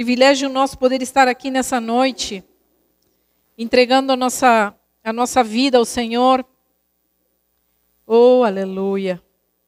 Privilégio 0.00 0.48
nosso 0.48 0.78
poder 0.78 1.02
estar 1.02 1.28
aqui 1.28 1.50
nessa 1.50 1.78
noite, 1.78 2.42
entregando 3.58 4.10
a 4.10 4.16
nossa, 4.16 4.74
a 5.04 5.12
nossa 5.12 5.44
vida 5.44 5.76
ao 5.76 5.84
Senhor. 5.84 6.42
Oh, 8.06 8.42
aleluia. 8.42 9.22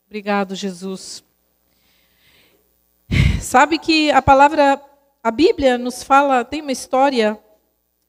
Obrigado, 0.07 0.55
Jesus. 0.55 1.23
Sabe 3.43 3.79
que 3.79 4.11
a 4.11 4.23
palavra, 4.23 4.83
a 5.23 5.31
Bíblia 5.31 5.77
nos 5.77 6.03
fala, 6.03 6.47
tem 6.47 6.63
uma 6.63 6.73
história 6.73 7.39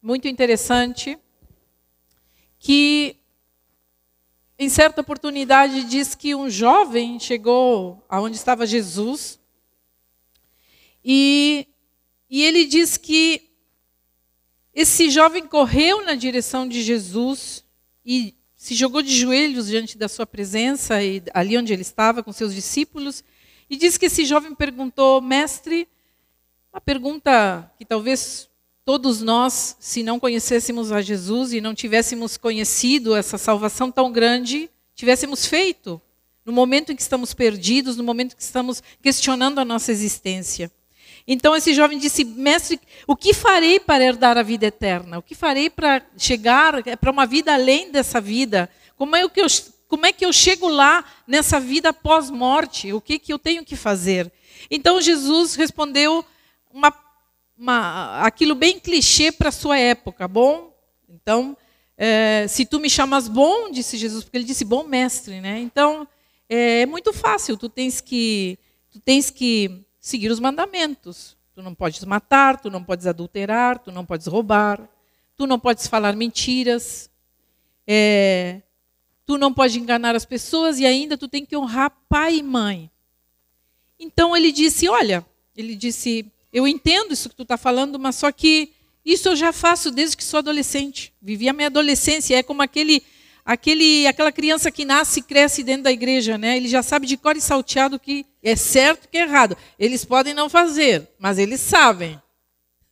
muito 0.02 0.26
interessante, 0.26 1.20
que 2.58 3.18
em 4.58 4.70
certa 4.70 5.02
oportunidade 5.02 5.84
diz 5.84 6.16
que 6.16 6.34
um 6.34 6.50
jovem 6.50 7.20
chegou 7.20 8.02
aonde 8.08 8.38
estava 8.38 8.66
Jesus 8.66 9.42
e, 11.04 11.68
e 12.36 12.42
ele 12.42 12.66
diz 12.66 12.98
que 12.98 13.44
esse 14.74 15.12
jovem 15.12 15.46
correu 15.46 16.04
na 16.04 16.16
direção 16.16 16.68
de 16.68 16.82
Jesus 16.82 17.64
e 18.04 18.34
se 18.56 18.74
jogou 18.74 19.04
de 19.04 19.16
joelhos 19.16 19.68
diante 19.68 20.00
da 20.00 20.08
sua 20.08 20.26
presença, 20.26 21.00
e 21.04 21.22
ali 21.32 21.56
onde 21.56 21.72
ele 21.72 21.84
estava 21.84 22.24
com 22.24 22.32
seus 22.34 22.56
discípulos, 22.56 23.24
e 23.70 23.78
diz 23.78 24.00
que 24.00 24.08
esse 24.08 24.26
jovem 24.26 24.56
perguntou, 24.56 25.22
mestre, 25.22 25.88
uma 26.74 26.82
pergunta 26.82 27.72
que 27.78 27.86
talvez 27.86 28.50
todos 28.84 29.22
nós, 29.22 29.78
se 29.80 30.02
não 30.02 30.20
conhecêssemos 30.20 30.92
a 30.92 31.04
Jesus 31.04 31.54
e 31.54 31.62
não 31.62 31.76
tivéssemos 31.76 32.36
conhecido 32.36 33.16
essa 33.16 33.38
salvação 33.38 33.92
tão 33.92 34.12
grande, 34.12 34.72
tivéssemos 34.96 35.46
feito 35.46 36.02
no 36.44 36.52
momento 36.52 36.92
em 36.92 36.96
que 36.96 37.02
estamos 37.04 37.32
perdidos, 37.32 37.96
no 37.96 38.04
momento 38.04 38.34
em 38.34 38.38
que 38.38 38.42
estamos 38.42 38.82
questionando 39.04 39.60
a 39.60 39.66
nossa 39.66 39.92
existência. 39.92 40.72
Então 41.28 41.56
esse 41.56 41.74
jovem 41.74 41.98
disse: 41.98 42.24
Mestre, 42.24 42.80
o 43.08 43.16
que 43.16 43.34
farei 43.34 43.80
para 43.80 44.04
herdar 44.04 44.38
a 44.38 44.44
vida 44.44 44.66
eterna? 44.66 45.20
O 45.20 45.22
que 45.22 45.36
farei 45.36 45.70
para 45.70 46.02
chegar 46.18 46.76
para 46.98 47.12
uma 47.12 47.26
vida 47.26 47.54
além 47.54 47.92
dessa 47.92 48.20
vida? 48.20 48.70
Como 48.96 49.16
é, 49.16 49.28
que 49.28 49.42
eu, 49.42 49.48
como 49.88 50.06
é 50.06 50.12
que 50.12 50.26
eu 50.26 50.34
chego 50.34 50.68
lá 50.68 51.04
nessa 51.26 51.60
vida 51.60 51.94
pós-morte? 51.94 52.92
O 52.94 53.02
que, 53.02 53.18
que 53.18 53.32
eu 53.32 53.40
tenho 53.40 53.64
que 53.64 53.76
fazer? 53.76 54.32
Então 54.70 55.02
Jesus 55.02 55.56
respondeu 55.56 56.26
uma, 56.72 56.94
uma, 57.58 58.22
aquilo 58.22 58.56
bem 58.56 58.80
clichê 58.80 59.32
para 59.32 59.50
a 59.50 59.52
sua 59.52 59.78
época, 59.78 60.28
bom? 60.28 60.74
Então, 61.08 61.56
é, 61.98 62.46
se 62.50 62.66
tu 62.66 62.80
me 62.80 62.90
chamas 62.90 63.28
bom, 63.28 63.72
disse 63.72 63.98
Jesus, 63.98 64.24
porque 64.24 64.38
ele 64.38 64.46
disse 64.46 64.66
bom 64.66 64.84
mestre, 64.84 65.40
né? 65.40 65.60
Então, 65.60 66.08
é, 66.50 66.82
é 66.82 66.86
muito 66.86 67.14
fácil, 67.14 67.56
tu 67.56 67.70
tens 67.70 68.02
que, 68.02 68.58
tu 68.92 69.00
tens 69.00 69.30
que 69.30 69.86
seguir 70.04 70.30
os 70.30 70.40
mandamentos. 70.40 71.38
Tu 71.56 71.64
não 71.64 71.74
podes 71.74 72.04
matar, 72.04 72.60
tu 72.60 72.70
não 72.70 72.84
podes 72.84 73.08
adulterar, 73.08 73.80
tu 73.80 73.90
não 73.90 74.06
podes 74.06 74.28
roubar, 74.28 74.82
tu 75.38 75.48
não 75.48 75.58
podes 75.58 75.88
falar 75.88 76.14
mentiras, 76.14 77.10
é, 77.88 78.62
tu 79.26 79.38
não 79.38 79.54
podes 79.54 79.78
enganar 79.78 80.14
as 80.14 80.26
pessoas 80.26 80.78
e 80.78 80.86
ainda 80.86 81.18
tu 81.18 81.30
tem 81.30 81.46
que 81.46 81.56
honrar 81.56 81.96
pai 82.10 82.40
e 82.40 82.44
mãe. 82.44 82.92
Então 83.98 84.36
ele 84.36 84.52
disse: 84.52 84.90
Olha, 84.90 85.26
ele 85.56 85.74
disse, 85.74 86.30
eu 86.52 86.68
entendo 86.68 87.14
isso 87.14 87.30
que 87.30 87.36
tu 87.36 87.44
está 87.44 87.56
falando, 87.56 87.98
mas 87.98 88.18
só 88.18 88.30
que 88.30 88.74
isso 89.06 89.30
eu 89.30 89.36
já 89.38 89.54
faço 89.54 89.90
desde 89.90 90.18
que 90.18 90.24
sou 90.24 90.40
adolescente. 90.40 91.14
Vivi 91.22 91.48
a 91.48 91.54
minha 91.54 91.68
adolescência. 91.68 92.36
É 92.36 92.44
como 92.44 92.62
aquele 92.62 93.04
aquele, 93.46 94.08
aquela 94.08 94.32
criança 94.32 94.72
que 94.72 94.86
nasce 94.86 95.20
e 95.20 95.24
cresce 95.24 95.64
dentro 95.64 95.84
da 95.84 95.92
igreja, 95.92 96.38
né? 96.38 96.58
Ele 96.58 96.68
já 96.68 96.82
sabe 96.82 97.06
de 97.06 97.18
cor 97.18 97.36
e 97.36 97.42
salteado 97.42 98.00
que 98.00 98.26
é 98.42 98.56
certo 98.56 99.10
que 99.10 99.18
é 99.18 99.22
errado. 99.22 99.58
Eles 99.78 100.06
podem 100.06 100.34
não 100.34 100.50
fazer, 100.50 101.10
mas 101.20 101.38
eles 101.38 101.60
sabem. 101.60 102.22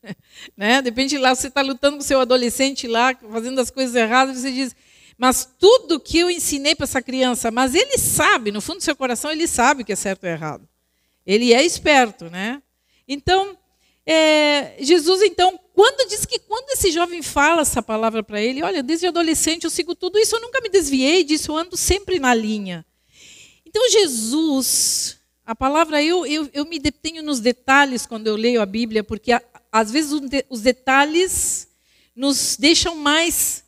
né? 0.58 0.82
Depende 0.82 1.18
lá, 1.18 1.34
você 1.34 1.48
está 1.48 1.62
lutando 1.62 1.98
com 1.98 2.04
seu 2.04 2.20
adolescente 2.20 2.88
lá, 2.88 3.16
fazendo 3.32 3.60
as 3.62 3.70
coisas 3.70 3.96
erradas, 3.96 4.38
você 4.38 4.52
diz, 4.52 4.75
mas 5.18 5.48
tudo 5.59 6.00
que 6.00 6.18
eu 6.18 6.30
ensinei 6.30 6.75
para 6.75 6.86
essa 6.86 7.02
criança, 7.02 7.52
mas 7.52 7.75
ele 7.75 7.98
sabe, 7.98 8.52
no 8.52 8.62
fundo 8.62 8.78
do 8.78 8.84
seu 8.84 8.96
coração, 8.96 9.31
ele 9.31 9.48
sabe 9.48 9.84
que 9.84 9.94
é 9.94 9.96
certo 9.96 10.24
ou 10.24 10.30
errado. 10.30 10.68
Ele 11.25 11.54
é 11.54 11.64
esperto, 11.64 12.30
né? 12.30 12.62
Então, 13.08 13.56
é, 14.06 14.78
Jesus, 14.80 15.22
então, 15.22 15.59
quando 15.74 16.08
diz 16.09 16.26
que 16.26 16.40
quando 16.40 16.70
esse 16.72 16.92
jovem 16.92 17.22
fala 17.22 17.62
essa 17.62 17.82
palavra 17.82 18.22
para 18.22 18.42
ele, 18.42 18.62
olha, 18.62 18.84
desde 18.84 19.08
adolescente 19.08 19.64
eu 19.64 19.70
sigo 19.70 19.96
tudo 19.96 20.20
isso, 20.20 20.36
eu 20.36 20.42
nunca 20.42 20.59
me 20.62 20.70
desviei 20.70 21.24
disso, 21.24 21.52
eu 21.52 21.58
ando 21.58 21.78
sempre 21.78 22.20
na 22.20 22.34
linha. 22.34 22.86
Então, 23.66 23.90
Jesus, 23.90 25.18
a 25.46 25.56
palavra, 25.56 26.04
eu, 26.04 26.26
eu, 26.26 26.50
eu 26.54 26.66
me 26.66 26.78
detenho 26.78 27.24
nos 27.24 27.40
detalhes 27.40 28.06
quando 28.06 28.28
eu 28.28 28.36
leio 28.36 28.62
a 28.62 28.66
Bíblia, 28.66 29.04
porque 29.04 29.31
às 29.72 29.92
vezes 29.92 30.12
os 30.50 30.62
detalhes 30.62 31.68
nos 32.14 32.58
deixam 32.60 32.96
mais 32.96 33.64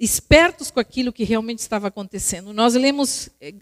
espertos 0.00 0.70
com 0.70 0.80
aquilo 0.80 1.12
que 1.12 1.24
realmente 1.24 1.58
estava 1.58 1.88
acontecendo. 1.88 2.54
Nós 2.54 2.74
lemos 2.74 3.28
eh, 3.40 3.54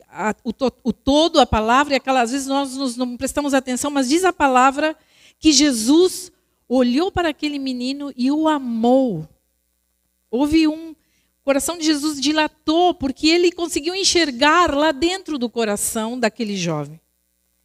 o, 0.44 0.53
o 0.84 0.93
todo, 0.93 1.41
a 1.41 1.47
palavra, 1.47 1.94
e 1.94 1.97
aquelas 1.97 2.31
vezes 2.31 2.47
nós 2.47 2.97
não 2.97 3.16
prestamos 3.16 3.55
atenção, 3.55 3.91
mas 3.91 4.09
diz 4.09 4.25
a 4.25 4.32
palavra 4.32 4.97
que 5.38 5.53
Jesus 5.53 6.31
olhou 6.69 7.10
para 7.10 7.28
aquele 7.28 7.59
menino 7.59 8.12
e 8.16 8.31
o 8.31 8.49
amou. 8.49 9.28
Houve 10.31 10.66
um. 10.69 10.91
O 10.91 11.44
coração 11.47 11.78
de 11.78 11.84
Jesus 11.84 12.21
dilatou, 12.21 12.93
porque 12.93 13.28
ele 13.28 13.53
conseguiu 13.53 13.94
enxergar 13.94 14.75
lá 14.75 14.91
dentro 14.91 15.38
do 15.38 15.49
coração 15.49 16.19
daquele 16.19 16.56
jovem. 16.56 17.00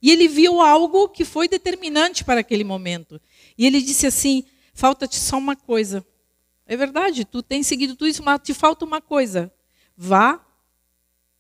E 0.01 0.11
ele 0.11 0.28
viu 0.28 0.61
algo 0.61 1.09
que 1.09 1.25
foi 1.25 1.47
determinante 1.47 2.23
para 2.23 2.41
aquele 2.41 2.63
momento. 2.63 3.19
E 3.57 3.66
ele 3.66 3.81
disse 3.81 4.06
assim: 4.06 4.44
falta-te 4.73 5.17
só 5.17 5.38
uma 5.38 5.56
coisa. 5.56 6.06
É 6.66 6.78
verdade, 6.78 7.25
tu 7.25 7.41
tens 7.41 7.67
seguido 7.67 7.95
tudo 7.95 8.07
isso, 8.07 8.23
mas 8.23 8.40
te 8.41 8.53
falta 8.53 8.85
uma 8.85 9.01
coisa. 9.01 9.51
Vá 9.97 10.40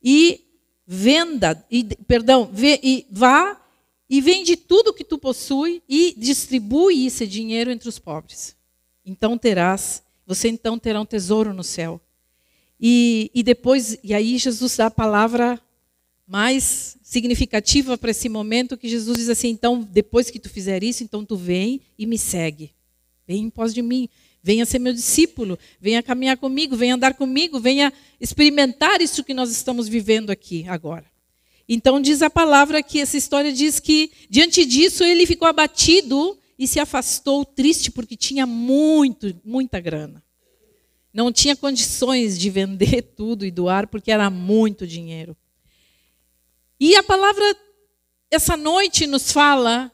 e 0.03 0.45
venda, 0.85 1.63
e, 1.71 1.83
perdão, 2.05 2.49
vê, 2.51 2.79
e 2.83 3.05
vá 3.09 3.60
e 4.11 4.19
vende 4.19 4.57
tudo 4.57 4.93
que 4.93 5.05
tu 5.05 5.17
possui 5.17 5.81
e 5.87 6.13
distribui 6.17 7.05
esse 7.05 7.25
dinheiro 7.25 7.71
entre 7.71 7.87
os 7.87 7.97
pobres. 7.97 8.57
Então 9.05 9.37
terás, 9.37 10.03
você 10.27 10.49
então 10.49 10.77
terá 10.77 10.99
um 10.99 11.05
tesouro 11.05 11.53
no 11.53 11.63
céu. 11.63 12.01
E, 12.77 13.31
e 13.33 13.41
depois, 13.41 13.97
e 14.03 14.13
aí 14.13 14.37
Jesus 14.37 14.75
dá 14.75 14.87
a 14.87 14.91
palavra 14.91 15.57
mais 16.27 16.97
significativa 17.01 17.97
para 17.97 18.11
esse 18.11 18.27
momento, 18.27 18.77
que 18.77 18.89
Jesus 18.89 19.17
diz 19.17 19.29
assim, 19.29 19.47
então, 19.47 19.81
depois 19.81 20.29
que 20.29 20.39
tu 20.39 20.49
fizer 20.49 20.83
isso, 20.83 21.05
então 21.05 21.23
tu 21.23 21.37
vem 21.37 21.79
e 21.97 22.05
me 22.05 22.17
segue. 22.17 22.73
Vem 23.25 23.43
em 23.43 23.49
pós 23.49 23.73
de 23.73 23.81
mim, 23.81 24.09
venha 24.43 24.65
ser 24.65 24.79
meu 24.79 24.93
discípulo, 24.93 25.57
venha 25.79 26.03
caminhar 26.03 26.35
comigo, 26.35 26.75
venha 26.75 26.95
andar 26.95 27.13
comigo, 27.13 27.61
venha 27.61 27.93
experimentar 28.19 28.99
isso 28.99 29.23
que 29.23 29.33
nós 29.33 29.51
estamos 29.51 29.87
vivendo 29.87 30.31
aqui 30.31 30.65
agora. 30.67 31.10
Então 31.67 32.01
diz 32.01 32.21
a 32.21 32.29
palavra 32.29 32.83
que 32.83 32.99
essa 32.99 33.17
história 33.17 33.51
diz 33.51 33.79
que 33.79 34.11
diante 34.29 34.65
disso 34.65 35.03
ele 35.03 35.25
ficou 35.25 35.47
abatido 35.47 36.37
e 36.57 36.67
se 36.67 36.79
afastou 36.79 37.43
triste 37.43 37.89
porque 37.89 38.15
tinha 38.15 38.45
muito, 38.45 39.35
muita 39.43 39.79
grana. 39.79 40.23
Não 41.13 41.31
tinha 41.31 41.55
condições 41.55 42.37
de 42.37 42.49
vender 42.49 43.01
tudo 43.15 43.45
e 43.45 43.51
doar 43.51 43.87
porque 43.87 44.11
era 44.11 44.29
muito 44.29 44.85
dinheiro. 44.85 45.35
E 46.79 46.95
a 46.95 47.03
palavra 47.03 47.43
essa 48.29 48.55
noite 48.55 49.05
nos 49.05 49.31
fala 49.31 49.91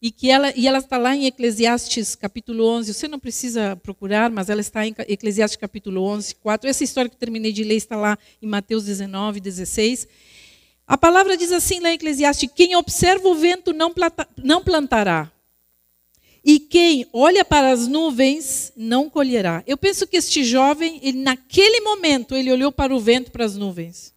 e 0.00 0.10
que 0.10 0.30
ela 0.30 0.52
e 0.56 0.66
ela 0.66 0.78
está 0.78 0.96
lá 0.96 1.14
em 1.14 1.26
Eclesiastes 1.26 2.14
capítulo 2.14 2.64
11. 2.64 2.94
Você 2.94 3.08
não 3.08 3.18
precisa 3.18 3.76
procurar, 3.76 4.30
mas 4.30 4.48
ela 4.48 4.60
está 4.60 4.86
em 4.86 4.94
Eclesiastes 5.06 5.56
capítulo 5.56 6.02
11, 6.04 6.36
4. 6.36 6.70
Essa 6.70 6.84
história 6.84 7.08
que 7.10 7.16
eu 7.16 7.20
terminei 7.20 7.52
de 7.52 7.64
ler 7.64 7.74
está 7.74 7.96
lá 7.96 8.16
em 8.40 8.46
Mateus 8.46 8.84
19, 8.84 9.40
16. 9.40 10.08
A 10.88 10.96
palavra 10.96 11.36
diz 11.36 11.52
assim 11.52 11.80
lá 11.80 11.90
em 11.90 11.96
Eclesiastes: 11.96 12.50
quem 12.54 12.74
observa 12.74 13.28
o 13.28 13.34
vento 13.34 13.74
não, 13.74 13.92
planta, 13.92 14.26
não 14.42 14.64
plantará, 14.64 15.30
e 16.42 16.58
quem 16.58 17.06
olha 17.12 17.44
para 17.44 17.70
as 17.70 17.86
nuvens 17.86 18.72
não 18.74 19.10
colherá. 19.10 19.62
Eu 19.66 19.76
penso 19.76 20.06
que 20.06 20.16
este 20.16 20.42
jovem, 20.42 20.98
ele, 21.02 21.18
naquele 21.18 21.82
momento, 21.82 22.34
ele 22.34 22.50
olhou 22.50 22.72
para 22.72 22.94
o 22.94 22.98
vento, 22.98 23.30
para 23.30 23.44
as 23.44 23.54
nuvens. 23.54 24.14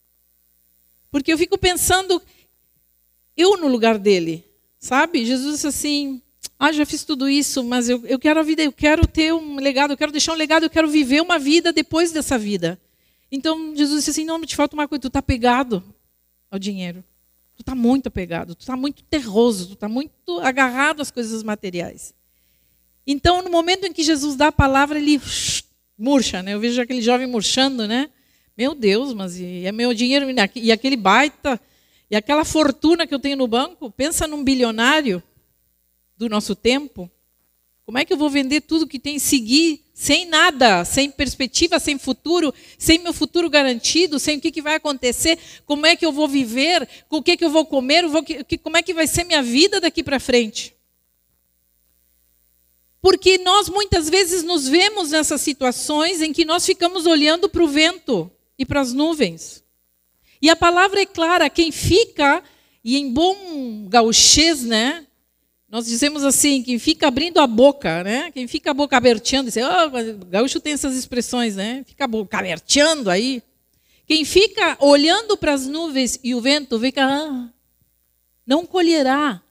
Porque 1.12 1.34
eu 1.34 1.38
fico 1.38 1.58
pensando, 1.58 2.22
eu 3.36 3.58
no 3.58 3.68
lugar 3.68 4.00
dele, 4.00 4.46
sabe? 4.80 5.26
Jesus 5.26 5.56
disse 5.56 5.68
assim: 5.68 6.22
ah, 6.58 6.72
já 6.72 6.86
fiz 6.86 7.04
tudo 7.04 7.28
isso, 7.28 7.66
mas 7.66 7.90
eu, 7.90 8.02
eu 8.08 8.18
quero 8.18 8.40
a 8.40 8.44
vida, 8.44 8.64
eu 8.64 8.72
quero 8.72 9.06
ter 9.06 9.34
um 9.34 9.58
legado, 9.58 9.92
eu 9.92 9.98
quero 9.98 10.14
deixar 10.14 10.32
um 10.32 10.38
legado, 10.38 10.64
eu 10.64 10.70
quero 10.70 10.88
viver 10.88 11.22
uma 11.22 11.38
vida 11.38 11.74
depois 11.74 12.14
dessa 12.14 12.38
vida. 12.38 12.80
Então 13.30 13.76
Jesus 13.76 14.06
disse 14.06 14.12
assim: 14.12 14.24
não, 14.24 14.40
te 14.46 14.56
falta 14.56 14.74
uma 14.74 14.88
coisa, 14.88 15.02
tu 15.02 15.08
está 15.10 15.22
pegado 15.22 15.84
ao 16.52 16.60
dinheiro. 16.60 17.04
Tu 17.56 17.62
está 17.62 17.74
muito 17.74 18.08
apegado, 18.08 18.54
tu 18.54 18.62
está 18.62 18.76
muito 18.76 19.04
terroso, 19.04 19.68
tu 19.68 19.74
está 19.74 19.88
muito 19.88 20.40
agarrado 20.42 21.02
às 21.02 21.10
coisas 21.10 21.42
materiais. 21.42 22.14
Então, 23.08 23.42
no 23.42 23.50
momento 23.50 23.86
em 23.86 23.94
que 23.94 24.04
Jesus 24.04 24.36
dá 24.36 24.48
a 24.48 24.52
palavra, 24.52 25.00
ele 25.00 25.20
murcha, 25.98 26.44
né? 26.44 26.54
Eu 26.54 26.60
vejo 26.60 26.82
aquele 26.82 27.02
jovem 27.02 27.28
murchando, 27.28 27.88
né? 27.88 28.10
Meu 28.58 28.76
Deus, 28.76 29.14
mas 29.14 29.38
e 29.40 29.66
é 29.66 29.72
meu 29.72 29.94
dinheiro 29.94 30.28
e 30.56 30.72
aquele 30.72 30.98
baita 30.98 31.60
e 32.10 32.16
aquela 32.16 32.44
fortuna 32.44 33.08
que 33.08 33.14
eu 33.14 33.20
tenho 33.20 33.38
no 33.38 33.48
banco? 33.48 33.90
Pensa 33.90 34.28
num 34.28 34.44
bilionário 34.44 35.24
do 36.18 36.28
nosso 36.28 36.54
tempo. 36.54 37.10
Como 37.86 37.98
é 37.98 38.06
que 38.06 38.14
eu 38.14 38.18
vou 38.18 38.30
vender 38.30 38.62
tudo 38.62 38.88
que 38.88 39.00
tem 39.00 39.16
e 39.16 39.20
seguir 39.20 39.81
sem 40.02 40.26
nada, 40.26 40.84
sem 40.84 41.12
perspectiva, 41.12 41.80
sem 41.80 42.00
futuro, 42.00 42.52
sem 42.76 42.98
meu 42.98 43.14
futuro 43.14 43.48
garantido, 43.48 44.18
sem 44.18 44.40
o 44.40 44.42
que, 44.42 44.52
que 44.52 44.60
vai 44.60 44.74
acontecer, 44.74 45.38
como 45.64 45.86
é 45.86 45.96
que 45.96 46.04
eu 46.04 46.12
vou 46.12 46.28
viver, 46.28 46.90
com 47.08 47.18
o 47.18 47.22
que, 47.22 47.38
que 47.38 47.46
eu 47.46 47.52
vou 47.52 47.68
comer, 47.68 48.08
vou, 48.08 48.24
que, 48.24 48.58
como 48.58 48.78
é 48.78 48.82
que 48.82 48.96
vai 48.96 49.06
ser 49.06 49.26
minha 49.26 49.44
vida 49.44 49.80
daqui 49.80 50.02
para 50.02 50.20
frente? 50.20 50.76
Porque 53.00 53.38
nós 53.38 53.70
muitas 53.70 54.10
vezes 54.10 54.42
nos 54.42 54.68
vemos 54.68 55.12
nessas 55.12 55.40
situações 55.40 56.20
em 56.20 56.34
que 56.34 56.46
nós 56.46 56.66
ficamos 56.66 57.06
olhando 57.06 57.48
para 57.48 57.64
o 57.64 57.68
vento 57.68 58.32
e 58.58 58.66
para 58.66 58.82
as 58.82 58.94
nuvens. 58.94 59.64
E 60.42 60.50
a 60.50 60.56
palavra 60.56 61.00
é 61.00 61.06
clara: 61.06 61.48
quem 61.48 61.72
fica, 61.72 62.44
e 62.84 62.98
em 62.98 63.14
bom 63.14 63.86
gauchês, 63.88 64.64
né? 64.64 65.06
Nós 65.72 65.86
dizemos 65.86 66.26
assim, 66.26 66.62
quem 66.62 66.78
fica 66.78 67.08
abrindo 67.08 67.40
a 67.40 67.48
boca, 67.48 68.04
né? 68.04 68.30
Quem 68.32 68.46
fica 68.46 68.72
a 68.72 68.74
boca 68.74 68.98
aberteando, 68.98 69.50
diz, 69.50 69.64
oh, 69.64 70.26
gaúcho 70.28 70.60
tem 70.60 70.74
essas 70.74 70.98
expressões, 70.98 71.56
né? 71.56 71.86
Fica 71.88 72.04
a 72.04 72.08
boca 72.10 72.38
aberteando 72.38 73.10
aí. 73.10 73.42
Quem 74.06 74.26
fica 74.26 74.76
olhando 74.82 75.38
para 75.38 75.54
as 75.54 75.66
nuvens 75.66 76.20
e 76.22 76.36
o 76.36 76.42
vento, 76.42 76.78
fica, 76.78 77.06
ah, 77.06 77.50
não 78.46 78.66
colherá, 78.66 79.42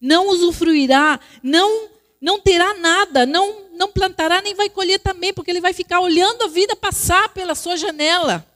não 0.00 0.28
usufruirá, 0.28 1.20
não 1.40 1.92
não 2.20 2.40
terá 2.40 2.74
nada, 2.74 3.26
não, 3.26 3.68
não 3.72 3.90
plantará 3.90 4.40
nem 4.40 4.54
vai 4.54 4.70
colher 4.70 5.00
também, 5.00 5.32
porque 5.32 5.50
ele 5.50 5.60
vai 5.60 5.72
ficar 5.72 6.00
olhando 6.00 6.42
a 6.44 6.48
vida 6.48 6.76
passar 6.76 7.28
pela 7.30 7.56
sua 7.56 7.76
janela. 7.76 8.46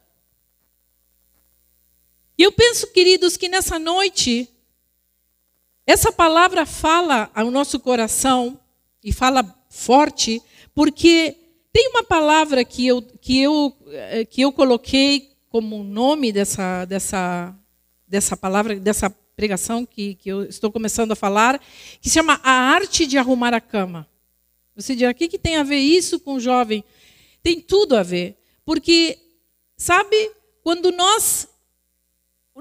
E 2.39 2.45
eu 2.45 2.53
penso, 2.53 2.89
queridos, 2.93 3.37
que 3.37 3.49
nessa 3.49 3.77
noite, 3.77 4.49
essa 5.87 6.11
palavra 6.11 6.67
fala 6.67 7.31
ao 7.35 7.50
nosso 7.50 7.79
coração, 7.79 8.59
e 9.06 9.12
fala 9.12 9.44
forte, 9.71 10.43
porque 10.75 11.37
tem 11.73 11.88
uma 11.91 12.03
palavra 12.03 12.65
que 12.65 12.85
eu, 12.85 13.00
que 13.00 13.41
eu, 13.41 13.73
eh, 13.88 14.25
que 14.25 14.41
eu 14.41 14.50
coloquei 14.50 15.31
como 15.49 15.85
nome 15.85 16.33
dessa, 16.33 16.85
dessa, 16.87 17.55
dessa 18.09 18.37
palavra, 18.37 18.81
dessa 18.81 19.09
pregação 19.37 19.87
que, 19.87 20.17
que 20.17 20.29
eu 20.29 20.43
estou 20.43 20.73
começando 20.73 21.12
a 21.12 21.17
falar, 21.17 21.61
que 22.00 22.09
se 22.09 22.15
chama 22.15 22.41
A 22.43 22.50
Arte 22.50 23.06
de 23.06 23.17
Arrumar 23.17 23.55
a 23.55 23.61
Cama. 23.61 24.09
Você 24.75 24.97
dirá, 24.97 25.12
o 25.12 25.15
que, 25.15 25.29
que 25.29 25.38
tem 25.38 25.56
a 25.56 25.62
ver 25.62 25.79
isso 25.79 26.19
com 26.19 26.35
o 26.35 26.41
jovem? 26.41 26.83
Tem 27.44 27.61
tudo 27.61 27.97
a 27.97 28.03
ver. 28.03 28.37
Porque, 28.65 29.19
sabe, 29.77 30.33
quando 30.65 30.91
nós 30.91 31.47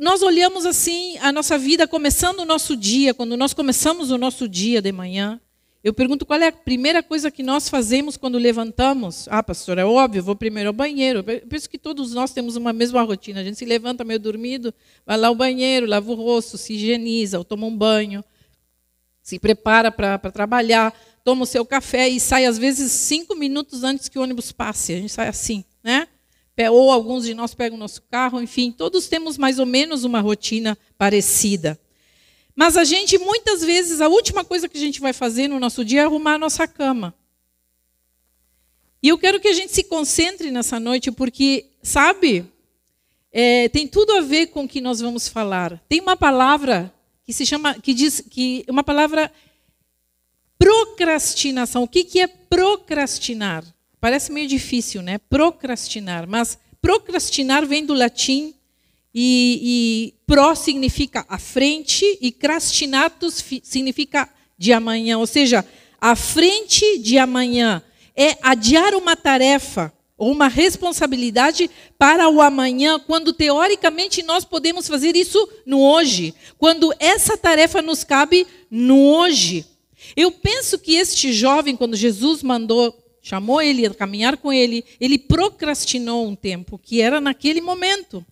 nós 0.01 0.21
olhamos 0.21 0.65
assim 0.65 1.18
a 1.19 1.31
nossa 1.31 1.57
vida 1.57 1.88
começando 1.88 2.39
o 2.39 2.45
nosso 2.45 2.75
dia, 2.75 3.13
quando 3.13 3.38
nós 3.38 3.53
começamos 3.53 4.12
o 4.12 4.18
nosso 4.18 4.47
dia 4.47 4.81
de 4.81 4.92
manhã, 4.92 5.39
eu 5.81 5.94
pergunto 5.94 6.25
qual 6.25 6.39
é 6.39 6.47
a 6.47 6.51
primeira 6.51 7.01
coisa 7.01 7.30
que 7.30 7.44
nós 7.44 7.69
fazemos 7.69 8.18
quando 8.18 8.38
levantamos. 8.38 9.27
Ah, 9.30 9.44
pastor, 9.44 9.77
é 9.77 9.86
óbvio, 9.86 10.24
vou 10.24 10.36
primeiro 10.36 10.69
ao 10.69 10.74
banheiro. 10.74 11.19
Eu 11.19 11.47
penso 11.47 11.69
que 11.69 11.77
todos 11.77 12.12
nós 12.12 12.31
temos 12.31 12.56
uma 12.56 12.74
mesma 12.74 13.03
rotina. 13.03 13.39
A 13.39 13.44
gente 13.44 13.57
se 13.57 13.65
levanta 13.65 14.03
meio 14.03 14.19
dormido, 14.19 14.74
vai 15.06 15.15
lá 15.15 15.27
ao 15.27 15.36
banheiro, 15.36 15.86
lava 15.86 16.12
o 16.12 16.15
rosto, 16.15 16.57
se 16.57 16.74
higieniza, 16.74 17.38
ou 17.38 17.45
toma 17.45 17.68
um 17.68 17.77
banho, 17.77 18.25
se 19.21 19.38
prepara 19.38 19.91
para 19.91 20.18
trabalhar, 20.31 20.91
toma 21.24 21.44
o 21.44 21.45
seu 21.45 21.63
café 21.63 22.09
e 22.09 22.19
sai, 22.19 22.45
às 22.45 22.57
vezes, 22.57 22.91
cinco 22.91 23.36
minutos 23.36 23.83
antes 23.83 24.09
que 24.09 24.18
o 24.18 24.24
ônibus 24.24 24.51
passe. 24.51 24.94
A 24.94 24.98
gente 24.98 25.13
sai 25.13 25.27
assim, 25.27 25.63
né? 25.83 26.07
Ou 26.69 26.92
alguns 26.92 27.25
de 27.25 27.34
nós 27.34 27.54
pegam 27.54 27.78
o 27.78 27.80
nosso 27.80 28.02
carro, 28.04 28.42
enfim, 28.42 28.72
todos 28.72 29.07
temos 29.07 29.38
mais 29.38 29.60
ou 29.60 29.66
menos 29.66 30.04
uma 30.04 30.22
rotina 30.22 30.78
parecida. 30.98 31.80
Mas 32.56 32.78
a 32.78 32.86
gente, 32.86 33.18
muitas 33.18 33.62
vezes, 33.62 34.00
a 34.00 34.07
última 34.07 34.46
coisa 34.46 34.69
que 34.69 34.78
a 34.78 34.81
gente 34.81 35.02
vai 35.02 35.12
fazer 35.12 35.50
no 35.50 35.60
nosso 35.60 35.84
dia 35.84 36.02
é 36.02 36.06
arrumar 36.06 36.36
a 36.36 36.40
nossa 36.40 36.66
cama. 36.66 37.13
E 39.04 39.10
eu 39.10 39.18
quero 39.18 39.40
que 39.40 39.50
a 39.50 39.54
gente 39.54 39.74
se 39.74 39.84
concentre 39.84 40.50
nessa 40.50 40.80
noite, 40.80 41.12
porque, 41.12 41.66
sabe, 41.84 42.46
é, 43.31 43.68
tem 43.68 43.86
tudo 43.86 44.13
a 44.13 44.22
ver 44.22 44.48
com 44.48 44.63
o 44.63 44.68
que 44.68 44.80
nós 44.80 45.01
vamos 45.01 45.28
falar. 45.28 45.84
Tem 45.90 46.00
uma 46.00 46.16
palavra 46.16 46.92
que 47.25 47.34
se 47.34 47.46
chama, 47.46 47.74
que 47.75 47.94
diz, 47.94 48.22
que 48.22 48.63
uma 48.69 48.84
palavra 48.84 49.30
procrastinação. 50.58 51.84
O 51.84 51.88
que, 51.88 52.06
que 52.06 52.22
é 52.22 52.28
procrastinar? 52.28 53.66
Parece 54.06 54.31
meio 54.31 54.48
difícil, 54.48 55.02
né? 55.02 55.18
Procrastinar, 55.18 56.28
mas 56.28 56.60
procrastinar 56.80 57.66
vem 57.66 57.84
do 57.84 57.96
latim 57.96 58.54
e, 59.12 59.60
e 59.63 60.13
pró 60.28 60.54
significa 60.54 61.25
à 61.28 61.40
frente 61.40 62.06
e 62.22 62.31
crastinatus 62.31 63.44
significa 63.63 64.30
de 64.60 64.72
amanhã, 64.72 65.18
ou 65.18 65.25
seja, 65.25 65.66
à 66.00 66.16
frente 66.16 67.00
de 67.00 67.18
amanhã 67.18 67.81
é 68.16 68.38
adiar 68.44 68.94
uma 68.94 69.16
tarefa 69.16 69.92
ou 70.16 70.31
uma 70.31 70.50
responsabilidade 70.50 71.68
para 71.98 72.30
o 72.30 72.44
amanhã, 72.44 73.00
quando 73.00 73.34
teoricamente 73.34 74.22
nós 74.22 74.46
podemos 74.46 74.88
fazer 74.88 75.16
isso 75.16 75.50
no 75.66 75.81
hoje, 75.81 76.31
quando 76.60 76.94
essa 77.00 77.36
tarefa 77.36 77.81
nos 77.81 78.04
cabe 78.04 78.46
no 78.69 79.00
hoje. 79.00 79.66
Eu 80.16 80.30
penso 80.31 80.78
que 80.78 80.94
este 80.94 81.34
jovem, 81.34 81.75
quando 81.75 81.96
Jesus 81.96 82.44
mandou, 82.44 83.04
chamou 83.25 83.60
ele 83.60 83.88
a 83.88 83.92
caminhar 83.92 84.38
com 84.38 84.54
ele, 84.54 84.86
ele 85.01 85.18
procrastinou 85.18 86.27
um 86.27 86.36
tempo, 86.36 86.77
que 86.77 87.01
era 87.01 87.19
naquele 87.19 87.60
momento. 87.60 88.24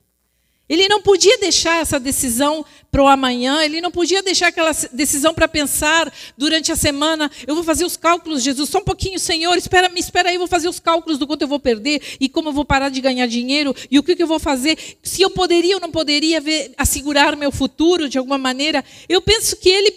Ele 0.69 0.87
não 0.87 1.01
podia 1.01 1.35
deixar 1.39 1.81
essa 1.81 1.99
decisão 1.99 2.63
para 2.91 3.01
o 3.01 3.07
amanhã, 3.07 3.63
ele 3.63 3.81
não 3.81 3.89
podia 3.89 4.21
deixar 4.21 4.49
aquela 4.49 4.71
decisão 4.91 5.33
para 5.33 5.47
pensar 5.47 6.13
durante 6.37 6.71
a 6.71 6.75
semana. 6.75 7.29
Eu 7.47 7.55
vou 7.55 7.63
fazer 7.63 7.85
os 7.85 7.97
cálculos, 7.97 8.43
Jesus, 8.43 8.69
só 8.69 8.77
um 8.77 8.83
pouquinho, 8.83 9.19
Senhor, 9.19 9.57
espera, 9.57 9.89
me 9.89 9.99
espera 9.99 10.29
aí, 10.29 10.35
eu 10.35 10.39
vou 10.39 10.47
fazer 10.47 10.69
os 10.69 10.79
cálculos 10.79 11.17
do 11.17 11.25
quanto 11.25 11.41
eu 11.41 11.47
vou 11.47 11.59
perder 11.59 11.99
e 12.19 12.29
como 12.29 12.49
eu 12.49 12.53
vou 12.53 12.63
parar 12.63 12.89
de 12.89 13.01
ganhar 13.01 13.25
dinheiro 13.25 13.75
e 13.89 13.97
o 13.97 14.03
que, 14.03 14.15
que 14.15 14.21
eu 14.21 14.27
vou 14.27 14.39
fazer. 14.39 14.77
Se 15.01 15.23
eu 15.23 15.31
poderia 15.31 15.73
ou 15.73 15.81
não 15.81 15.89
poderia 15.89 16.39
ver, 16.39 16.71
assegurar 16.77 17.35
meu 17.35 17.51
futuro 17.51 18.07
de 18.07 18.19
alguma 18.19 18.37
maneira. 18.37 18.85
Eu 19.09 19.23
penso 19.23 19.57
que 19.57 19.69
ele 19.69 19.91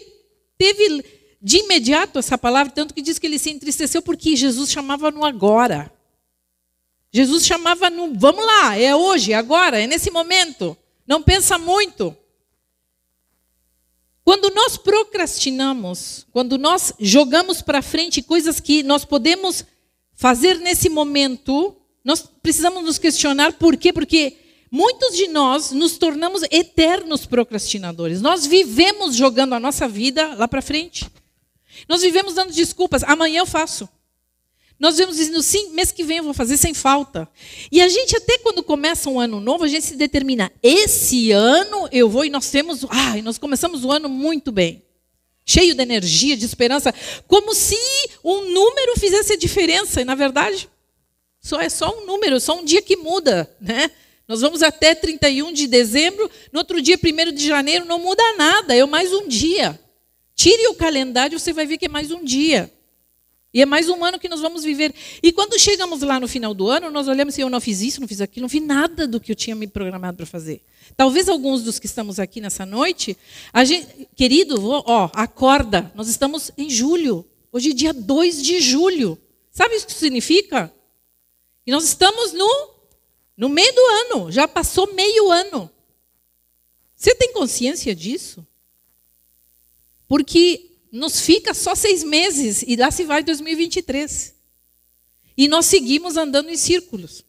teve 0.57 1.16
de 1.41 1.57
imediato 1.57 2.19
essa 2.19 2.37
palavra, 2.37 2.73
tanto 2.73 2.93
que 2.93 3.01
diz 3.01 3.19
que 3.19 3.27
ele 3.27 3.39
se 3.39 3.51
entristeceu 3.51 4.01
porque 4.01 4.35
Jesus 4.35 4.71
chamava 4.71 5.11
no 5.11 5.23
agora. 5.23 5.91
Jesus 7.11 7.45
chamava 7.45 7.89
no, 7.89 8.13
vamos 8.13 8.45
lá, 8.45 8.77
é 8.77 8.95
hoje, 8.95 9.31
é 9.31 9.35
agora, 9.35 9.79
é 9.79 9.87
nesse 9.87 10.11
momento. 10.11 10.77
Não 11.05 11.23
pensa 11.23 11.57
muito. 11.57 12.15
Quando 14.23 14.53
nós 14.53 14.75
procrastinamos, 14.75 16.27
quando 16.33 16.57
nós 16.57 16.93
jogamos 16.99 17.61
para 17.61 17.81
frente 17.81 18.21
coisas 18.21 18.59
que 18.59 18.83
nós 18.83 19.05
podemos 19.05 19.63
fazer 20.13 20.59
nesse 20.59 20.89
momento, 20.89 21.77
nós 22.03 22.27
precisamos 22.41 22.83
nos 22.83 22.97
questionar 22.97 23.53
por 23.53 23.77
quê? 23.77 23.93
Porque 23.93 24.35
muitos 24.69 25.15
de 25.15 25.29
nós 25.29 25.71
nos 25.71 25.97
tornamos 25.97 26.41
eternos 26.51 27.25
procrastinadores. 27.25 28.21
Nós 28.21 28.45
vivemos 28.45 29.15
jogando 29.15 29.53
a 29.53 29.59
nossa 29.59 29.87
vida 29.87 30.35
lá 30.35 30.47
para 30.47 30.61
frente. 30.61 31.09
Nós 31.87 32.01
vivemos 32.01 32.33
dando 32.33 32.51
desculpas. 32.51 33.03
Amanhã 33.03 33.39
eu 33.39 33.45
faço. 33.45 33.89
Nós 34.79 34.97
vemos 34.97 35.17
dizendo, 35.17 35.41
sim, 35.41 35.71
mês 35.71 35.91
que 35.91 36.03
vem 36.03 36.17
eu 36.17 36.23
vou 36.23 36.33
fazer 36.33 36.55
sem 36.55 36.73
falta. 36.73 37.27
E 37.71 37.81
a 37.81 37.87
gente, 37.87 38.15
até 38.15 38.37
quando 38.37 38.61
começa 38.61 39.09
um 39.09 39.19
ano 39.19 39.39
novo, 39.39 39.63
a 39.63 39.67
gente 39.67 39.85
se 39.85 39.95
determina, 39.95 40.51
esse 40.61 41.31
ano 41.31 41.89
eu 41.91 42.07
vou, 42.07 42.23
e 42.23 42.29
nós 42.29 42.51
temos, 42.51 42.85
ai, 42.89 43.23
nós 43.23 43.39
começamos 43.39 43.83
o 43.83 43.91
ano 43.91 44.07
muito 44.07 44.51
bem. 44.51 44.83
Cheio 45.43 45.73
de 45.73 45.81
energia, 45.81 46.37
de 46.37 46.45
esperança, 46.45 46.93
como 47.27 47.55
se 47.55 47.79
um 48.23 48.51
número 48.51 48.99
fizesse 48.99 49.33
a 49.33 49.37
diferença. 49.37 50.01
E 50.01 50.05
na 50.05 50.13
verdade, 50.13 50.69
só 51.39 51.59
é 51.59 51.69
só 51.69 51.97
um 51.97 52.05
número, 52.05 52.39
só 52.39 52.59
um 52.59 52.63
dia 52.63 52.81
que 52.81 52.97
muda, 52.97 53.49
né? 53.59 53.89
Nós 54.27 54.41
vamos 54.41 54.61
até 54.61 54.93
31 54.93 55.53
de 55.53 55.65
dezembro, 55.65 56.29
no 56.51 56.59
outro 56.59 56.81
dia, 56.81 56.99
1 57.01 57.31
de 57.31 57.47
janeiro, 57.47 57.85
não 57.85 57.97
muda 57.97 58.21
nada, 58.35 58.75
é 58.75 58.85
mais 58.85 59.11
um 59.13 59.27
dia. 59.27 59.79
Tire 60.37 60.67
o 60.67 60.75
calendário, 60.75 61.39
você 61.39 61.51
vai 61.51 61.65
ver 61.65 61.79
que 61.79 61.85
é 61.85 61.89
mais 61.89 62.11
um 62.11 62.23
dia. 62.23 62.71
E 63.51 63.59
é 63.59 63.65
mais 63.65 63.89
um 63.89 64.05
ano 64.05 64.19
que 64.19 64.29
nós 64.29 64.39
vamos 64.39 64.63
viver. 64.63 64.93
E 65.23 65.31
quando 65.31 65.57
chegamos 65.57 66.03
lá 66.03 66.19
no 66.19 66.27
final 66.27 66.53
do 66.53 66.69
ano, 66.69 66.91
nós 66.91 67.07
olhamos 67.07 67.35
e 67.35 67.41
eu 67.41 67.49
não 67.49 67.59
fiz 67.59 67.81
isso, 67.81 67.99
não 67.99 68.07
fiz 68.07 68.21
aquilo, 68.21 68.43
não 68.43 68.49
fiz 68.49 68.61
nada 68.61 69.07
do 69.07 69.19
que 69.19 69.31
eu 69.31 69.35
tinha 69.35 69.55
me 69.55 69.65
programado 69.65 70.15
para 70.15 70.27
fazer. 70.27 70.61
Talvez 70.95 71.27
alguns 71.27 71.63
dos 71.63 71.79
que 71.79 71.87
estamos 71.87 72.19
aqui 72.19 72.39
nessa 72.39 72.67
noite, 72.67 73.17
gente, 73.65 74.07
querido, 74.15 74.63
ó, 74.63 75.09
acorda, 75.11 75.91
nós 75.95 76.07
estamos 76.07 76.51
em 76.55 76.69
julho. 76.69 77.25
Hoje 77.51 77.71
é 77.71 77.73
dia 77.73 77.91
2 77.91 78.43
de 78.43 78.61
julho. 78.61 79.17
Sabe 79.49 79.75
o 79.75 79.85
que 79.87 79.91
significa? 79.91 80.71
E 81.65 81.71
nós 81.71 81.83
estamos 81.83 82.31
no, 82.33 82.75
no 83.35 83.49
meio 83.49 83.73
do 83.73 83.81
ano, 83.81 84.31
já 84.31 84.47
passou 84.47 84.93
meio 84.93 85.31
ano. 85.31 85.67
Você 86.95 87.15
tem 87.15 87.33
consciência 87.33 87.95
disso? 87.95 88.45
Porque 90.07 90.77
nos 90.91 91.19
fica 91.19 91.53
só 91.53 91.75
seis 91.75 92.03
meses 92.03 92.63
e 92.65 92.75
lá 92.75 92.89
se 92.91 93.03
vai 93.03 93.23
2023. 93.23 94.33
E 95.37 95.47
nós 95.47 95.65
seguimos 95.65 96.17
andando 96.17 96.49
em 96.49 96.57
círculos. 96.57 97.23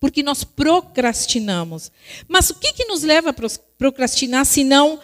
Porque 0.00 0.22
nós 0.22 0.44
procrastinamos. 0.44 1.90
Mas 2.26 2.50
o 2.50 2.54
que, 2.54 2.72
que 2.72 2.84
nos 2.84 3.02
leva 3.02 3.30
a 3.30 3.34
procrastinar, 3.76 4.44
se 4.46 4.64
não 4.64 5.00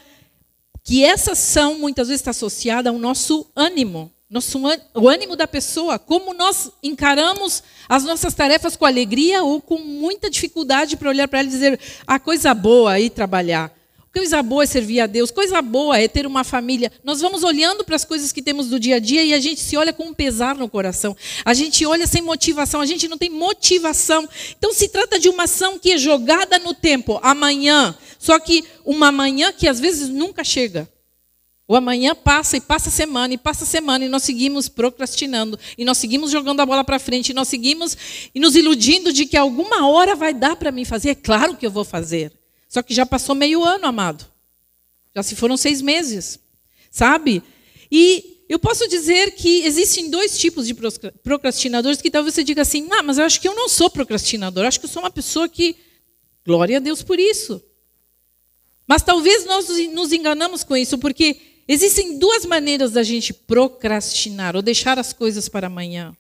que 0.83 1.05
essa 1.05 1.33
ação 1.33 1.79
muitas 1.79 2.09
vezes 2.09 2.21
está 2.21 2.31
associada 2.31 2.91
ao 2.91 2.99
nosso 2.99 3.47
ânimo? 3.57 4.15
nosso, 4.35 4.61
o 4.95 5.09
ânimo 5.09 5.37
da 5.37 5.47
pessoa, 5.47 5.97
como 5.99 6.35
nós 6.35 6.71
encaramos 6.83 7.63
as 7.89 8.03
nossas 8.03 8.35
tarefas 8.35 8.77
com 8.77 8.85
alegria 8.85 9.45
ou 9.45 9.61
com 9.61 9.79
muita 9.79 10.29
dificuldade 10.29 10.97
para 10.97 11.09
olhar 11.09 11.29
para 11.29 11.39
ela 11.39 11.49
e 11.49 11.53
dizer: 11.53 11.81
a 12.07 12.15
ah, 12.15 12.19
coisa 12.19 12.53
boa 12.53 12.99
ir 12.99 13.11
trabalhar. 13.11 13.73
Coisa 14.15 14.41
boa 14.45 14.63
é 14.63 14.67
servir 14.67 15.01
a 15.01 15.09
Deus, 15.09 15.33
coisa 15.33 15.61
boa 15.61 15.99
é 15.99 16.07
ter 16.07 16.25
uma 16.25 16.45
família. 16.45 16.93
Nós 17.03 17.21
vamos 17.21 17.43
olhando 17.43 17.83
para 17.83 17.97
as 17.97 18.05
coisas 18.05 18.31
que 18.31 18.41
temos 18.41 18.69
do 18.69 18.79
dia 18.79 18.97
a 18.97 18.99
dia 19.01 19.25
e 19.25 19.35
a 19.35 19.41
gente 19.41 19.61
se 19.61 19.77
olha 19.77 19.93
com 19.93 20.05
um 20.05 20.15
pesar 20.15 20.55
no 20.55 20.69
coração. 20.69 21.17
A 21.45 21.53
gente 21.53 21.85
olha 21.85 22.07
sem 22.07 22.23
motivação, 22.23 22.81
a 22.81 22.87
gente 22.87 23.09
não 23.09 23.19
tem 23.19 23.29
motivação. 23.29 24.29
Então 24.57 24.73
se 24.73 24.89
trata 24.89 25.19
de 25.19 25.29
uma 25.29 25.43
ação 25.43 25.81
que 25.81 25.91
é 25.91 25.99
jogada 25.99 26.61
no 26.61 26.73
tempo, 26.73 27.19
amanhã. 27.25 27.93
Só 28.17 28.39
que 28.39 28.65
uma 28.85 29.11
manhã 29.11 29.53
que 29.53 29.67
às 29.67 29.81
vezes 29.81 30.09
nunca 30.09 30.45
chega. 30.45 30.89
O 31.67 31.75
amanhã 31.75 32.15
passa 32.15 32.57
e 32.57 32.61
passa 32.61 32.91
semana 32.91 33.35
e 33.35 33.39
passa 33.39 33.67
semana 33.67 34.05
e 34.05 34.09
nós 34.09 34.23
seguimos 34.23 34.69
procrastinando 34.69 35.59
e 35.77 35.85
nós 35.85 35.99
seguimos 35.99 36.31
jogando 36.31 36.61
a 36.61 36.67
bola 36.67 36.85
para 36.85 37.01
frente 37.01 37.31
e 37.31 37.35
nós 37.35 37.49
seguimos 37.49 37.97
e 38.33 38.39
nos 38.39 38.55
iludindo 38.55 39.13
de 39.13 39.27
que 39.27 39.37
alguma 39.37 39.89
hora 39.89 40.15
vai 40.15 40.33
dar 40.33 40.55
para 40.55 40.71
mim 40.71 40.85
fazer. 40.85 41.11
É 41.11 41.15
claro 41.17 41.57
que 41.57 41.67
eu 41.67 41.71
vou 41.71 41.85
fazer. 41.85 42.44
Só 42.75 42.83
que 42.83 42.93
já 42.93 43.07
passou 43.07 43.37
meio 43.37 43.63
ano, 43.63 43.87
amado. 43.87 44.27
Já 45.15 45.23
se 45.23 45.37
foram 45.37 45.57
seis 45.57 45.81
meses, 45.81 46.41
sabe? 46.91 47.41
E 47.89 48.43
eu 48.49 48.59
posso 48.59 48.89
dizer 48.89 49.37
que 49.37 49.65
existem 49.65 50.11
dois 50.11 50.37
tipos 50.37 50.67
de 50.67 50.75
procrastinadores 51.23 52.03
que 52.03 52.11
talvez 52.11 52.35
você 52.35 52.43
diga 52.43 52.63
assim: 52.63 52.89
ah, 52.91 53.01
mas 53.01 53.17
eu 53.17 53.25
acho 53.25 53.41
que 53.41 53.47
eu 53.47 53.55
não 53.55 53.69
sou 53.69 53.89
procrastinador, 53.89 54.65
acho 54.65 54.81
que 54.81 54.87
eu 54.87 54.91
sou 54.91 55.05
uma 55.05 55.11
pessoa 55.11 55.49
que. 55.49 55.77
Glória 56.45 56.79
a 56.79 56.81
Deus 56.81 57.01
por 57.01 57.21
isso. 57.21 57.63
Mas 58.89 59.05
talvez 59.05 59.45
nós 59.45 59.69
nos 59.93 60.13
enganamos 60.13 60.65
com 60.65 60.77
isso, 60.77 60.99
porque 60.99 61.37
existem 61.69 62.19
duas 62.19 62.45
maneiras 62.45 62.91
da 62.91 63.05
gente 63.05 63.33
procrastinar 63.33 64.57
ou 64.57 64.63
deixar 64.63 64.99
as 64.99 65.13
coisas 65.13 65.49
para 65.49 65.69
amanhã. 65.69 66.13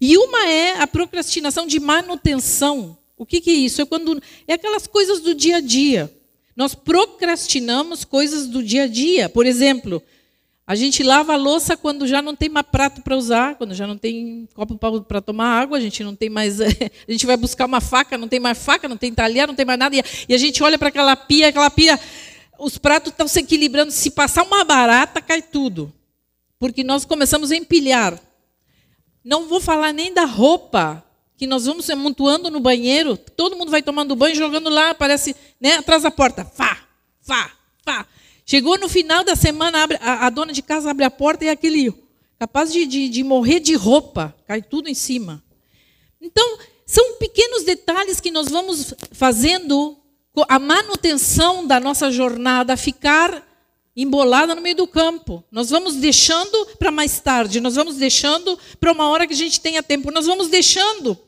E 0.00 0.18
uma 0.18 0.48
é 0.48 0.80
a 0.80 0.88
procrastinação 0.88 1.68
de 1.68 1.78
manutenção 1.78 2.98
o 3.20 3.26
que, 3.26 3.38
que 3.38 3.50
é 3.50 3.52
isso? 3.52 3.82
É 3.82 3.84
quando 3.84 4.18
é 4.48 4.54
aquelas 4.54 4.86
coisas 4.86 5.20
do 5.20 5.34
dia 5.34 5.56
a 5.56 5.60
dia. 5.60 6.10
Nós 6.56 6.74
procrastinamos 6.74 8.02
coisas 8.02 8.46
do 8.46 8.62
dia 8.62 8.84
a 8.84 8.86
dia. 8.86 9.28
Por 9.28 9.44
exemplo, 9.44 10.02
a 10.66 10.74
gente 10.74 11.02
lava 11.02 11.34
a 11.34 11.36
louça 11.36 11.76
quando 11.76 12.06
já 12.06 12.22
não 12.22 12.34
tem 12.34 12.48
mais 12.48 12.64
prato 12.72 13.02
para 13.02 13.14
usar, 13.14 13.56
quando 13.56 13.74
já 13.74 13.86
não 13.86 13.98
tem 13.98 14.48
copo 14.54 15.02
para 15.02 15.20
tomar 15.20 15.60
água, 15.60 15.76
a 15.76 15.80
gente 15.82 16.02
não 16.02 16.16
tem 16.16 16.30
mais. 16.30 16.62
a 16.64 17.12
gente 17.12 17.26
vai 17.26 17.36
buscar 17.36 17.66
uma 17.66 17.78
faca, 17.78 18.16
não 18.16 18.26
tem 18.26 18.40
mais 18.40 18.56
faca, 18.56 18.88
não 18.88 18.96
tem 18.96 19.12
talher, 19.12 19.46
não 19.46 19.54
tem 19.54 19.66
mais 19.66 19.78
nada. 19.78 19.94
E 20.26 20.34
a 20.34 20.38
gente 20.38 20.62
olha 20.62 20.78
para 20.78 20.88
aquela 20.88 21.14
pia, 21.14 21.48
aquela 21.48 21.68
pia, 21.68 22.00
os 22.58 22.78
pratos 22.78 23.12
estão 23.12 23.28
se 23.28 23.40
equilibrando. 23.40 23.92
Se 23.92 24.10
passar 24.12 24.44
uma 24.44 24.64
barata, 24.64 25.20
cai 25.20 25.42
tudo. 25.42 25.92
Porque 26.58 26.82
nós 26.82 27.04
começamos 27.04 27.50
a 27.50 27.56
empilhar. 27.56 28.18
Não 29.22 29.46
vou 29.46 29.60
falar 29.60 29.92
nem 29.92 30.14
da 30.14 30.24
roupa 30.24 31.04
que 31.40 31.46
nós 31.46 31.64
vamos 31.64 31.86
se 31.86 31.92
amontoando 31.92 32.50
no 32.50 32.60
banheiro, 32.60 33.16
todo 33.16 33.56
mundo 33.56 33.70
vai 33.70 33.82
tomando 33.82 34.14
banho, 34.14 34.36
jogando 34.36 34.68
lá, 34.68 34.94
parece, 34.94 35.34
né, 35.58 35.76
atrás 35.76 36.02
da 36.02 36.10
porta, 36.10 36.44
fá, 36.44 36.76
fá, 37.22 37.50
fá. 37.82 38.06
Chegou 38.44 38.78
no 38.78 38.90
final 38.90 39.24
da 39.24 39.34
semana, 39.34 39.82
abre, 39.82 39.98
a, 40.02 40.26
a, 40.26 40.28
dona 40.28 40.52
de 40.52 40.60
casa 40.60 40.90
abre 40.90 41.02
a 41.02 41.10
porta 41.10 41.42
e 41.42 41.48
é 41.48 41.52
aquele 41.52 41.94
capaz 42.38 42.70
de, 42.70 42.84
de, 42.84 43.08
de 43.08 43.24
morrer 43.24 43.58
de 43.58 43.74
roupa, 43.74 44.36
cai 44.46 44.60
tudo 44.60 44.90
em 44.90 44.92
cima. 44.92 45.42
Então, 46.20 46.58
são 46.84 47.14
pequenos 47.14 47.62
detalhes 47.62 48.20
que 48.20 48.30
nós 48.30 48.50
vamos 48.50 48.92
fazendo 49.10 49.96
a 50.46 50.58
manutenção 50.58 51.66
da 51.66 51.80
nossa 51.80 52.12
jornada 52.12 52.76
ficar 52.76 53.48
embolada 53.96 54.54
no 54.54 54.60
meio 54.60 54.76
do 54.76 54.86
campo. 54.86 55.42
Nós 55.50 55.70
vamos 55.70 55.96
deixando 55.96 56.66
para 56.78 56.90
mais 56.90 57.18
tarde, 57.18 57.60
nós 57.60 57.76
vamos 57.76 57.96
deixando 57.96 58.58
para 58.78 58.92
uma 58.92 59.08
hora 59.08 59.26
que 59.26 59.32
a 59.32 59.36
gente 59.36 59.58
tenha 59.58 59.82
tempo, 59.82 60.10
nós 60.10 60.26
vamos 60.26 60.48
deixando. 60.48 61.18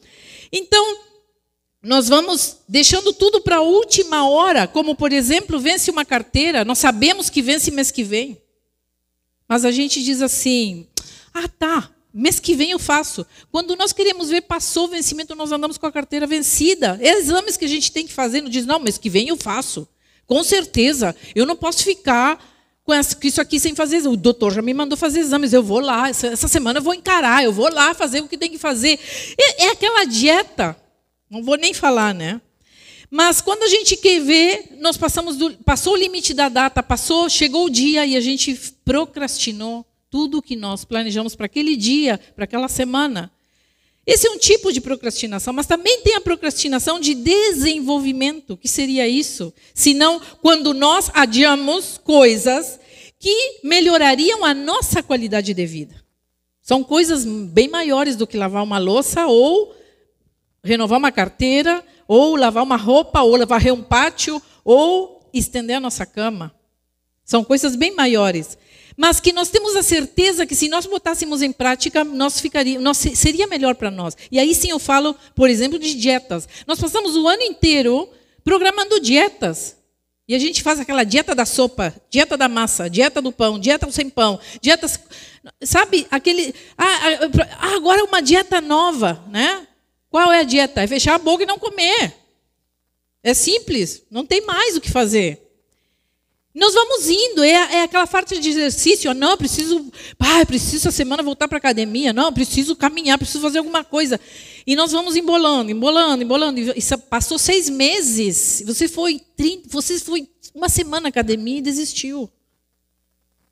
Então, 0.52 0.98
nós 1.82 2.08
vamos 2.08 2.58
deixando 2.68 3.12
tudo 3.12 3.40
para 3.40 3.56
a 3.56 3.62
última 3.62 4.28
hora, 4.28 4.68
como 4.68 4.94
por 4.94 5.12
exemplo, 5.12 5.58
vence 5.58 5.90
uma 5.90 6.04
carteira, 6.04 6.64
nós 6.64 6.78
sabemos 6.78 7.28
que 7.30 7.42
vence 7.42 7.70
mês 7.70 7.90
que 7.90 8.04
vem. 8.04 8.40
Mas 9.48 9.64
a 9.64 9.70
gente 9.70 10.02
diz 10.02 10.22
assim: 10.22 10.86
"Ah, 11.34 11.48
tá, 11.48 11.90
mês 12.14 12.38
que 12.38 12.54
vem 12.54 12.70
eu 12.70 12.78
faço". 12.78 13.26
Quando 13.50 13.74
nós 13.74 13.92
queremos 13.92 14.28
ver 14.28 14.42
passou 14.42 14.84
o 14.84 14.88
vencimento, 14.88 15.34
nós 15.34 15.50
andamos 15.50 15.78
com 15.78 15.86
a 15.86 15.92
carteira 15.92 16.26
vencida. 16.26 16.98
Exames 17.02 17.56
que 17.56 17.64
a 17.64 17.68
gente 17.68 17.90
tem 17.90 18.06
que 18.06 18.12
fazer, 18.12 18.42
não 18.42 18.50
diz: 18.50 18.64
"Não, 18.66 18.78
mês 18.78 18.98
que 18.98 19.10
vem 19.10 19.28
eu 19.28 19.36
faço". 19.36 19.88
Com 20.26 20.44
certeza, 20.44 21.16
eu 21.34 21.44
não 21.44 21.56
posso 21.56 21.82
ficar 21.82 22.51
com 22.84 23.26
isso 23.26 23.40
aqui 23.40 23.60
sem 23.60 23.74
fazer. 23.74 24.06
O 24.06 24.16
doutor 24.16 24.52
já 24.52 24.62
me 24.62 24.74
mandou 24.74 24.96
fazer 24.96 25.20
exames, 25.20 25.52
eu 25.52 25.62
vou 25.62 25.80
lá, 25.80 26.08
essa 26.08 26.48
semana 26.48 26.78
eu 26.78 26.82
vou 26.82 26.94
encarar, 26.94 27.44
eu 27.44 27.52
vou 27.52 27.72
lá 27.72 27.94
fazer 27.94 28.20
o 28.20 28.28
que 28.28 28.36
tem 28.36 28.50
que 28.50 28.58
fazer. 28.58 28.98
É, 29.38 29.66
é 29.66 29.70
aquela 29.70 30.04
dieta, 30.04 30.76
não 31.30 31.42
vou 31.42 31.56
nem 31.56 31.72
falar, 31.72 32.14
né? 32.14 32.40
Mas 33.10 33.42
quando 33.42 33.62
a 33.62 33.68
gente 33.68 33.94
quer 33.96 34.20
ver, 34.20 34.76
nós 34.80 34.96
passamos 34.96 35.36
do, 35.36 35.52
passou 35.64 35.92
o 35.92 35.96
limite 35.96 36.32
da 36.32 36.48
data, 36.48 36.82
passou, 36.82 37.28
chegou 37.28 37.66
o 37.66 37.70
dia 37.70 38.06
e 38.06 38.16
a 38.16 38.20
gente 38.22 38.54
procrastinou 38.84 39.84
tudo 40.10 40.38
o 40.38 40.42
que 40.42 40.56
nós 40.56 40.84
planejamos 40.84 41.36
para 41.36 41.46
aquele 41.46 41.76
dia, 41.76 42.18
para 42.34 42.44
aquela 42.44 42.68
semana. 42.68 43.30
Esse 44.06 44.26
é 44.26 44.30
um 44.30 44.38
tipo 44.38 44.72
de 44.72 44.80
procrastinação, 44.80 45.52
mas 45.52 45.66
também 45.66 46.00
tem 46.00 46.14
a 46.16 46.20
procrastinação 46.20 46.98
de 46.98 47.14
desenvolvimento. 47.14 48.54
O 48.54 48.56
que 48.56 48.68
seria 48.68 49.06
isso? 49.06 49.52
Senão, 49.74 50.20
quando 50.40 50.74
nós 50.74 51.10
adiamos 51.14 51.98
coisas 51.98 52.80
que 53.18 53.60
melhorariam 53.62 54.44
a 54.44 54.52
nossa 54.52 55.00
qualidade 55.00 55.54
de 55.54 55.66
vida. 55.66 56.02
São 56.60 56.82
coisas 56.82 57.24
bem 57.24 57.68
maiores 57.68 58.16
do 58.16 58.26
que 58.26 58.36
lavar 58.36 58.64
uma 58.64 58.78
louça 58.78 59.26
ou 59.26 59.72
renovar 60.64 60.98
uma 60.98 61.12
carteira, 61.12 61.84
ou 62.06 62.36
lavar 62.36 62.62
uma 62.62 62.76
roupa, 62.76 63.22
ou 63.22 63.46
varrer 63.46 63.72
um 63.72 63.82
pátio, 63.82 64.40
ou 64.64 65.28
estender 65.32 65.76
a 65.76 65.80
nossa 65.80 66.06
cama. 66.06 66.54
São 67.24 67.44
coisas 67.44 67.74
bem 67.74 67.94
maiores 67.94 68.58
mas 68.96 69.20
que 69.20 69.32
nós 69.32 69.48
temos 69.48 69.76
a 69.76 69.82
certeza 69.82 70.46
que 70.46 70.54
se 70.54 70.68
nós 70.68 70.86
botássemos 70.86 71.42
em 71.42 71.52
prática, 71.52 72.04
nós 72.04 72.40
ficaria, 72.40 72.78
nós, 72.80 72.98
seria 72.98 73.46
melhor 73.46 73.74
para 73.74 73.90
nós. 73.90 74.16
E 74.30 74.38
aí 74.38 74.54
sim 74.54 74.70
eu 74.70 74.78
falo, 74.78 75.16
por 75.34 75.48
exemplo, 75.48 75.78
de 75.78 75.94
dietas. 75.94 76.48
Nós 76.66 76.80
passamos 76.80 77.16
o 77.16 77.26
ano 77.26 77.42
inteiro 77.42 78.08
programando 78.44 79.00
dietas. 79.00 79.76
E 80.26 80.34
a 80.34 80.38
gente 80.38 80.62
faz 80.62 80.78
aquela 80.78 81.04
dieta 81.04 81.34
da 81.34 81.44
sopa, 81.44 81.94
dieta 82.08 82.36
da 82.36 82.48
massa, 82.48 82.88
dieta 82.88 83.20
do 83.20 83.32
pão, 83.32 83.58
dieta 83.58 83.90
sem 83.90 84.08
pão, 84.08 84.38
dietas. 84.60 84.98
Sabe, 85.62 86.06
aquele. 86.10 86.54
Ah, 86.78 86.86
ah, 87.58 87.74
agora 87.74 88.00
é 88.00 88.04
uma 88.04 88.22
dieta 88.22 88.60
nova, 88.60 89.24
né? 89.28 89.66
Qual 90.08 90.30
é 90.30 90.40
a 90.40 90.44
dieta? 90.44 90.82
É 90.82 90.86
fechar 90.86 91.14
a 91.14 91.18
boca 91.18 91.42
e 91.42 91.46
não 91.46 91.58
comer. 91.58 92.14
É 93.22 93.34
simples, 93.34 94.04
não 94.10 94.24
tem 94.26 94.40
mais 94.42 94.76
o 94.76 94.80
que 94.80 94.90
fazer. 94.90 95.51
Nós 96.54 96.74
vamos 96.74 97.08
indo, 97.08 97.42
é, 97.42 97.50
é 97.50 97.82
aquela 97.84 98.06
falta 98.06 98.38
de 98.38 98.46
exercício. 98.46 99.12
Não, 99.14 99.38
preciso, 99.38 99.90
pai, 100.18 100.44
preciso 100.44 100.76
essa 100.76 100.90
semana 100.90 101.22
voltar 101.22 101.48
para 101.48 101.56
a 101.56 101.58
academia. 101.60 102.12
Não, 102.12 102.30
preciso 102.30 102.76
caminhar, 102.76 103.16
preciso 103.16 103.40
fazer 103.40 103.58
alguma 103.58 103.82
coisa. 103.82 104.20
E 104.66 104.76
nós 104.76 104.92
vamos 104.92 105.16
embolando, 105.16 105.70
embolando, 105.70 106.22
embolando. 106.22 106.60
E 106.60 106.82
passou 107.08 107.38
seis 107.38 107.70
meses. 107.70 108.62
Você 108.66 108.86
foi, 108.86 109.18
30, 109.34 109.68
você 109.70 109.98
foi 109.98 110.28
uma 110.54 110.68
semana 110.68 111.02
na 111.02 111.08
academia 111.08 111.58
e 111.58 111.62
desistiu. 111.62 112.30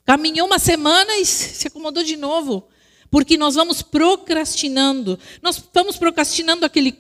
Caminhou 0.04 0.47
uma 0.47 0.59
semana 0.59 1.16
e 1.16 1.25
se 1.25 1.66
acomodou 1.69 2.02
de 2.02 2.16
novo. 2.16 2.69
Porque 3.11 3.38
nós 3.38 3.54
vamos 3.54 3.80
procrastinando. 3.80 5.19
Nós 5.40 5.62
vamos 5.73 5.97
procrastinando 5.97 6.66
aquele 6.66 6.92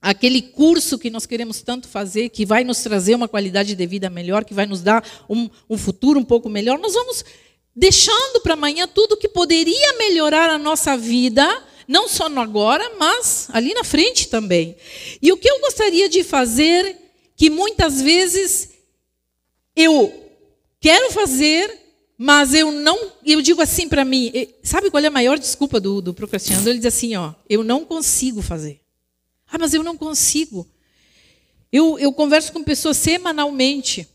aquele 0.00 0.40
curso 0.40 0.98
que 0.98 1.10
nós 1.10 1.26
queremos 1.26 1.60
tanto 1.62 1.88
fazer, 1.88 2.28
que 2.28 2.46
vai 2.46 2.64
nos 2.64 2.80
trazer 2.82 3.14
uma 3.14 3.28
qualidade 3.28 3.74
de 3.74 3.86
vida 3.86 4.08
melhor, 4.08 4.44
que 4.44 4.54
vai 4.54 4.66
nos 4.66 4.80
dar 4.80 5.04
um, 5.28 5.48
um 5.68 5.76
futuro 5.76 6.18
um 6.18 6.24
pouco 6.24 6.48
melhor, 6.48 6.78
nós 6.78 6.94
vamos 6.94 7.24
deixando 7.74 8.40
para 8.40 8.54
amanhã 8.54 8.88
tudo 8.88 9.16
que 9.16 9.28
poderia 9.28 9.98
melhorar 9.98 10.50
a 10.50 10.58
nossa 10.58 10.96
vida, 10.96 11.46
não 11.86 12.08
só 12.08 12.28
no 12.28 12.40
agora, 12.40 12.96
mas 12.98 13.48
ali 13.52 13.72
na 13.74 13.84
frente 13.84 14.28
também. 14.28 14.76
E 15.22 15.32
o 15.32 15.36
que 15.36 15.48
eu 15.48 15.60
gostaria 15.60 16.08
de 16.08 16.24
fazer, 16.24 16.96
que 17.36 17.48
muitas 17.50 18.00
vezes 18.02 18.70
eu 19.74 20.12
quero 20.80 21.12
fazer, 21.12 21.72
mas 22.16 22.52
eu 22.52 22.72
não, 22.72 23.12
eu 23.24 23.40
digo 23.40 23.62
assim 23.62 23.88
para 23.88 24.04
mim, 24.04 24.32
sabe 24.62 24.90
qual 24.90 25.02
é 25.02 25.06
a 25.06 25.10
maior 25.10 25.38
desculpa 25.38 25.78
do, 25.78 26.00
do 26.00 26.12
procrastinador? 26.12 26.68
Ele 26.68 26.78
diz 26.78 26.86
assim, 26.86 27.14
ó, 27.14 27.32
eu 27.48 27.62
não 27.62 27.84
consigo 27.84 28.42
fazer. 28.42 28.80
Ah, 29.50 29.58
mas 29.58 29.74
eu 29.74 29.82
não 29.82 29.96
consigo. 29.96 30.68
Eu, 31.72 31.98
eu 31.98 32.12
converso 32.12 32.52
com 32.52 32.62
pessoas 32.62 32.96
semanalmente, 32.96 34.08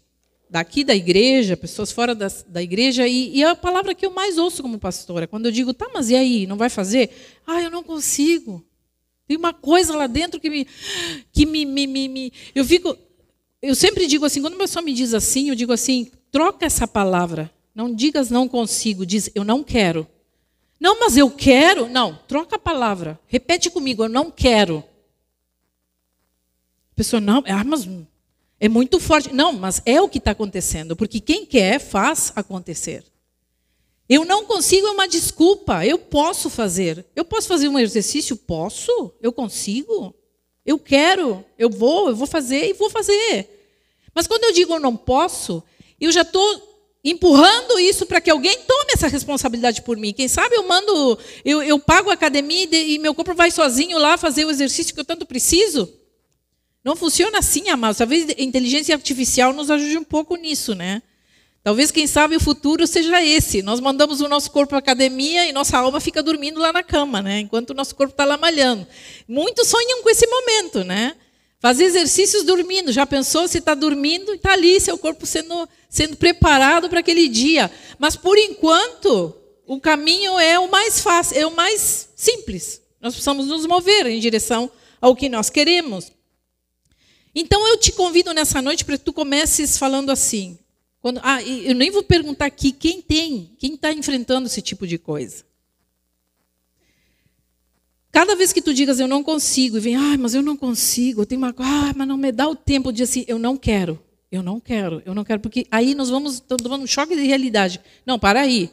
daqui 0.49 0.83
da 0.83 0.95
igreja, 0.95 1.57
pessoas 1.57 1.91
fora 1.91 2.13
da, 2.13 2.27
da 2.47 2.61
igreja, 2.61 3.07
e, 3.07 3.37
e, 3.37 3.43
a 3.43 3.55
palavra 3.55 3.95
que 3.95 4.05
eu 4.05 4.11
mais 4.11 4.37
ouço 4.37 4.61
como 4.61 4.77
pastora, 4.77 5.27
quando 5.27 5.47
eu 5.47 5.51
digo, 5.51 5.73
tá, 5.73 5.89
mas 5.93 6.09
e 6.09 6.15
aí, 6.15 6.45
não 6.45 6.57
vai 6.57 6.69
fazer? 6.69 7.09
Ah, 7.45 7.61
eu 7.61 7.71
não 7.71 7.83
consigo. 7.83 8.63
Tem 9.27 9.37
uma 9.37 9.53
coisa 9.53 9.95
lá 9.95 10.05
dentro 10.05 10.39
que 10.39 10.49
me. 10.49 10.67
Que 11.31 11.45
me, 11.45 11.65
me, 11.65 11.87
me, 11.87 12.07
me 12.07 12.33
eu 12.53 12.65
fico. 12.65 12.95
Eu 13.61 13.73
sempre 13.73 14.05
digo 14.05 14.25
assim, 14.25 14.41
quando 14.41 14.53
uma 14.53 14.65
pessoa 14.65 14.83
me 14.83 14.93
diz 14.93 15.13
assim, 15.13 15.49
eu 15.49 15.55
digo 15.55 15.71
assim, 15.71 16.11
troca 16.31 16.65
essa 16.65 16.87
palavra. 16.87 17.49
Não 17.73 17.93
digas 17.93 18.29
não 18.29 18.47
consigo, 18.47 19.05
diz 19.05 19.31
eu 19.33 19.43
não 19.43 19.63
quero. 19.63 20.05
Não, 20.79 20.99
mas 20.99 21.15
eu 21.15 21.31
quero. 21.31 21.87
Não, 21.87 22.19
troca 22.27 22.57
a 22.57 22.59
palavra. 22.59 23.19
Repete 23.25 23.69
comigo, 23.69 24.03
eu 24.03 24.09
não 24.09 24.29
quero. 24.29 24.83
A 26.93 26.95
pessoa, 26.95 27.19
não, 27.19 27.43
ah, 27.47 27.63
mas 27.63 27.89
é 28.59 28.69
muito 28.69 28.99
forte. 28.99 29.33
Não, 29.33 29.51
mas 29.51 29.81
é 29.83 29.99
o 29.99 30.07
que 30.07 30.19
está 30.19 30.31
acontecendo, 30.31 30.95
porque 30.95 31.19
quem 31.19 31.45
quer 31.45 31.79
faz 31.79 32.31
acontecer. 32.35 33.03
Eu 34.07 34.23
não 34.25 34.45
consigo 34.45 34.85
é 34.85 34.91
uma 34.91 35.07
desculpa. 35.07 35.83
Eu 35.85 35.97
posso 35.97 36.49
fazer. 36.49 37.03
Eu 37.15 37.25
posso 37.25 37.47
fazer 37.47 37.67
um 37.67 37.79
exercício? 37.79 38.35
Posso. 38.35 39.11
Eu 39.19 39.33
consigo. 39.33 40.13
Eu 40.63 40.77
quero. 40.77 41.43
Eu 41.57 41.69
vou. 41.69 42.09
Eu 42.09 42.15
vou 42.15 42.27
fazer 42.27 42.69
e 42.69 42.73
vou 42.73 42.89
fazer. 42.89 43.49
Mas 44.13 44.27
quando 44.27 44.43
eu 44.43 44.51
digo 44.51 44.73
eu 44.73 44.79
não 44.79 44.95
posso, 44.95 45.63
eu 45.99 46.11
já 46.11 46.21
estou 46.21 46.73
empurrando 47.03 47.79
isso 47.79 48.05
para 48.05 48.21
que 48.21 48.29
alguém 48.29 48.59
tome 48.59 48.91
essa 48.93 49.07
responsabilidade 49.07 49.81
por 49.81 49.97
mim. 49.97 50.13
Quem 50.13 50.27
sabe 50.27 50.55
eu 50.55 50.67
mando, 50.67 51.17
eu, 51.43 51.63
eu 51.63 51.79
pago 51.79 52.09
a 52.09 52.13
academia 52.13 52.67
e, 52.71 52.93
e 52.93 52.99
meu 52.99 53.15
corpo 53.15 53.33
vai 53.33 53.49
sozinho 53.49 53.97
lá 53.97 54.17
fazer 54.17 54.45
o 54.45 54.51
exercício 54.51 54.93
que 54.93 54.99
eu 54.99 55.05
tanto 55.05 55.25
preciso. 55.25 55.91
Não 56.83 56.95
funciona 56.95 57.39
assim, 57.39 57.69
amados. 57.69 57.97
Talvez 57.97 58.27
a 58.29 58.41
inteligência 58.41 58.93
artificial 58.93 59.53
nos 59.53 59.71
ajude 59.71 59.97
um 59.97 60.03
pouco 60.03 60.35
nisso, 60.35 60.75
né? 60.75 61.01
Talvez, 61.63 61.91
quem 61.91 62.05
sabe, 62.05 62.35
o 62.35 62.41
futuro 62.41 62.85
seja 62.85 63.23
esse. 63.23 63.61
Nós 63.61 63.79
mandamos 63.79 64.19
o 64.19 64.27
nosso 64.27 64.51
corpo 64.51 64.75
à 64.75 64.79
academia 64.79 65.47
e 65.47 65.53
nossa 65.53 65.77
alma 65.77 66.01
fica 66.01 66.21
dormindo 66.21 66.59
lá 66.59 66.73
na 66.73 66.83
cama, 66.83 67.21
né? 67.21 67.39
Enquanto 67.39 67.69
o 67.69 67.73
nosso 67.73 67.95
corpo 67.95 68.11
está 68.11 68.25
lá 68.25 68.35
malhando. 68.35 68.85
Muitos 69.25 69.69
sonham 69.69 70.03
com 70.03 70.09
esse 70.09 70.27
momento, 70.27 70.83
né? 70.83 71.15
Fazer 71.61 71.85
exercícios 71.85 72.43
dormindo. 72.43 72.91
Já 72.91 73.05
pensou 73.05 73.47
se 73.47 73.59
está 73.59 73.73
dormindo 73.73 74.33
e 74.33 74.35
está 74.35 74.51
ali, 74.51 74.77
seu 74.81 74.97
corpo 74.97 75.25
sendo, 75.25 75.69
sendo 75.87 76.17
preparado 76.17 76.89
para 76.89 76.99
aquele 76.99 77.29
dia. 77.29 77.71
Mas, 77.97 78.17
por 78.17 78.37
enquanto, 78.37 79.33
o 79.65 79.79
caminho 79.79 80.37
é 80.37 80.59
o 80.59 80.69
mais 80.69 80.99
fácil, 80.99 81.37
é 81.37 81.47
o 81.47 81.55
mais 81.55 82.09
simples. 82.13 82.81
Nós 82.99 83.13
precisamos 83.13 83.47
nos 83.47 83.65
mover 83.65 84.05
em 84.07 84.19
direção 84.19 84.69
ao 84.99 85.15
que 85.15 85.29
nós 85.29 85.49
queremos. 85.49 86.11
Então 87.35 87.67
eu 87.67 87.77
te 87.77 87.91
convido 87.91 88.33
nessa 88.33 88.61
noite 88.61 88.85
para 88.85 88.97
que 88.97 89.03
tu 89.03 89.13
comeces 89.13 89.77
falando 89.77 90.11
assim. 90.11 90.57
Quando, 91.01 91.19
ah, 91.23 91.43
eu 91.43 91.75
nem 91.75 91.91
vou 91.91 92.03
perguntar 92.03 92.45
aqui 92.45 92.71
quem 92.71 93.01
tem, 93.01 93.51
quem 93.57 93.73
está 93.73 93.91
enfrentando 93.91 94.47
esse 94.47 94.61
tipo 94.61 94.87
de 94.87 94.97
coisa. 94.97 95.43
Cada 98.11 98.35
vez 98.35 98.53
que 98.53 98.61
tu 98.61 98.73
digas 98.73 98.99
eu 98.99 99.07
não 99.07 99.23
consigo, 99.23 99.77
e 99.77 99.79
vem, 99.79 99.95
ah, 99.95 100.17
mas 100.19 100.35
eu 100.35 100.41
não 100.41 100.55
consigo, 100.55 101.25
tenho 101.25 101.41
uma 101.41 101.53
ah, 101.57 101.93
mas 101.95 102.07
não 102.07 102.15
me 102.15 102.31
dá 102.31 102.47
o 102.47 102.55
tempo 102.55 102.93
de 102.93 103.01
assim, 103.01 103.25
eu 103.27 103.39
não 103.39 103.57
quero, 103.57 103.99
eu 104.31 104.43
não 104.43 104.59
quero, 104.59 105.01
eu 105.03 105.15
não 105.15 105.23
quero, 105.23 105.39
porque 105.39 105.65
aí 105.71 105.95
nós 105.95 106.09
vamos 106.09 106.39
tomando 106.39 106.83
um 106.83 106.87
choque 106.87 107.15
de 107.15 107.25
realidade. 107.25 107.81
Não, 108.05 108.19
para 108.19 108.41
aí. 108.41 108.69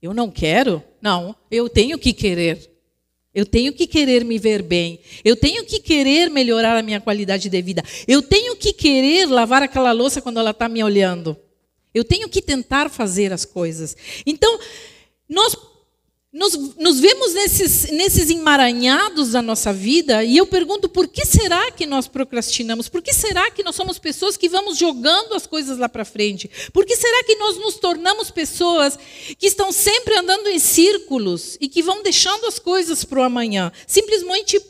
Eu 0.00 0.14
não 0.14 0.30
quero? 0.30 0.82
Não, 1.02 1.34
eu 1.50 1.68
tenho 1.68 1.98
que 1.98 2.12
querer. 2.12 2.75
Eu 3.36 3.44
tenho 3.44 3.70
que 3.74 3.86
querer 3.86 4.24
me 4.24 4.38
ver 4.38 4.62
bem. 4.62 4.98
Eu 5.22 5.36
tenho 5.36 5.62
que 5.62 5.78
querer 5.78 6.30
melhorar 6.30 6.74
a 6.74 6.82
minha 6.82 7.02
qualidade 7.02 7.50
de 7.50 7.60
vida. 7.60 7.84
Eu 8.08 8.22
tenho 8.22 8.56
que 8.56 8.72
querer 8.72 9.26
lavar 9.26 9.62
aquela 9.62 9.92
louça 9.92 10.22
quando 10.22 10.40
ela 10.40 10.52
está 10.52 10.70
me 10.70 10.82
olhando. 10.82 11.36
Eu 11.92 12.02
tenho 12.02 12.30
que 12.30 12.40
tentar 12.40 12.88
fazer 12.88 13.34
as 13.34 13.44
coisas. 13.44 13.94
Então, 14.24 14.58
nós 15.28 15.54
nos, 16.36 16.76
nos, 16.76 17.00
vemos 17.00 17.32
nesses, 17.32 17.90
nesses 17.90 18.28
emaranhados 18.28 19.30
da 19.30 19.40
nossa 19.40 19.72
vida 19.72 20.22
e 20.22 20.36
eu 20.36 20.46
pergunto 20.46 20.86
por 20.86 21.08
que 21.08 21.24
será 21.24 21.70
que 21.72 21.86
nós 21.86 22.06
procrastinamos? 22.06 22.90
Por 22.90 23.00
que 23.00 23.14
será 23.14 23.50
que 23.50 23.62
nós 23.62 23.74
somos 23.74 23.98
pessoas 23.98 24.36
que 24.36 24.46
vamos 24.46 24.76
jogando 24.76 25.32
as 25.32 25.46
coisas 25.46 25.78
lá 25.78 25.88
para 25.88 26.04
frente? 26.04 26.50
Por 26.74 26.84
que 26.84 26.94
será 26.94 27.24
que 27.24 27.36
nós 27.36 27.56
nos 27.56 27.76
tornamos 27.76 28.30
pessoas 28.30 28.98
que 29.38 29.46
estão 29.46 29.72
sempre 29.72 30.14
andando 30.14 30.48
em 30.48 30.58
círculos 30.58 31.56
e 31.58 31.68
que 31.68 31.82
vão 31.82 32.02
deixando 32.02 32.44
as 32.44 32.58
coisas 32.58 33.02
para 33.02 33.20
o 33.20 33.22
amanhã? 33.22 33.72
Simplesmente 33.86 34.60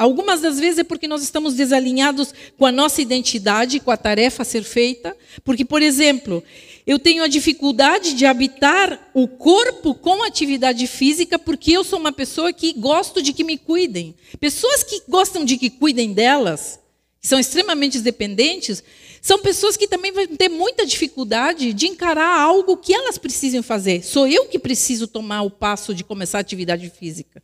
Algumas 0.00 0.40
das 0.40 0.58
vezes 0.58 0.78
é 0.78 0.84
porque 0.84 1.06
nós 1.06 1.22
estamos 1.22 1.52
desalinhados 1.52 2.32
com 2.56 2.64
a 2.64 2.72
nossa 2.72 3.02
identidade, 3.02 3.80
com 3.80 3.90
a 3.90 3.98
tarefa 3.98 4.40
a 4.40 4.46
ser 4.46 4.62
feita. 4.62 5.14
Porque, 5.44 5.62
por 5.62 5.82
exemplo, 5.82 6.42
eu 6.90 6.98
tenho 6.98 7.22
a 7.22 7.28
dificuldade 7.28 8.14
de 8.14 8.26
habitar 8.26 9.12
o 9.14 9.28
corpo 9.28 9.94
com 9.94 10.24
atividade 10.24 10.88
física 10.88 11.38
porque 11.38 11.70
eu 11.70 11.84
sou 11.84 12.00
uma 12.00 12.10
pessoa 12.10 12.52
que 12.52 12.72
gosto 12.72 13.22
de 13.22 13.32
que 13.32 13.44
me 13.44 13.56
cuidem. 13.56 14.12
Pessoas 14.40 14.82
que 14.82 15.00
gostam 15.08 15.44
de 15.44 15.56
que 15.56 15.70
cuidem 15.70 16.12
delas, 16.12 16.80
que 17.20 17.28
são 17.28 17.38
extremamente 17.38 18.00
dependentes, 18.00 18.82
são 19.22 19.38
pessoas 19.38 19.76
que 19.76 19.86
também 19.86 20.10
vão 20.10 20.26
ter 20.36 20.48
muita 20.48 20.84
dificuldade 20.84 21.72
de 21.72 21.86
encarar 21.86 22.40
algo 22.40 22.76
que 22.76 22.92
elas 22.92 23.16
precisam 23.16 23.62
fazer. 23.62 24.02
Sou 24.02 24.26
eu 24.26 24.46
que 24.46 24.58
preciso 24.58 25.06
tomar 25.06 25.42
o 25.42 25.50
passo 25.50 25.94
de 25.94 26.02
começar 26.02 26.38
a 26.38 26.40
atividade 26.40 26.90
física. 26.90 27.40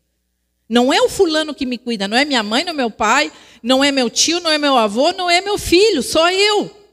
Não 0.68 0.92
é 0.92 1.00
o 1.00 1.08
fulano 1.08 1.54
que 1.54 1.64
me 1.64 1.78
cuida, 1.78 2.08
não 2.08 2.16
é 2.16 2.24
minha 2.24 2.42
mãe, 2.42 2.64
não 2.64 2.72
é 2.72 2.74
meu 2.74 2.90
pai, 2.90 3.30
não 3.62 3.84
é 3.84 3.92
meu 3.92 4.10
tio, 4.10 4.40
não 4.40 4.50
é 4.50 4.58
meu 4.58 4.76
avô, 4.76 5.12
não 5.12 5.30
é 5.30 5.40
meu 5.40 5.56
filho, 5.56 6.02
só 6.02 6.28
eu. 6.32 6.85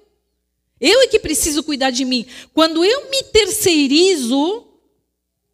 Eu 0.86 1.00
é 1.00 1.08
que 1.08 1.18
preciso 1.18 1.64
cuidar 1.64 1.92
de 1.92 2.04
mim. 2.04 2.26
Quando 2.54 2.84
eu 2.84 3.10
me 3.10 3.24
terceirizo 3.24 4.68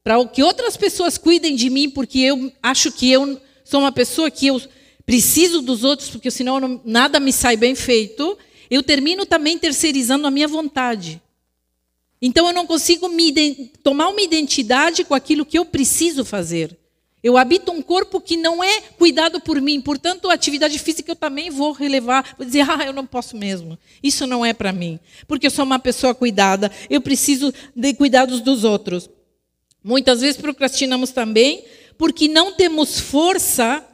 para 0.03 0.25
que 0.25 0.41
outras 0.41 0.75
pessoas 0.75 1.19
cuidem 1.19 1.55
de 1.55 1.69
mim, 1.69 1.87
porque 1.87 2.17
eu 2.17 2.51
acho 2.63 2.91
que 2.91 3.11
eu 3.11 3.39
sou 3.63 3.81
uma 3.81 3.91
pessoa 3.91 4.31
que 4.31 4.47
eu 4.47 4.59
preciso 5.05 5.61
dos 5.61 5.83
outros, 5.83 6.09
porque 6.09 6.31
senão 6.31 6.59
não, 6.59 6.81
nada 6.83 7.19
me 7.19 7.31
sai 7.31 7.55
bem 7.55 7.75
feito, 7.75 8.35
eu 8.71 8.81
termino 8.81 9.23
também 9.23 9.55
terceirizando 9.55 10.25
a 10.25 10.31
minha 10.31 10.47
vontade. 10.47 11.21
Então 12.19 12.47
eu 12.47 12.53
não 12.53 12.65
consigo 12.65 13.07
me, 13.07 13.31
tomar 13.83 14.07
uma 14.07 14.21
identidade 14.21 15.03
com 15.03 15.13
aquilo 15.13 15.45
que 15.45 15.59
eu 15.59 15.65
preciso 15.65 16.25
fazer. 16.25 16.75
Eu 17.21 17.37
habito 17.37 17.71
um 17.71 17.81
corpo 17.81 18.21
que 18.21 18.37
não 18.37 18.63
é 18.63 18.81
cuidado 18.97 19.41
por 19.41 19.59
mim, 19.59 19.81
portanto, 19.81 20.29
a 20.29 20.33
atividade 20.33 20.79
física 20.79 21.11
eu 21.11 21.15
também 21.15 21.49
vou 21.49 21.73
relevar, 21.73 22.35
vou 22.37 22.45
dizer, 22.45 22.61
ah, 22.69 22.85
eu 22.85 22.93
não 22.93 23.05
posso 23.05 23.35
mesmo. 23.35 23.77
Isso 24.01 24.25
não 24.25 24.45
é 24.45 24.53
para 24.53 24.71
mim, 24.71 24.99
porque 25.27 25.47
eu 25.47 25.51
sou 25.51 25.65
uma 25.65 25.79
pessoa 25.79 26.15
cuidada, 26.15 26.71
eu 26.89 27.01
preciso 27.01 27.53
de 27.75 27.93
cuidados 27.93 28.39
dos 28.39 28.63
outros. 28.63 29.09
Muitas 29.83 30.21
vezes 30.21 30.39
procrastinamos 30.39 31.11
também 31.11 31.63
porque 31.97 32.29
não 32.29 32.53
temos 32.53 32.97
força, 32.97 33.85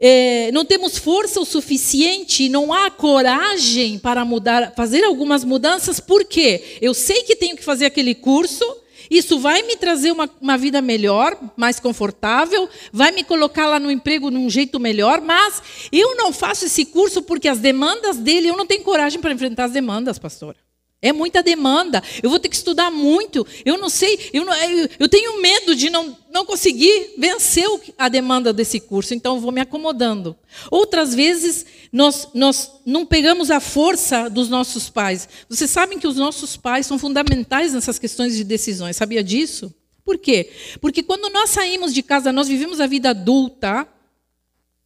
é, 0.00 0.50
não 0.50 0.64
temos 0.64 0.98
força 0.98 1.40
o 1.40 1.44
suficiente, 1.44 2.48
não 2.48 2.72
há 2.72 2.90
coragem 2.90 4.00
para 4.00 4.24
mudar, 4.24 4.72
fazer 4.74 5.04
algumas 5.04 5.44
mudanças. 5.44 6.00
Por 6.00 6.24
quê? 6.24 6.78
Eu 6.80 6.92
sei 6.92 7.22
que 7.22 7.36
tenho 7.36 7.56
que 7.56 7.62
fazer 7.62 7.86
aquele 7.86 8.16
curso 8.16 8.64
isso 9.10 9.38
vai 9.38 9.62
me 9.62 9.76
trazer 9.76 10.12
uma, 10.12 10.28
uma 10.40 10.56
vida 10.56 10.80
melhor, 10.80 11.36
mais 11.56 11.78
confortável, 11.78 12.68
vai 12.92 13.12
me 13.12 13.22
colocar 13.24 13.66
lá 13.66 13.78
no 13.78 13.90
emprego 13.90 14.30
de 14.30 14.36
um 14.36 14.48
jeito 14.48 14.80
melhor, 14.80 15.20
mas 15.20 15.62
eu 15.92 16.16
não 16.16 16.32
faço 16.32 16.64
esse 16.64 16.84
curso 16.84 17.22
porque 17.22 17.48
as 17.48 17.58
demandas 17.58 18.16
dele, 18.16 18.48
eu 18.48 18.56
não 18.56 18.66
tenho 18.66 18.82
coragem 18.82 19.20
para 19.20 19.32
enfrentar 19.32 19.64
as 19.64 19.72
demandas, 19.72 20.18
pastora. 20.18 20.63
É 21.04 21.12
muita 21.12 21.42
demanda. 21.42 22.02
Eu 22.22 22.30
vou 22.30 22.40
ter 22.40 22.48
que 22.48 22.56
estudar 22.56 22.90
muito. 22.90 23.46
Eu 23.62 23.76
não 23.76 23.90
sei, 23.90 24.30
eu, 24.32 24.42
não, 24.42 24.54
eu 24.98 25.06
tenho 25.06 25.38
medo 25.38 25.76
de 25.76 25.90
não, 25.90 26.16
não 26.32 26.46
conseguir 26.46 27.12
vencer 27.18 27.68
a 27.98 28.08
demanda 28.08 28.54
desse 28.54 28.80
curso, 28.80 29.12
então 29.12 29.34
eu 29.34 29.40
vou 29.42 29.52
me 29.52 29.60
acomodando. 29.60 30.34
Outras 30.70 31.14
vezes, 31.14 31.66
nós, 31.92 32.28
nós 32.32 32.70
não 32.86 33.04
pegamos 33.04 33.50
a 33.50 33.60
força 33.60 34.30
dos 34.30 34.48
nossos 34.48 34.88
pais. 34.88 35.28
Vocês 35.46 35.70
sabem 35.70 35.98
que 35.98 36.06
os 36.06 36.16
nossos 36.16 36.56
pais 36.56 36.86
são 36.86 36.98
fundamentais 36.98 37.74
nessas 37.74 37.98
questões 37.98 38.34
de 38.34 38.42
decisões. 38.42 38.96
Sabia 38.96 39.22
disso? 39.22 39.74
Por 40.06 40.16
quê? 40.16 40.50
Porque 40.80 41.02
quando 41.02 41.30
nós 41.30 41.50
saímos 41.50 41.92
de 41.92 42.02
casa, 42.02 42.32
nós 42.32 42.48
vivemos 42.48 42.80
a 42.80 42.86
vida 42.86 43.10
adulta. 43.10 43.86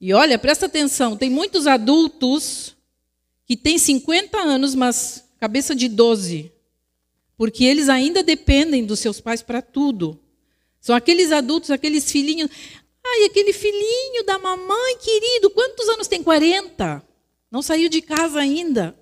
E 0.01 0.13
olha, 0.13 0.37
presta 0.37 0.67
atenção, 0.67 1.17
tem 1.17 1.31
muitos 1.31 1.69
adultos 1.69 2.75
que 3.47 3.57
têm 3.57 3.79
50 3.79 4.37
anos, 4.37 4.75
mas 4.75 5.28
cabeça 5.39 5.75
de 5.75 5.89
12, 5.89 6.53
porque 7.37 7.65
eles 7.65 7.89
ainda 7.89 8.23
dependem 8.23 8.85
dos 8.85 9.01
seus 9.01 9.21
pais 9.21 9.43
para 9.43 9.63
tudo. 9.63 10.19
São 10.81 10.95
aqueles 10.95 11.33
adultos, 11.33 11.71
aqueles 11.71 12.11
filhinhos. 12.11 12.51
Ai, 13.05 13.25
aquele 13.25 13.53
filhinho 13.53 14.25
da 14.25 14.39
mamãe, 14.39 14.99
querido, 14.99 15.51
quantos 15.51 15.89
anos 15.89 16.09
tem? 16.09 16.23
40. 16.23 17.03
Não 17.51 17.63
saiu 17.63 17.89
de 17.89 18.03
casa 18.03 18.41
ainda. 18.41 18.99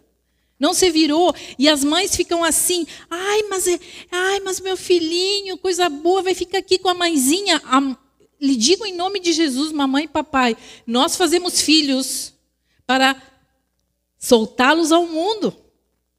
Não 0.58 0.72
se 0.72 0.90
virou. 0.90 1.34
E 1.58 1.68
as 1.68 1.84
mães 1.84 2.14
ficam 2.14 2.42
assim: 2.44 2.86
ai, 3.10 3.42
mas, 3.44 3.66
é, 3.66 3.78
ai, 4.10 4.40
mas 4.40 4.60
meu 4.60 4.76
filhinho, 4.76 5.58
coisa 5.58 5.88
boa, 5.88 6.22
vai 6.22 6.34
ficar 6.34 6.58
aqui 6.58 6.78
com 6.78 6.88
a 6.88 6.94
mãezinha. 6.94 7.60
A, 7.64 7.96
lhe 8.40 8.56
digo 8.56 8.86
em 8.86 8.94
nome 8.94 9.20
de 9.20 9.32
Jesus, 9.32 9.72
mamãe 9.72 10.04
e 10.04 10.08
papai, 10.08 10.56
nós 10.86 11.16
fazemos 11.16 11.60
filhos 11.60 12.32
para 12.86 13.20
soltá-los 14.18 14.92
ao 14.92 15.06
mundo. 15.06 15.54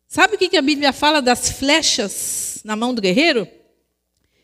Sabe 0.08 0.36
o 0.36 0.38
que 0.38 0.56
a 0.56 0.62
Bíblia 0.62 0.94
fala 0.94 1.22
das 1.22 1.50
flechas 1.50 2.60
na 2.64 2.76
mão 2.76 2.94
do 2.94 3.02
guerreiro? 3.02 3.48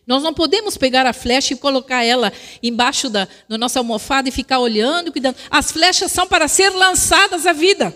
Nós 0.05 0.21
não 0.21 0.33
podemos 0.33 0.75
pegar 0.75 1.05
a 1.05 1.13
flecha 1.13 1.53
e 1.53 1.57
colocar 1.57 2.03
ela 2.03 2.33
embaixo 2.61 3.09
da, 3.09 3.27
da 3.47 3.57
nossa 3.57 3.79
almofada 3.79 4.27
e 4.27 4.31
ficar 4.31 4.59
olhando, 4.59 5.11
cuidando. 5.11 5.37
As 5.49 5.71
flechas 5.71 6.11
são 6.11 6.27
para 6.27 6.49
ser 6.49 6.69
lançadas 6.71 7.47
à 7.47 7.53
vida. 7.53 7.95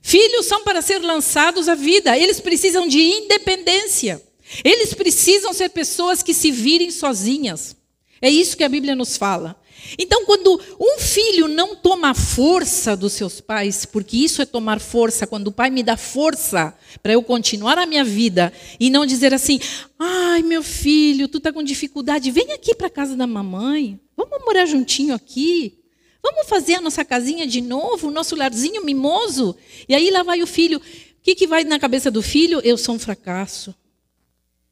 Filhos 0.00 0.46
são 0.46 0.64
para 0.64 0.80
ser 0.80 0.98
lançados 1.00 1.68
à 1.68 1.74
vida. 1.74 2.16
Eles 2.16 2.40
precisam 2.40 2.88
de 2.88 3.00
independência. 3.00 4.22
Eles 4.64 4.94
precisam 4.94 5.52
ser 5.52 5.68
pessoas 5.68 6.22
que 6.22 6.32
se 6.32 6.50
virem 6.50 6.90
sozinhas. 6.90 7.76
É 8.22 8.30
isso 8.30 8.56
que 8.56 8.64
a 8.64 8.68
Bíblia 8.68 8.96
nos 8.96 9.18
fala. 9.18 9.60
Então, 9.98 10.24
quando 10.24 10.60
um 10.78 10.98
filho 10.98 11.48
não 11.48 11.74
toma 11.74 12.14
força 12.14 12.96
dos 12.96 13.12
seus 13.12 13.40
pais, 13.40 13.84
porque 13.84 14.16
isso 14.16 14.42
é 14.42 14.46
tomar 14.46 14.80
força, 14.80 15.26
quando 15.26 15.48
o 15.48 15.52
pai 15.52 15.70
me 15.70 15.82
dá 15.82 15.96
força 15.96 16.74
para 17.02 17.12
eu 17.12 17.22
continuar 17.22 17.78
a 17.78 17.86
minha 17.86 18.04
vida 18.04 18.52
e 18.78 18.90
não 18.90 19.06
dizer 19.06 19.32
assim: 19.32 19.60
ai, 19.98 20.42
meu 20.42 20.62
filho, 20.62 21.28
tu 21.28 21.38
está 21.38 21.52
com 21.52 21.62
dificuldade, 21.62 22.30
vem 22.30 22.52
aqui 22.52 22.74
para 22.74 22.90
casa 22.90 23.16
da 23.16 23.26
mamãe, 23.26 23.98
vamos 24.16 24.44
morar 24.44 24.66
juntinho 24.66 25.14
aqui, 25.14 25.78
vamos 26.22 26.48
fazer 26.48 26.74
a 26.74 26.80
nossa 26.80 27.04
casinha 27.04 27.46
de 27.46 27.60
novo, 27.60 28.08
o 28.08 28.12
nosso 28.12 28.36
larzinho 28.36 28.84
mimoso. 28.84 29.56
E 29.88 29.94
aí 29.94 30.10
lá 30.10 30.22
vai 30.22 30.42
o 30.42 30.46
filho. 30.46 30.78
O 30.78 31.22
que, 31.22 31.34
que 31.34 31.46
vai 31.46 31.64
na 31.64 31.78
cabeça 31.78 32.10
do 32.10 32.22
filho? 32.22 32.60
Eu 32.62 32.78
sou 32.78 32.94
um 32.94 32.98
fracasso. 32.98 33.74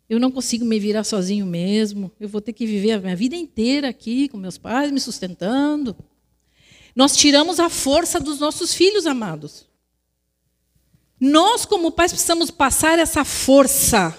Eu 0.09 0.21
não 0.21 0.31
consigo 0.31 0.65
me 0.65 0.79
virar 0.79 1.05
sozinho 1.05 1.45
mesmo. 1.45 2.13
Eu 2.21 2.29
vou 2.29 2.41
ter 2.41 2.53
que 2.53 2.67
viver 2.67 2.93
a 2.93 3.01
minha 3.01 3.17
vida 3.17 3.35
inteira 3.35 3.89
aqui 3.89 4.29
com 4.29 4.37
meus 4.37 4.57
pais 4.57 4.91
me 4.91 5.01
sustentando. 5.01 5.97
Nós 6.95 7.17
tiramos 7.17 7.59
a 7.59 7.69
força 7.69 8.21
dos 8.21 8.39
nossos 8.39 8.73
filhos 8.73 9.07
amados. 9.07 9.67
Nós, 11.21 11.65
como 11.65 11.91
pais, 11.91 12.13
precisamos 12.13 12.51
passar 12.51 12.99
essa 12.99 13.25
força. 13.25 14.17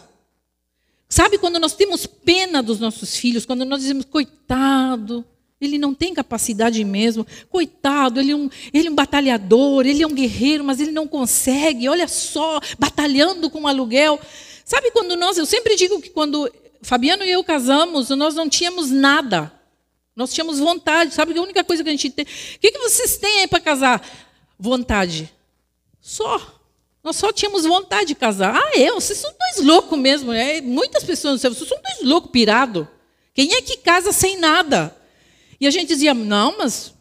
Sabe 1.08 1.38
quando 1.38 1.60
nós 1.60 1.74
temos 1.74 2.06
pena 2.06 2.62
dos 2.62 2.80
nossos 2.80 3.16
filhos, 3.16 3.46
quando 3.46 3.64
nós 3.64 3.82
dizemos, 3.82 4.04
coitado, 4.06 5.24
ele 5.60 5.78
não 5.78 5.94
tem 5.94 6.14
capacidade 6.14 6.84
mesmo, 6.84 7.26
coitado, 7.50 8.20
ele 8.20 8.32
é, 8.32 8.36
um, 8.36 8.50
ele 8.74 8.88
é 8.88 8.92
um 8.92 8.96
batalhador, 8.96 9.86
ele 9.86 10.04
é 10.04 10.08
um 10.08 10.14
guerreiro, 10.14 10.64
mas 10.64 10.80
ele 10.80 10.92
não 10.92 11.08
consegue, 11.08 11.88
olha 11.88 12.08
só, 12.08 12.60
batalhando 12.78 13.50
com 13.50 13.68
aluguel. 13.68 14.20
Sabe 14.68 14.92
quando 14.92 15.16
nós, 15.16 15.38
eu 15.38 15.46
sempre 15.46 15.78
digo 15.78 16.02
que 16.02 16.10
quando 16.10 16.52
Fabiano 16.82 17.24
e 17.24 17.32
eu 17.32 17.42
casamos, 17.42 18.10
nós 18.10 18.36
não 18.36 18.50
tínhamos 18.50 18.92
nada. 18.92 19.50
Nós 20.14 20.34
tínhamos 20.34 20.60
vontade. 20.60 21.14
Sabe 21.14 21.38
a 21.38 21.42
única 21.42 21.64
coisa 21.64 21.82
que 21.82 21.88
a 21.88 21.92
gente 21.94 22.10
tem. 22.10 22.26
O 22.26 22.60
que, 22.60 22.74
que 22.74 22.80
vocês 22.80 23.16
têm 23.16 23.40
aí 23.40 23.48
para 23.48 23.62
casar? 23.62 24.06
Vontade. 24.60 25.34
Só. 26.02 26.60
Nós 27.02 27.16
só 27.16 27.32
tínhamos 27.32 27.64
vontade 27.64 28.08
de 28.08 28.16
casar. 28.16 28.58
Ah, 28.58 28.78
eu? 28.78 28.96
Vocês 28.96 29.18
são 29.18 29.34
dois 29.40 29.66
loucos 29.66 29.98
mesmo. 29.98 30.34
É, 30.34 30.60
muitas 30.60 31.02
pessoas 31.02 31.36
disseram, 31.36 31.56
vocês 31.56 31.70
são 31.70 31.82
dois 31.82 32.02
loucos 32.02 32.30
pirados. 32.32 32.88
Quem 33.34 33.54
é 33.54 33.62
que 33.62 33.78
casa 33.78 34.12
sem 34.12 34.36
nada? 34.36 34.94
E 35.62 35.66
a 35.66 35.72
gente 35.72 35.88
dizia, 35.88 36.14
não, 36.14 36.58
mas 36.58 36.94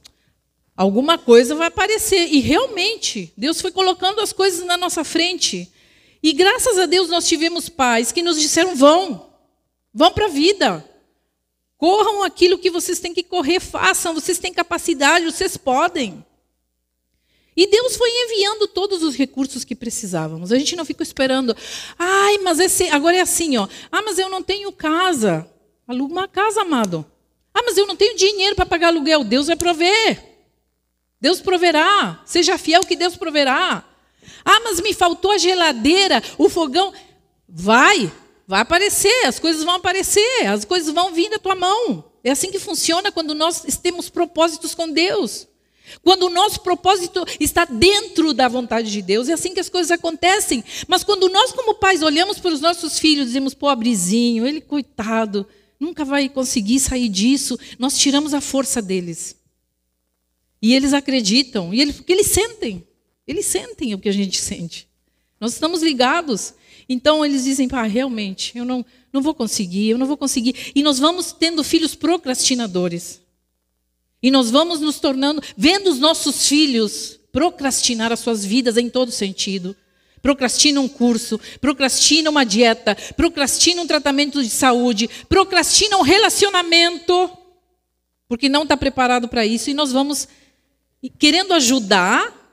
alguma 0.77 1.19
coisa 1.19 1.57
vai 1.57 1.67
aparecer. 1.67 2.29
E 2.33 2.39
realmente, 2.39 3.33
Deus 3.37 3.61
foi 3.61 3.73
colocando 3.73 4.21
as 4.21 4.33
coisas 4.33 4.65
na 4.65 4.77
nossa 4.77 5.03
frente. 5.03 5.69
E 6.27 6.33
graças 6.33 6.77
a 6.77 6.87
Deus 6.87 7.09
nós 7.09 7.29
tivemos 7.29 7.69
pais 7.69 8.11
que 8.11 8.21
nos 8.21 8.41
disseram: 8.41 8.75
vão, 8.75 9.31
vão 9.95 10.11
para 10.13 10.25
a 10.25 10.29
vida. 10.29 10.85
Corram 11.79 12.25
aquilo 12.25 12.59
que 12.59 12.69
vocês 12.69 12.99
têm 12.99 13.15
que 13.15 13.23
correr, 13.23 13.61
façam, 13.61 14.13
vocês 14.13 14.37
têm 14.37 14.53
capacidade, 14.53 15.25
vocês 15.25 15.57
podem. 15.57 16.27
E 17.57 17.69
Deus 17.69 17.95
foi 17.95 18.11
enviando 18.11 18.67
todos 18.67 19.05
os 19.05 19.15
recursos 19.15 19.63
que 19.63 19.77
precisávamos. 19.77 20.51
A 20.51 20.59
gente 20.59 20.75
não 20.75 20.85
fica 20.85 21.05
esperando. 21.05 21.57
Ai, 21.97 22.39
mas 22.39 22.59
esse, 22.59 22.89
agora 22.89 23.17
é 23.17 23.21
assim, 23.21 23.57
ó. 23.57 23.69
Ah, 23.93 24.03
mas 24.03 24.19
eu 24.19 24.29
não 24.29 24.43
tenho 24.43 24.73
casa. 24.73 25.49
Aluga 25.87 26.13
uma 26.13 26.27
casa, 26.27 26.63
amado. 26.63 27.07
Ah, 27.55 27.63
mas 27.65 27.79
eu 27.79 27.87
não 27.87 27.95
tenho 27.95 28.17
dinheiro 28.17 28.57
para 28.57 28.67
pagar 28.67 28.89
aluguel. 28.89 29.23
Deus 29.23 29.47
vai 29.47 29.55
prover. 29.55 30.25
Deus 31.21 31.41
proverá. 31.41 32.21
Seja 32.27 32.59
fiel 32.59 32.81
que 32.81 32.97
Deus 32.97 33.15
proverá. 33.15 33.85
Ah, 34.49 34.61
mas 34.63 34.81
me 34.81 34.95
faltou 34.95 35.33
a 35.33 35.39
geladeira, 35.39 36.23
o 36.39 36.49
fogão. 36.49 36.93
Vai, 37.49 38.13
vai 38.47 38.61
aparecer, 38.61 39.27
as 39.27 39.41
coisas 39.41 39.65
vão 39.65 39.75
aparecer, 39.75 40.47
as 40.47 40.65
coisas 40.65 40.95
vão 40.95 41.13
vir 41.13 41.29
da 41.29 41.39
tua 41.41 41.57
mão. 41.57 42.05
É 42.23 42.31
assim 42.31 42.53
que 42.53 42.59
funciona 42.61 43.11
quando 43.11 43.35
nós 43.35 43.63
temos 43.83 44.09
propósitos 44.09 44.73
com 44.73 44.89
Deus. 44.89 45.49
Quando 46.03 46.25
o 46.25 46.31
nosso 46.31 46.61
propósito 46.61 47.25
está 47.41 47.65
dentro 47.65 48.33
da 48.33 48.47
vontade 48.47 48.91
de 48.91 49.03
Deus, 49.03 49.29
é 49.29 49.33
assim 49.33 49.53
que 49.53 49.61
as 49.61 49.69
coisas 49.69 49.91
acontecem. 49.91 50.63
Mas 50.87 51.03
quando 51.03 51.29
nós, 51.29 51.51
como 51.51 51.75
pais, 51.75 52.03
olhamos 52.03 52.39
para 52.39 52.55
os 52.55 52.61
nossos 52.61 53.01
filhos, 53.01 53.27
dizemos, 53.27 53.53
pobrezinho, 53.53 54.47
ele, 54.47 54.61
coitado, 54.61 55.45
nunca 55.79 56.05
vai 56.05 56.29
conseguir 56.29 56.79
sair 56.79 57.09
disso, 57.09 57.59
nós 57.81 57.99
tiramos 57.99 58.33
a 58.33 58.41
força 58.41 58.81
deles. 58.81 59.37
E 60.63 60.73
eles 60.73 60.93
acreditam, 60.93 61.75
e 61.75 61.81
eles, 61.81 61.97
porque 61.97 62.13
eles 62.13 62.29
sentem. 62.29 62.86
Eles 63.27 63.47
sentem 63.47 63.95
o 63.95 63.99
que 63.99 64.09
a 64.09 64.13
gente 64.13 64.39
sente. 64.39 64.89
Nós 65.41 65.53
estamos 65.53 65.83
ligados. 65.83 66.55
Então 66.89 67.25
eles 67.25 67.45
dizem, 67.45 67.69
pá, 67.69 67.83
realmente, 67.83 68.57
eu 68.57 68.65
não, 68.65 68.85
não 69.13 69.21
vou 69.21 69.35
conseguir, 69.35 69.91
eu 69.91 69.99
não 69.99 70.07
vou 70.07 70.17
conseguir. 70.17 70.73
E 70.75 70.83
nós 70.83 70.99
vamos 70.99 71.33
tendo 71.33 71.65
filhos 71.65 71.95
procrastinadores. 71.95 73.21
E 74.23 74.31
nós 74.31 74.51
vamos 74.51 74.81
nos 74.81 74.99
tornando, 74.99 75.43
vendo 75.57 75.91
os 75.91 75.99
nossos 75.99 76.49
filhos 76.49 77.19
procrastinar 77.33 78.13
as 78.13 78.21
suas 78.21 78.45
vidas 78.45 78.77
em 78.77 78.89
todo 78.89 79.11
sentido. 79.11 79.77
Procrastina 80.23 80.81
um 80.81 80.89
curso, 80.89 81.39
procrastina 81.61 82.31
uma 82.31 82.45
dieta, 82.45 82.97
procrastina 83.17 83.83
um 83.83 83.87
tratamento 83.87 84.43
de 84.43 84.49
saúde, 84.49 85.09
procrastina 85.29 85.99
um 85.99 86.03
relacionamento, 86.03 87.31
porque 88.27 88.49
não 88.49 88.63
está 88.63 88.77
preparado 88.77 89.29
para 89.29 89.45
isso. 89.45 89.71
E 89.71 89.75
nós 89.75 89.93
vamos 89.93 90.27
querendo 91.19 91.53
ajudar, 91.53 92.46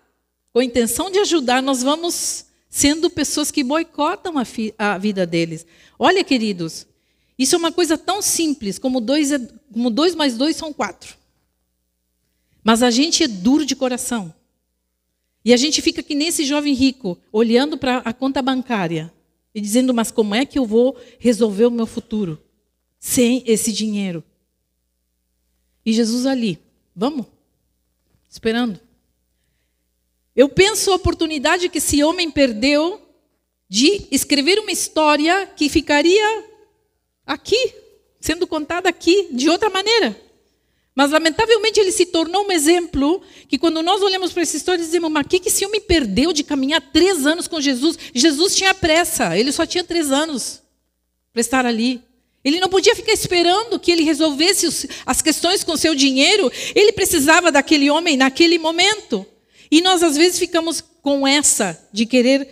com 0.53 0.59
a 0.59 0.63
intenção 0.63 1.09
de 1.09 1.17
ajudar, 1.17 1.63
nós 1.63 1.81
vamos 1.81 2.45
sendo 2.69 3.09
pessoas 3.09 3.49
que 3.49 3.63
boicotam 3.63 4.35
a, 4.37 4.43
a 4.77 4.97
vida 4.99 5.25
deles. 5.25 5.65
Olha, 5.97 6.23
queridos, 6.23 6.85
isso 7.37 7.55
é 7.55 7.57
uma 7.57 7.71
coisa 7.71 7.97
tão 7.97 8.21
simples 8.21 8.77
como 8.77 9.01
dois, 9.01 9.31
é, 9.31 9.39
como 9.71 9.89
dois 9.89 10.13
mais 10.13 10.37
dois 10.37 10.55
são 10.55 10.71
quatro. 10.71 11.17
Mas 12.63 12.83
a 12.83 12.91
gente 12.91 13.23
é 13.23 13.27
duro 13.27 13.65
de 13.65 13.75
coração. 13.75 14.33
E 15.43 15.51
a 15.51 15.57
gente 15.57 15.81
fica 15.81 16.01
que 16.01 16.15
nesse 16.15 16.45
jovem 16.45 16.73
rico, 16.73 17.17
olhando 17.31 17.77
para 17.77 17.97
a 17.97 18.13
conta 18.13 18.41
bancária 18.41 19.11
e 19.53 19.59
dizendo: 19.59 19.93
Mas 19.93 20.11
como 20.11 20.33
é 20.33 20.45
que 20.45 20.57
eu 20.57 20.65
vou 20.65 20.95
resolver 21.19 21.65
o 21.65 21.71
meu 21.71 21.85
futuro 21.85 22.41
sem 22.99 23.43
esse 23.45 23.73
dinheiro? 23.73 24.23
E 25.85 25.91
Jesus 25.91 26.25
ali, 26.25 26.59
vamos, 26.95 27.25
esperando. 28.29 28.79
Eu 30.35 30.49
penso 30.49 30.91
a 30.91 30.95
oportunidade 30.95 31.69
que 31.69 31.77
esse 31.77 32.03
homem 32.03 32.31
perdeu 32.31 33.01
de 33.69 34.07
escrever 34.11 34.59
uma 34.59 34.71
história 34.71 35.47
que 35.55 35.69
ficaria 35.69 36.45
aqui, 37.25 37.73
sendo 38.19 38.47
contada 38.47 38.89
aqui, 38.89 39.27
de 39.31 39.49
outra 39.49 39.69
maneira. 39.69 40.19
Mas, 40.95 41.11
lamentavelmente, 41.11 41.79
ele 41.79 41.91
se 41.91 42.05
tornou 42.05 42.45
um 42.45 42.51
exemplo 42.51 43.21
que, 43.47 43.57
quando 43.57 43.81
nós 43.81 44.01
olhamos 44.01 44.31
para 44.31 44.43
essa 44.43 44.57
história, 44.57 44.83
dizemos: 44.83 45.11
Mas 45.11 45.25
o 45.25 45.29
que, 45.29 45.47
esse 45.47 45.65
homem 45.65 45.81
perdeu 45.81 46.31
de 46.31 46.43
caminhar 46.43 46.81
três 46.93 47.25
anos 47.25 47.47
com 47.47 47.59
Jesus? 47.59 47.97
Jesus 48.13 48.55
tinha 48.55 48.73
pressa, 48.73 49.37
ele 49.37 49.51
só 49.51 49.65
tinha 49.65 49.83
três 49.83 50.11
anos 50.11 50.61
para 51.31 51.41
estar 51.41 51.65
ali. 51.65 52.01
Ele 52.43 52.59
não 52.59 52.69
podia 52.69 52.95
ficar 52.95 53.13
esperando 53.13 53.79
que 53.79 53.91
ele 53.91 54.03
resolvesse 54.03 54.89
as 55.05 55.21
questões 55.21 55.63
com 55.63 55.77
seu 55.77 55.95
dinheiro, 55.95 56.51
ele 56.75 56.91
precisava 56.91 57.51
daquele 57.51 57.89
homem 57.89 58.17
naquele 58.17 58.59
momento. 58.59 59.25
E 59.73 59.81
nós, 59.81 60.03
às 60.03 60.15
vezes, 60.15 60.37
ficamos 60.37 60.81
com 61.01 61.27
essa 61.27 61.83
de 61.91 62.05
querer 62.05 62.47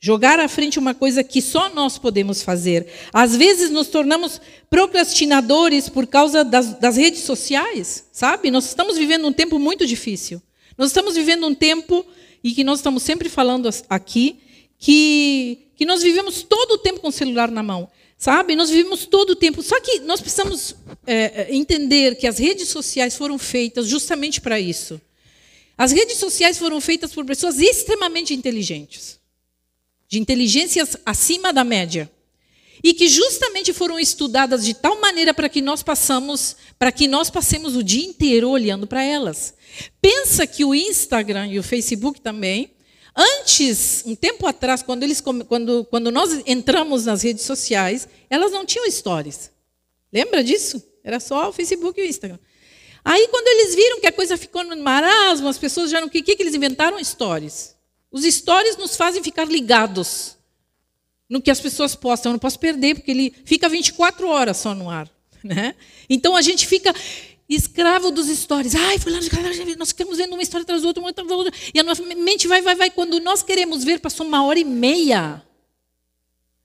jogar 0.00 0.40
à 0.40 0.48
frente 0.48 0.80
uma 0.80 0.92
coisa 0.92 1.22
que 1.22 1.40
só 1.40 1.68
nós 1.68 1.96
podemos 1.96 2.42
fazer. 2.42 2.88
Às 3.12 3.36
vezes, 3.36 3.70
nos 3.70 3.86
tornamos 3.86 4.40
procrastinadores 4.68 5.88
por 5.88 6.08
causa 6.08 6.42
das, 6.42 6.74
das 6.74 6.96
redes 6.96 7.20
sociais, 7.20 8.08
sabe? 8.10 8.50
Nós 8.50 8.64
estamos 8.64 8.98
vivendo 8.98 9.28
um 9.28 9.32
tempo 9.32 9.60
muito 9.60 9.86
difícil. 9.86 10.42
Nós 10.76 10.88
estamos 10.88 11.14
vivendo 11.14 11.46
um 11.46 11.54
tempo, 11.54 12.04
e 12.42 12.50
que 12.50 12.64
nós 12.64 12.80
estamos 12.80 13.04
sempre 13.04 13.28
falando 13.28 13.70
aqui, 13.88 14.40
que, 14.76 15.68
que 15.76 15.84
nós 15.84 16.02
vivemos 16.02 16.42
todo 16.42 16.72
o 16.72 16.78
tempo 16.78 16.98
com 16.98 17.10
o 17.10 17.12
celular 17.12 17.48
na 17.48 17.62
mão. 17.62 17.88
Sabe? 18.18 18.56
Nós 18.56 18.70
vivemos 18.70 19.06
todo 19.06 19.30
o 19.30 19.36
tempo. 19.36 19.62
Só 19.62 19.80
que 19.80 20.00
nós 20.00 20.20
precisamos 20.20 20.74
é, 21.06 21.46
entender 21.54 22.16
que 22.16 22.26
as 22.26 22.38
redes 22.38 22.66
sociais 22.70 23.14
foram 23.14 23.38
feitas 23.38 23.86
justamente 23.86 24.40
para 24.40 24.58
isso 24.58 25.00
as 25.80 25.92
redes 25.92 26.18
sociais 26.18 26.58
foram 26.58 26.78
feitas 26.78 27.10
por 27.10 27.24
pessoas 27.24 27.58
extremamente 27.58 28.34
inteligentes, 28.34 29.18
de 30.06 30.18
inteligências 30.18 30.94
acima 31.06 31.54
da 31.54 31.64
média, 31.64 32.12
e 32.84 32.92
que 32.92 33.08
justamente 33.08 33.72
foram 33.72 33.98
estudadas 33.98 34.62
de 34.62 34.74
tal 34.74 35.00
maneira 35.00 35.32
para 35.32 35.48
que 35.48 35.62
nós 35.62 35.82
passamos, 35.82 36.54
para 36.78 36.92
que 36.92 37.08
nós 37.08 37.30
passemos 37.30 37.76
o 37.76 37.82
dia 37.82 38.04
inteiro 38.04 38.50
olhando 38.50 38.86
para 38.86 39.02
elas. 39.02 39.54
Pensa 40.02 40.46
que 40.46 40.66
o 40.66 40.74
Instagram 40.74 41.46
e 41.46 41.58
o 41.58 41.62
Facebook 41.62 42.20
também, 42.20 42.72
antes, 43.16 44.02
um 44.04 44.14
tempo 44.14 44.46
atrás, 44.46 44.82
quando 44.82 45.02
eles 45.02 45.22
quando 45.48 45.86
quando 45.86 46.10
nós 46.10 46.42
entramos 46.44 47.06
nas 47.06 47.22
redes 47.22 47.44
sociais, 47.44 48.06
elas 48.28 48.52
não 48.52 48.66
tinham 48.66 48.90
stories. 48.90 49.50
Lembra 50.12 50.44
disso? 50.44 50.82
Era 51.02 51.18
só 51.18 51.48
o 51.48 51.52
Facebook 51.54 51.98
e 51.98 52.04
o 52.04 52.06
Instagram. 52.06 52.38
Aí, 53.04 53.28
quando 53.28 53.46
eles 53.48 53.74
viram 53.74 54.00
que 54.00 54.06
a 54.06 54.12
coisa 54.12 54.36
ficou 54.36 54.62
no 54.64 54.76
marasmo, 54.76 55.48
as 55.48 55.58
pessoas 55.58 55.90
já 55.90 56.00
não. 56.00 56.08
O 56.08 56.10
que, 56.10 56.22
que 56.22 56.42
eles 56.42 56.54
inventaram? 56.54 57.02
Stories. 57.02 57.74
Os 58.10 58.24
stories 58.24 58.76
nos 58.76 58.96
fazem 58.96 59.22
ficar 59.22 59.46
ligados. 59.46 60.36
no 61.28 61.40
que 61.40 61.50
as 61.50 61.60
pessoas 61.60 61.94
postam. 61.94 62.30
Eu 62.30 62.34
não 62.34 62.38
posso 62.40 62.58
perder, 62.58 62.96
porque 62.96 63.10
ele 63.10 63.34
fica 63.44 63.68
24 63.68 64.28
horas 64.28 64.56
só 64.56 64.74
no 64.74 64.90
ar. 64.90 65.08
Né? 65.42 65.74
Então 66.06 66.36
a 66.36 66.42
gente 66.42 66.66
fica 66.66 66.94
escravo 67.48 68.10
dos 68.10 68.26
stories. 68.28 68.74
Ai, 68.74 68.98
fulano, 68.98 69.26
nós 69.78 69.88
ficamos 69.88 70.18
vendo 70.18 70.34
uma 70.34 70.42
história 70.42 70.62
atrás 70.62 70.82
da 70.82 70.88
outra, 70.88 71.02
uma 71.02 71.08
atrás 71.08 71.26
da 71.26 71.34
outra. 71.34 71.52
E 71.72 71.80
a 71.80 71.82
nossa 71.82 72.02
mente 72.02 72.46
vai, 72.46 72.60
vai, 72.60 72.74
vai. 72.74 72.90
Quando 72.90 73.18
nós 73.20 73.42
queremos 73.42 73.82
ver, 73.82 74.00
passou 74.00 74.26
uma 74.26 74.44
hora 74.44 74.58
e 74.58 74.64
meia. 74.64 75.42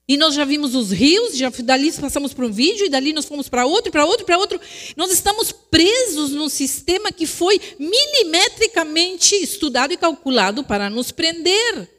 E 0.08 0.16
nós 0.16 0.34
já 0.34 0.44
vimos 0.44 0.76
os 0.76 0.92
rios, 0.92 1.36
já 1.36 1.50
dali 1.50 1.90
passamos 1.90 2.32
para 2.32 2.46
um 2.46 2.52
vídeo, 2.52 2.86
e 2.86 2.88
dali 2.88 3.12
nós 3.12 3.24
fomos 3.24 3.48
para 3.48 3.66
outro, 3.66 3.90
para 3.90 4.04
outro, 4.04 4.24
para 4.24 4.38
outro. 4.38 4.60
Nós 4.96 5.10
estamos 5.10 5.50
presos 5.50 6.30
num 6.30 6.48
sistema 6.48 7.10
que 7.10 7.26
foi 7.26 7.60
milimetricamente 7.76 9.34
estudado 9.34 9.92
e 9.92 9.96
calculado 9.96 10.62
para 10.62 10.88
nos 10.88 11.10
prender. 11.10 11.90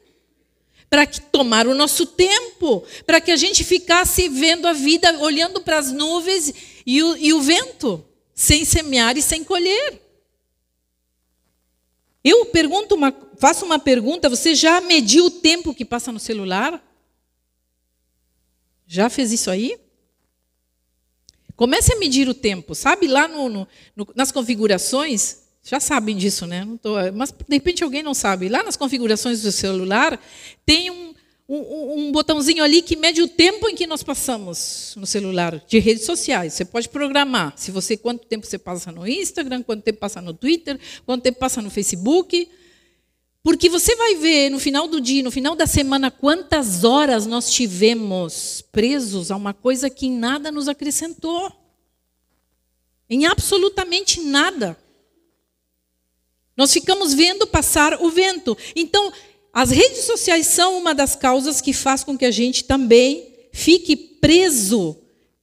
Para 0.88 1.06
tomar 1.06 1.66
o 1.66 1.74
nosso 1.74 2.06
tempo, 2.06 2.82
para 3.04 3.20
que 3.20 3.30
a 3.30 3.36
gente 3.36 3.62
ficasse 3.62 4.26
vendo 4.26 4.66
a 4.66 4.72
vida, 4.72 5.18
olhando 5.18 5.60
para 5.60 5.76
as 5.76 5.92
nuvens 5.92 6.54
e 6.86 7.02
o, 7.02 7.14
e 7.18 7.34
o 7.34 7.42
vento, 7.42 8.02
sem 8.34 8.64
semear 8.64 9.18
e 9.18 9.22
sem 9.22 9.44
colher. 9.44 10.00
Eu 12.24 12.46
pergunto 12.46 12.94
uma, 12.94 13.14
faço 13.38 13.66
uma 13.66 13.78
pergunta: 13.78 14.30
você 14.30 14.54
já 14.54 14.80
mediu 14.80 15.26
o 15.26 15.30
tempo 15.30 15.74
que 15.74 15.84
passa 15.84 16.10
no 16.10 16.18
celular? 16.18 16.82
Já 18.88 19.10
fez 19.10 19.30
isso 19.32 19.50
aí? 19.50 19.78
Comece 21.54 21.92
a 21.92 21.98
medir 21.98 22.26
o 22.26 22.32
tempo, 22.32 22.74
sabe? 22.74 23.06
Lá 23.06 23.28
no, 23.28 23.50
no, 23.50 23.68
no, 23.94 24.08
nas 24.14 24.32
configurações, 24.32 25.40
já 25.62 25.78
sabem 25.78 26.16
disso, 26.16 26.46
né? 26.46 26.66
Tô, 26.80 26.94
mas 27.14 27.30
de 27.30 27.54
repente 27.54 27.84
alguém 27.84 28.02
não 28.02 28.14
sabe. 28.14 28.48
Lá 28.48 28.62
nas 28.62 28.76
configurações 28.76 29.42
do 29.42 29.52
celular 29.52 30.18
tem 30.64 30.90
um, 30.90 31.14
um, 31.46 31.98
um, 31.98 32.12
botãozinho 32.12 32.64
ali 32.64 32.80
que 32.80 32.96
mede 32.96 33.20
o 33.20 33.28
tempo 33.28 33.68
em 33.68 33.74
que 33.74 33.86
nós 33.86 34.02
passamos 34.02 34.94
no 34.96 35.06
celular 35.06 35.62
de 35.66 35.78
redes 35.78 36.06
sociais. 36.06 36.54
Você 36.54 36.64
pode 36.64 36.88
programar 36.88 37.52
se 37.56 37.70
você 37.70 37.94
quanto 37.94 38.26
tempo 38.26 38.46
você 38.46 38.56
passa 38.56 38.90
no 38.90 39.06
Instagram, 39.06 39.62
quanto 39.62 39.82
tempo 39.82 39.98
passa 39.98 40.22
no 40.22 40.32
Twitter, 40.32 40.80
quanto 41.04 41.22
tempo 41.22 41.38
passa 41.38 41.60
no 41.60 41.68
Facebook. 41.68 42.48
Porque 43.42 43.68
você 43.68 43.94
vai 43.94 44.16
ver 44.16 44.50
no 44.50 44.58
final 44.58 44.88
do 44.88 45.00
dia, 45.00 45.22
no 45.22 45.30
final 45.30 45.54
da 45.54 45.66
semana, 45.66 46.10
quantas 46.10 46.84
horas 46.84 47.24
nós 47.24 47.50
tivemos 47.50 48.62
presos 48.72 49.30
a 49.30 49.36
uma 49.36 49.54
coisa 49.54 49.88
que 49.88 50.06
em 50.06 50.18
nada 50.18 50.50
nos 50.50 50.68
acrescentou. 50.68 51.52
Em 53.08 53.26
absolutamente 53.26 54.20
nada. 54.20 54.76
Nós 56.56 56.72
ficamos 56.72 57.14
vendo 57.14 57.46
passar 57.46 58.02
o 58.02 58.10
vento. 58.10 58.58
Então, 58.74 59.12
as 59.52 59.70
redes 59.70 60.04
sociais 60.04 60.46
são 60.46 60.76
uma 60.76 60.94
das 60.94 61.14
causas 61.14 61.60
que 61.60 61.72
faz 61.72 62.02
com 62.02 62.18
que 62.18 62.24
a 62.24 62.30
gente 62.30 62.64
também 62.64 63.34
fique 63.52 63.96
preso, 63.96 64.96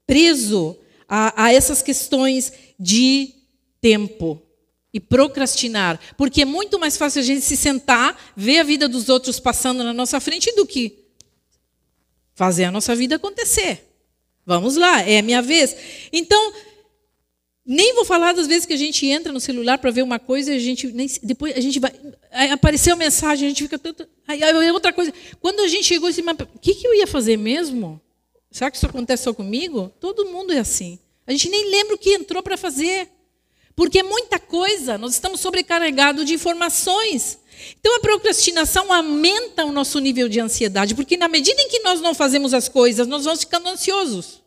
preso 0.06 0.78
a, 1.08 1.46
a 1.46 1.54
essas 1.54 1.82
questões 1.82 2.52
de 2.78 3.34
tempo 3.80 4.45
e 4.96 5.00
procrastinar, 5.02 6.00
porque 6.18 6.44
é 6.44 6.46
muito 6.46 6.80
mais 6.80 6.96
fácil 6.96 7.20
a 7.20 7.24
gente 7.26 7.42
se 7.42 7.58
sentar, 7.58 8.18
ver 8.34 8.60
a 8.60 8.64
vida 8.64 8.88
dos 8.88 9.10
outros 9.10 9.42
passando 9.42 9.84
na 9.84 9.92
nossa 9.92 10.22
frente 10.22 10.56
do 10.56 10.66
que 10.66 11.04
fazer 12.34 12.64
a 12.64 12.72
nossa 12.72 12.96
vida 12.96 13.18
acontecer. 13.18 13.84
Vamos 14.46 14.78
lá, 14.78 15.02
é 15.02 15.20
a 15.20 15.22
minha 15.22 15.42
vez. 15.42 15.76
Então, 16.14 16.54
nem 17.66 17.94
vou 17.94 18.06
falar 18.06 18.32
das 18.32 18.48
vezes 18.48 18.66
que 18.66 18.72
a 18.72 18.78
gente 18.78 19.06
entra 19.06 19.34
no 19.34 19.40
celular 19.42 19.80
para 19.80 19.92
ver 19.92 20.02
uma 20.02 20.18
coisa 20.18 20.54
e 20.54 20.56
a 20.56 20.60
gente 20.60 20.88
nem, 20.88 21.08
depois 21.22 21.58
a 21.58 21.60
gente 21.60 21.78
vai 21.78 21.92
apareceu 22.54 22.94
a 22.94 22.98
mensagem, 22.98 23.48
a 23.48 23.50
gente 23.50 23.64
fica 23.64 23.78
tanto 23.78 24.08
aí 24.26 24.42
é 24.42 24.72
outra 24.72 24.94
coisa. 24.94 25.14
Quando 25.42 25.60
a 25.60 25.68
gente 25.68 25.84
chegou 25.84 26.08
assim, 26.08 26.22
o 26.22 26.60
que, 26.60 26.74
que 26.74 26.88
eu 26.88 26.94
ia 26.94 27.06
fazer 27.06 27.36
mesmo? 27.36 28.00
Será 28.50 28.72
que 28.72 28.78
isso 28.78 28.86
acontece 28.86 29.24
só 29.24 29.34
comigo? 29.34 29.92
Todo 30.00 30.26
mundo 30.28 30.54
é 30.54 30.60
assim. 30.60 31.00
A 31.28 31.34
gente 31.34 31.50
nem 31.50 31.70
lembra 31.70 31.96
o 31.96 31.98
que 31.98 32.14
entrou 32.14 32.42
para 32.42 32.56
fazer. 32.56 33.10
Porque 33.76 34.00
é 34.00 34.04
muita 34.04 34.40
coisa, 34.40 34.98
nós 34.98 35.14
estamos 35.14 35.40
sobrecarregados 35.42 36.26
de 36.26 36.34
informações. 36.34 37.40
Então 37.80 37.96
a 37.98 38.00
procrastinação 38.00 38.92
aumenta 38.92 39.66
o 39.66 39.72
nosso 39.72 40.00
nível 40.00 40.30
de 40.30 40.40
ansiedade, 40.40 40.96
porque 40.96 41.18
na 41.18 41.28
medida 41.28 41.62
em 41.62 41.70
que 41.70 41.80
nós 41.80 42.00
não 42.02 42.14
fazemos 42.14 42.54
as 42.54 42.70
coisas, 42.70 43.08
nós 43.08 43.26
vamos 43.26 43.42
ficando 43.42 43.68
ansiosos. 43.68 44.46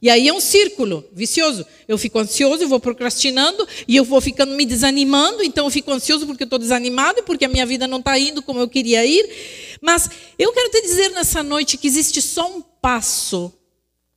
E 0.00 0.10
aí 0.10 0.28
é 0.28 0.32
um 0.34 0.40
círculo 0.40 1.02
vicioso. 1.12 1.64
Eu 1.88 1.96
fico 1.96 2.18
ansioso, 2.18 2.62
eu 2.62 2.68
vou 2.68 2.78
procrastinando 2.78 3.66
e 3.88 3.96
eu 3.96 4.04
vou 4.04 4.20
ficando 4.20 4.54
me 4.54 4.66
desanimando, 4.66 5.42
então 5.42 5.64
eu 5.64 5.70
fico 5.70 5.90
ansioso 5.90 6.26
porque 6.26 6.42
eu 6.42 6.46
estou 6.46 6.58
desanimado, 6.58 7.22
porque 7.22 7.46
a 7.46 7.48
minha 7.48 7.64
vida 7.64 7.88
não 7.88 8.00
está 8.00 8.18
indo 8.18 8.42
como 8.42 8.60
eu 8.60 8.68
queria 8.68 9.04
ir. 9.06 9.78
Mas 9.80 10.10
eu 10.38 10.52
quero 10.52 10.70
te 10.70 10.82
dizer 10.82 11.08
nessa 11.10 11.42
noite 11.42 11.78
que 11.78 11.86
existe 11.86 12.20
só 12.20 12.46
um 12.54 12.60
passo 12.60 13.50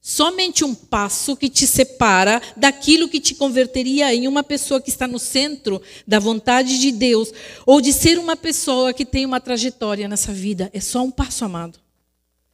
Somente 0.10 0.63
um 0.63 0.74
passo 0.74 1.36
que 1.36 1.50
te 1.50 1.67
separa 1.67 2.41
daquilo 2.56 3.10
que 3.10 3.20
te 3.20 3.36
converteria 3.36 4.15
em 4.15 4.26
uma 4.26 4.41
pessoa 4.41 4.80
que 4.80 4.89
está 4.89 5.06
no 5.06 5.20
centro 5.20 5.82
da 6.08 6.17
vontade 6.17 6.80
de 6.80 6.93
Deus, 6.93 7.34
ou 7.65 7.82
de 7.82 7.91
ser 7.91 8.17
uma 8.17 8.38
pessoa 8.38 8.93
que 8.93 9.06
tem 9.06 9.26
uma 9.26 9.41
trajetória 9.41 10.08
nessa 10.08 10.32
vida. 10.32 10.70
É 10.72 10.80
só 10.80 11.04
um 11.04 11.12
passo, 11.12 11.43
amado. 11.43 11.78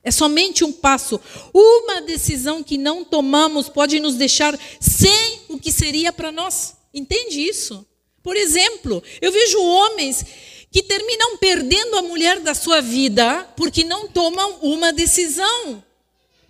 É 0.04 0.10
somente 0.10 0.64
um 0.64 0.72
passo. 0.72 1.22
Uma 1.54 2.02
decisão 2.02 2.64
que 2.64 2.76
não 2.76 3.06
tomamos 3.06 3.70
pode 3.70 4.00
nos 4.00 4.16
deixar 4.16 4.60
sem 4.80 5.42
o 5.48 5.60
que 5.60 5.72
seria 5.72 6.12
para 6.12 6.32
nós. 6.32 6.74
Entende 6.92 7.40
isso? 7.40 7.86
Por 8.24 8.36
exemplo, 8.36 9.04
eu 9.22 9.32
vejo 9.32 9.62
homens 9.62 10.26
que 10.72 10.82
terminam 10.82 11.38
perdendo 11.38 11.98
a 11.98 12.02
mulher 12.02 12.40
da 12.40 12.56
sua 12.56 12.82
vida 12.82 13.48
porque 13.56 13.84
não 13.84 14.08
tomam 14.08 14.58
uma 14.64 14.92
decisão 14.92 15.84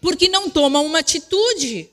porque 0.03 0.27
não 0.27 0.49
tomam 0.49 0.85
uma 0.85 0.99
atitude. 0.99 1.89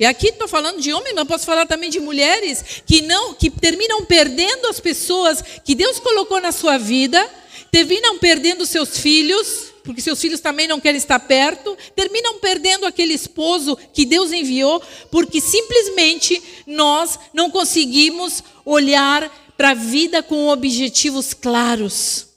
E 0.00 0.06
aqui 0.06 0.28
estou 0.28 0.48
falando 0.48 0.80
de 0.80 0.90
homens, 0.92 1.14
mas 1.14 1.28
posso 1.28 1.44
falar 1.44 1.66
também 1.66 1.90
de 1.90 2.00
mulheres 2.00 2.82
que 2.86 3.02
não, 3.02 3.34
que 3.34 3.50
terminam 3.50 4.06
perdendo 4.06 4.66
as 4.68 4.80
pessoas 4.80 5.42
que 5.64 5.74
Deus 5.74 6.00
colocou 6.00 6.40
na 6.40 6.50
sua 6.50 6.78
vida, 6.78 7.22
terminam 7.70 8.16
perdendo 8.18 8.64
seus 8.64 8.96
filhos, 8.98 9.74
porque 9.84 10.00
seus 10.00 10.18
filhos 10.18 10.40
também 10.40 10.66
não 10.66 10.80
querem 10.80 10.96
estar 10.96 11.18
perto, 11.20 11.76
terminam 11.94 12.38
perdendo 12.38 12.86
aquele 12.86 13.12
esposo 13.12 13.76
que 13.92 14.06
Deus 14.06 14.32
enviou, 14.32 14.80
porque 15.10 15.42
simplesmente 15.42 16.42
nós 16.66 17.18
não 17.34 17.50
conseguimos 17.50 18.42
olhar 18.64 19.30
para 19.58 19.70
a 19.70 19.74
vida 19.74 20.22
com 20.22 20.48
objetivos 20.48 21.34
claros 21.34 22.27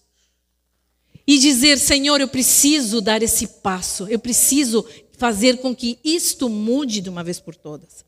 e 1.33 1.37
dizer: 1.37 1.77
Senhor, 1.77 2.19
eu 2.19 2.27
preciso 2.27 2.99
dar 2.99 3.23
esse 3.23 3.47
passo, 3.47 4.05
eu 4.09 4.19
preciso 4.19 4.85
fazer 5.13 5.59
com 5.59 5.73
que 5.73 5.97
isto 6.03 6.49
mude 6.49 6.99
de 6.99 7.09
uma 7.09 7.23
vez 7.23 7.39
por 7.39 7.55
todas. 7.55 8.03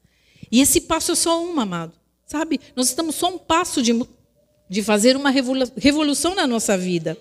E 0.51 0.59
esse 0.59 0.81
passo 0.81 1.13
é 1.13 1.15
só 1.15 1.41
um, 1.41 1.57
amado. 1.57 1.93
Sabe? 2.25 2.59
Nós 2.75 2.87
estamos 2.87 3.15
só 3.15 3.29
um 3.33 3.37
passo 3.37 3.81
de, 3.81 3.93
de 4.69 4.83
fazer 4.83 5.15
uma 5.15 5.29
revolução 5.29 6.35
na 6.35 6.45
nossa 6.45 6.77
vida. 6.77 7.17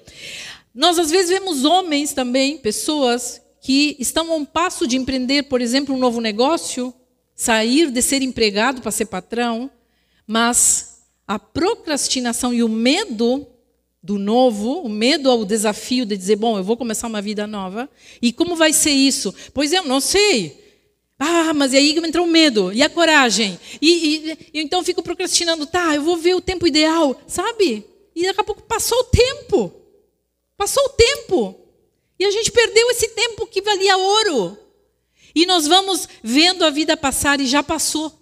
Nós, 0.74 0.98
às 0.98 1.08
vezes, 1.08 1.30
vemos 1.30 1.64
homens 1.64 2.12
também, 2.12 2.58
pessoas 2.58 3.40
que 3.60 3.94
estão 4.00 4.32
a 4.32 4.34
um 4.34 4.44
passo 4.44 4.88
de 4.88 4.96
empreender, 4.96 5.44
por 5.44 5.60
exemplo, 5.60 5.94
um 5.94 5.98
novo 5.98 6.20
negócio, 6.20 6.92
sair 7.32 7.92
de 7.92 8.02
ser 8.02 8.22
empregado 8.22 8.82
para 8.82 8.90
ser 8.90 9.06
patrão, 9.06 9.70
mas 10.26 11.02
a 11.28 11.38
procrastinação 11.38 12.52
e 12.52 12.60
o 12.64 12.68
medo 12.68 13.46
do 14.02 14.18
novo, 14.18 14.80
o 14.80 14.88
medo 14.88 15.30
ao 15.30 15.44
desafio 15.44 16.04
de 16.04 16.16
dizer, 16.16 16.36
bom, 16.36 16.58
eu 16.58 16.64
vou 16.64 16.76
começar 16.76 17.06
uma 17.06 17.22
vida 17.22 17.46
nova. 17.46 17.88
E 18.20 18.32
como 18.32 18.56
vai 18.56 18.72
ser 18.72 18.90
isso? 18.90 19.32
Pois 19.54 19.72
eu 19.72 19.84
não 19.84 20.00
sei. 20.00 20.60
Ah, 21.18 21.54
mas 21.54 21.72
e 21.72 21.76
aí 21.76 21.96
entra 21.96 22.20
o 22.20 22.26
medo 22.26 22.72
e 22.72 22.82
a 22.82 22.90
coragem. 22.90 23.58
E, 23.80 24.36
e, 24.52 24.60
então 24.60 24.80
eu 24.80 24.84
fico 24.84 25.02
procrastinando, 25.02 25.66
tá, 25.66 25.94
eu 25.94 26.02
vou 26.02 26.16
ver 26.16 26.34
o 26.34 26.40
tempo 26.40 26.66
ideal, 26.66 27.20
sabe? 27.28 27.86
E 28.14 28.26
daqui 28.26 28.40
a 28.40 28.44
pouco 28.44 28.62
passou 28.62 28.98
o 28.98 29.04
tempo. 29.04 29.72
Passou 30.56 30.82
o 30.84 30.88
tempo. 30.90 31.60
E 32.18 32.24
a 32.24 32.30
gente 32.30 32.50
perdeu 32.50 32.90
esse 32.90 33.08
tempo 33.08 33.46
que 33.46 33.62
valia 33.62 33.96
ouro. 33.96 34.58
E 35.34 35.46
nós 35.46 35.66
vamos 35.66 36.08
vendo 36.22 36.64
a 36.64 36.70
vida 36.70 36.96
passar 36.96 37.40
e 37.40 37.46
já 37.46 37.62
passou. 37.62 38.21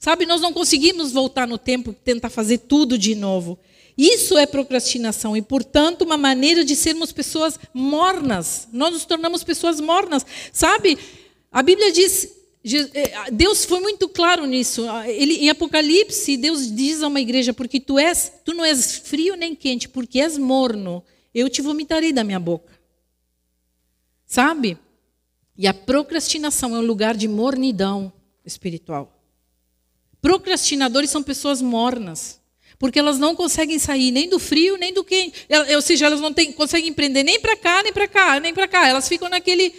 Sabe, 0.00 0.24
nós 0.24 0.40
não 0.40 0.50
conseguimos 0.50 1.12
voltar 1.12 1.46
no 1.46 1.58
tempo 1.58 1.90
e 1.90 1.94
tentar 1.94 2.30
fazer 2.30 2.56
tudo 2.56 2.96
de 2.96 3.14
novo. 3.14 3.58
Isso 3.98 4.38
é 4.38 4.46
procrastinação 4.46 5.36
e, 5.36 5.42
portanto, 5.42 6.02
uma 6.02 6.16
maneira 6.16 6.64
de 6.64 6.74
sermos 6.74 7.12
pessoas 7.12 7.60
mornas. 7.74 8.66
Nós 8.72 8.94
nos 8.94 9.04
tornamos 9.04 9.44
pessoas 9.44 9.78
mornas. 9.78 10.24
Sabe? 10.54 10.98
A 11.52 11.62
Bíblia 11.62 11.92
diz, 11.92 12.32
eh, 12.94 13.30
Deus 13.30 13.66
foi 13.66 13.78
muito 13.80 14.08
claro 14.08 14.46
nisso. 14.46 14.86
Ele, 15.06 15.34
em 15.34 15.50
Apocalipse, 15.50 16.38
Deus 16.38 16.74
diz 16.74 17.02
a 17.02 17.06
uma 17.06 17.20
igreja: 17.20 17.52
porque 17.52 17.78
tu 17.78 17.98
és, 17.98 18.32
tu 18.42 18.54
não 18.54 18.64
és 18.64 18.96
frio 18.96 19.36
nem 19.36 19.54
quente, 19.54 19.86
porque 19.86 20.18
és 20.18 20.38
morno, 20.38 21.04
eu 21.34 21.50
te 21.50 21.60
vomitarei 21.60 22.10
da 22.10 22.24
minha 22.24 22.40
boca. 22.40 22.72
Sabe? 24.24 24.78
E 25.58 25.66
a 25.66 25.74
procrastinação 25.74 26.74
é 26.74 26.78
um 26.78 26.86
lugar 26.86 27.14
de 27.14 27.28
mornidão 27.28 28.10
espiritual. 28.46 29.19
Procrastinadores 30.20 31.10
são 31.10 31.22
pessoas 31.22 31.62
mornas. 31.62 32.40
Porque 32.78 32.98
elas 32.98 33.18
não 33.18 33.36
conseguem 33.36 33.78
sair 33.78 34.10
nem 34.10 34.28
do 34.28 34.38
frio, 34.38 34.76
nem 34.78 34.92
do 34.92 35.04
quente. 35.04 35.46
Ou 35.74 35.82
seja, 35.82 36.06
elas 36.06 36.20
não 36.20 36.32
tem, 36.32 36.50
conseguem 36.50 36.88
empreender 36.90 37.22
nem 37.22 37.38
para 37.38 37.56
cá, 37.56 37.82
nem 37.82 37.92
para 37.92 38.08
cá, 38.08 38.40
nem 38.40 38.54
para 38.54 38.66
cá. 38.66 38.88
Elas 38.88 39.06
ficam 39.06 39.28
naquele, 39.28 39.74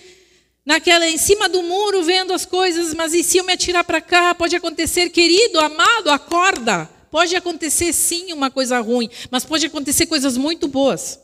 naquela, 0.64 1.08
em 1.08 1.18
cima 1.18 1.50
do 1.50 1.64
muro, 1.64 2.04
vendo 2.04 2.32
as 2.32 2.46
coisas, 2.46 2.94
mas 2.94 3.14
e 3.14 3.24
se 3.24 3.38
eu 3.38 3.44
me 3.44 3.54
atirar 3.54 3.84
para 3.84 4.00
cá? 4.00 4.36
Pode 4.36 4.56
acontecer, 4.56 5.10
querido, 5.10 5.60
amado, 5.60 6.10
acorda. 6.10 6.88
Pode 7.10 7.36
acontecer 7.36 7.92
sim 7.92 8.32
uma 8.34 8.52
coisa 8.52 8.80
ruim, 8.80 9.10
mas 9.32 9.44
pode 9.44 9.66
acontecer 9.66 10.06
coisas 10.06 10.38
muito 10.38 10.68
boas. 10.68 11.20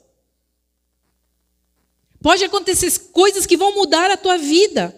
Pode 2.21 2.43
acontecer 2.43 2.91
coisas 3.12 3.45
que 3.45 3.56
vão 3.56 3.75
mudar 3.75 4.10
a 4.10 4.17
tua 4.17 4.38
vida. 4.38 4.93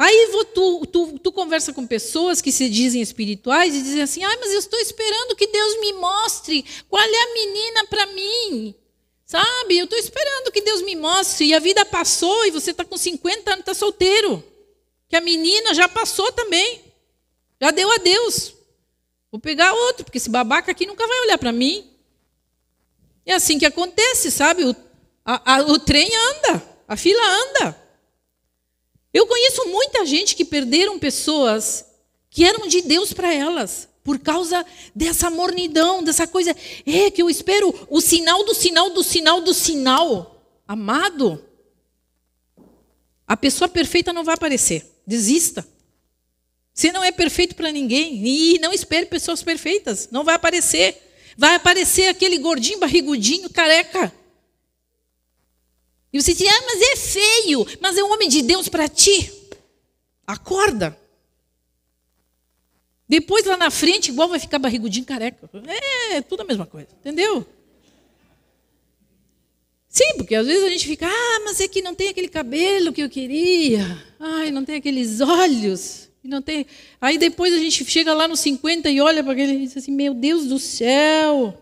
Aí 0.00 0.30
tu, 0.54 0.86
tu, 0.86 1.18
tu, 1.18 1.30
conversa 1.30 1.74
com 1.74 1.86
pessoas 1.86 2.40
que 2.40 2.50
se 2.50 2.70
dizem 2.70 3.02
espirituais 3.02 3.74
e 3.74 3.82
dizem 3.82 4.00
assim: 4.00 4.24
ah, 4.24 4.36
mas 4.40 4.50
eu 4.50 4.58
estou 4.58 4.80
esperando 4.80 5.36
que 5.36 5.46
Deus 5.46 5.78
me 5.78 5.92
mostre 5.92 6.64
qual 6.88 7.02
é 7.02 7.22
a 7.22 7.34
menina 7.34 7.84
para 7.84 8.06
mim. 8.06 8.74
Sabe? 9.26 9.76
Eu 9.76 9.84
estou 9.84 9.98
esperando 9.98 10.50
que 10.50 10.62
Deus 10.62 10.80
me 10.80 10.96
mostre. 10.96 11.48
E 11.48 11.54
a 11.54 11.58
vida 11.58 11.84
passou 11.84 12.46
e 12.46 12.50
você 12.50 12.70
está 12.70 12.82
com 12.82 12.96
50 12.96 13.50
anos, 13.50 13.60
está 13.60 13.74
solteiro. 13.74 14.42
Que 15.06 15.16
a 15.16 15.20
menina 15.20 15.74
já 15.74 15.86
passou 15.86 16.32
também. 16.32 16.82
Já 17.60 17.70
deu 17.70 17.92
a 17.92 17.98
Deus. 17.98 18.54
Vou 19.30 19.38
pegar 19.38 19.70
outro, 19.74 20.02
porque 20.04 20.16
esse 20.16 20.30
babaca 20.30 20.70
aqui 20.72 20.86
nunca 20.86 21.06
vai 21.06 21.20
olhar 21.20 21.36
para 21.36 21.52
mim. 21.52 21.92
É 23.26 23.34
assim 23.34 23.58
que 23.58 23.66
acontece, 23.66 24.30
sabe? 24.30 24.64
O, 24.64 24.74
a, 25.26 25.56
a, 25.56 25.60
o 25.60 25.78
trem 25.78 26.10
anda, 26.16 26.62
a 26.88 26.96
fila 26.96 27.22
anda. 27.22 27.89
Eu 29.12 29.26
conheço 29.26 29.66
muita 29.66 30.06
gente 30.06 30.36
que 30.36 30.44
perderam 30.44 30.98
pessoas 30.98 31.84
que 32.30 32.44
eram 32.44 32.68
de 32.68 32.80
Deus 32.82 33.12
para 33.12 33.34
elas, 33.34 33.88
por 34.04 34.18
causa 34.18 34.64
dessa 34.94 35.28
mornidão, 35.28 36.02
dessa 36.02 36.26
coisa. 36.26 36.56
É 36.86 37.10
que 37.10 37.20
eu 37.20 37.28
espero 37.28 37.74
o 37.90 38.00
sinal 38.00 38.44
do 38.44 38.54
sinal 38.54 38.90
do 38.90 39.02
sinal 39.02 39.40
do 39.40 39.52
sinal. 39.52 40.44
Amado, 40.66 41.44
a 43.26 43.36
pessoa 43.36 43.68
perfeita 43.68 44.12
não 44.12 44.24
vai 44.24 44.34
aparecer. 44.34 44.86
Desista. 45.06 45.66
Você 46.72 46.92
não 46.92 47.02
é 47.02 47.10
perfeito 47.10 47.54
para 47.54 47.72
ninguém. 47.72 48.26
E 48.26 48.58
não 48.58 48.72
espere 48.72 49.06
pessoas 49.06 49.42
perfeitas. 49.42 50.08
Não 50.10 50.24
vai 50.24 50.36
aparecer. 50.36 50.96
Vai 51.36 51.54
aparecer 51.56 52.08
aquele 52.08 52.38
gordinho, 52.38 52.78
barrigudinho, 52.78 53.50
careca. 53.50 54.12
E 56.12 56.20
você 56.20 56.34
diz, 56.34 56.48
ah, 56.48 56.62
mas 56.66 56.80
é 56.82 56.96
feio, 56.96 57.66
mas 57.80 57.96
é 57.96 58.02
um 58.02 58.12
homem 58.12 58.28
de 58.28 58.42
Deus 58.42 58.68
para 58.68 58.88
ti. 58.88 59.32
Acorda. 60.26 60.98
Depois 63.08 63.44
lá 63.44 63.56
na 63.56 63.70
frente, 63.70 64.10
igual 64.10 64.28
vai 64.28 64.38
ficar 64.38 64.58
barrigudinho 64.58 65.04
careca. 65.04 65.50
É, 66.12 66.20
tudo 66.20 66.42
a 66.42 66.44
mesma 66.44 66.66
coisa, 66.66 66.88
entendeu? 67.00 67.46
Sim, 69.88 70.14
porque 70.16 70.36
às 70.36 70.46
vezes 70.46 70.62
a 70.62 70.68
gente 70.68 70.86
fica, 70.86 71.06
ah, 71.08 71.40
mas 71.44 71.60
é 71.60 71.66
que 71.66 71.82
não 71.82 71.94
tem 71.94 72.08
aquele 72.08 72.28
cabelo 72.28 72.92
que 72.92 73.02
eu 73.02 73.10
queria. 73.10 74.04
Ai, 74.20 74.52
não 74.52 74.64
tem 74.64 74.76
aqueles 74.76 75.20
olhos. 75.20 76.08
Não 76.22 76.42
tem. 76.42 76.66
Aí 77.00 77.18
depois 77.18 77.52
a 77.52 77.58
gente 77.58 77.84
chega 77.84 78.14
lá 78.14 78.28
nos 78.28 78.40
50 78.40 78.90
e 78.90 79.00
olha 79.00 79.24
para 79.24 79.32
aquele 79.32 79.54
e 79.54 79.66
diz 79.66 79.76
assim: 79.76 79.90
Meu 79.90 80.14
Deus 80.14 80.46
do 80.46 80.58
céu. 80.58 81.58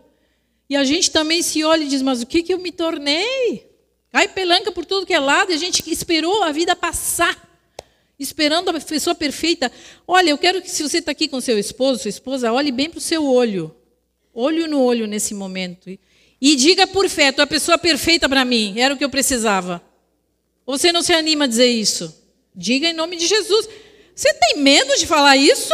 E 0.69 0.75
a 0.75 0.83
gente 0.83 1.09
também 1.09 1.41
se 1.41 1.63
olha 1.63 1.83
e 1.83 1.87
diz: 1.87 2.01
Mas 2.01 2.21
o 2.21 2.27
que, 2.27 2.43
que 2.43 2.53
eu 2.53 2.59
me 2.59 2.71
tornei? 2.71 3.68
Cai 4.11 4.27
pelanca 4.27 4.71
por 4.71 4.85
tudo 4.85 5.05
que 5.05 5.13
é 5.13 5.19
lado 5.19 5.51
e 5.51 5.55
a 5.55 5.57
gente 5.57 5.83
esperou 5.91 6.43
a 6.43 6.51
vida 6.51 6.75
passar, 6.75 7.37
esperando 8.17 8.69
a 8.69 8.79
pessoa 8.79 9.13
perfeita. 9.13 9.71
Olha, 10.07 10.31
eu 10.31 10.37
quero 10.37 10.61
que 10.61 10.69
se 10.69 10.81
você 10.81 10.97
está 10.97 11.11
aqui 11.11 11.27
com 11.27 11.39
seu 11.39 11.59
esposo, 11.59 12.01
sua 12.01 12.09
esposa, 12.09 12.51
olhe 12.51 12.71
bem 12.71 12.89
para 12.89 12.97
o 12.97 13.01
seu 13.01 13.25
olho, 13.25 13.75
olho 14.33 14.67
no 14.67 14.81
olho 14.81 15.05
nesse 15.05 15.33
momento. 15.33 15.89
E 16.41 16.55
diga 16.55 16.87
por 16.87 17.07
fé: 17.07 17.31
Tu 17.31 17.41
é 17.41 17.43
a 17.43 17.47
pessoa 17.47 17.77
perfeita 17.77 18.27
para 18.27 18.43
mim, 18.43 18.79
era 18.79 18.93
o 18.93 18.97
que 18.97 19.05
eu 19.05 19.09
precisava. 19.09 19.81
Ou 20.65 20.77
você 20.77 20.91
não 20.91 21.01
se 21.01 21.13
anima 21.13 21.45
a 21.45 21.47
dizer 21.47 21.67
isso? 21.67 22.15
Diga 22.55 22.87
em 22.87 22.93
nome 22.93 23.15
de 23.15 23.27
Jesus. 23.27 23.69
Você 24.15 24.33
tem 24.33 24.57
medo 24.57 24.97
de 24.97 25.05
falar 25.05 25.37
isso? 25.37 25.73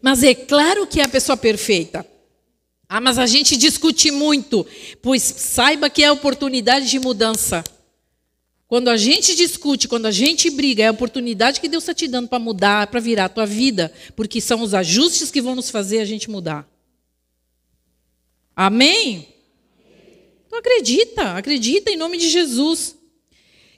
Mas 0.00 0.22
é 0.22 0.34
claro 0.34 0.86
que 0.86 1.00
é 1.00 1.04
a 1.04 1.08
pessoa 1.08 1.36
perfeita. 1.36 2.06
Ah, 2.88 3.00
mas 3.00 3.18
a 3.18 3.26
gente 3.26 3.56
discute 3.56 4.10
muito. 4.10 4.66
Pois 5.00 5.22
saiba 5.22 5.90
que 5.90 6.02
é 6.02 6.10
oportunidade 6.10 6.88
de 6.88 6.98
mudança. 6.98 7.64
Quando 8.66 8.88
a 8.88 8.96
gente 8.96 9.34
discute, 9.34 9.86
quando 9.86 10.06
a 10.06 10.10
gente 10.10 10.50
briga, 10.50 10.82
é 10.82 10.86
a 10.88 10.92
oportunidade 10.92 11.60
que 11.60 11.68
Deus 11.68 11.84
está 11.84 11.94
te 11.94 12.08
dando 12.08 12.28
para 12.28 12.38
mudar, 12.38 12.86
para 12.88 13.00
virar 13.00 13.26
a 13.26 13.28
tua 13.28 13.46
vida. 13.46 13.92
Porque 14.16 14.40
são 14.40 14.62
os 14.62 14.74
ajustes 14.74 15.30
que 15.30 15.40
vão 15.40 15.54
nos 15.54 15.70
fazer 15.70 16.00
a 16.00 16.04
gente 16.04 16.30
mudar. 16.30 16.68
Amém? 18.56 19.28
Então 20.46 20.58
acredita, 20.58 21.36
acredita 21.36 21.90
em 21.90 21.96
nome 21.96 22.16
de 22.16 22.28
Jesus 22.28 22.96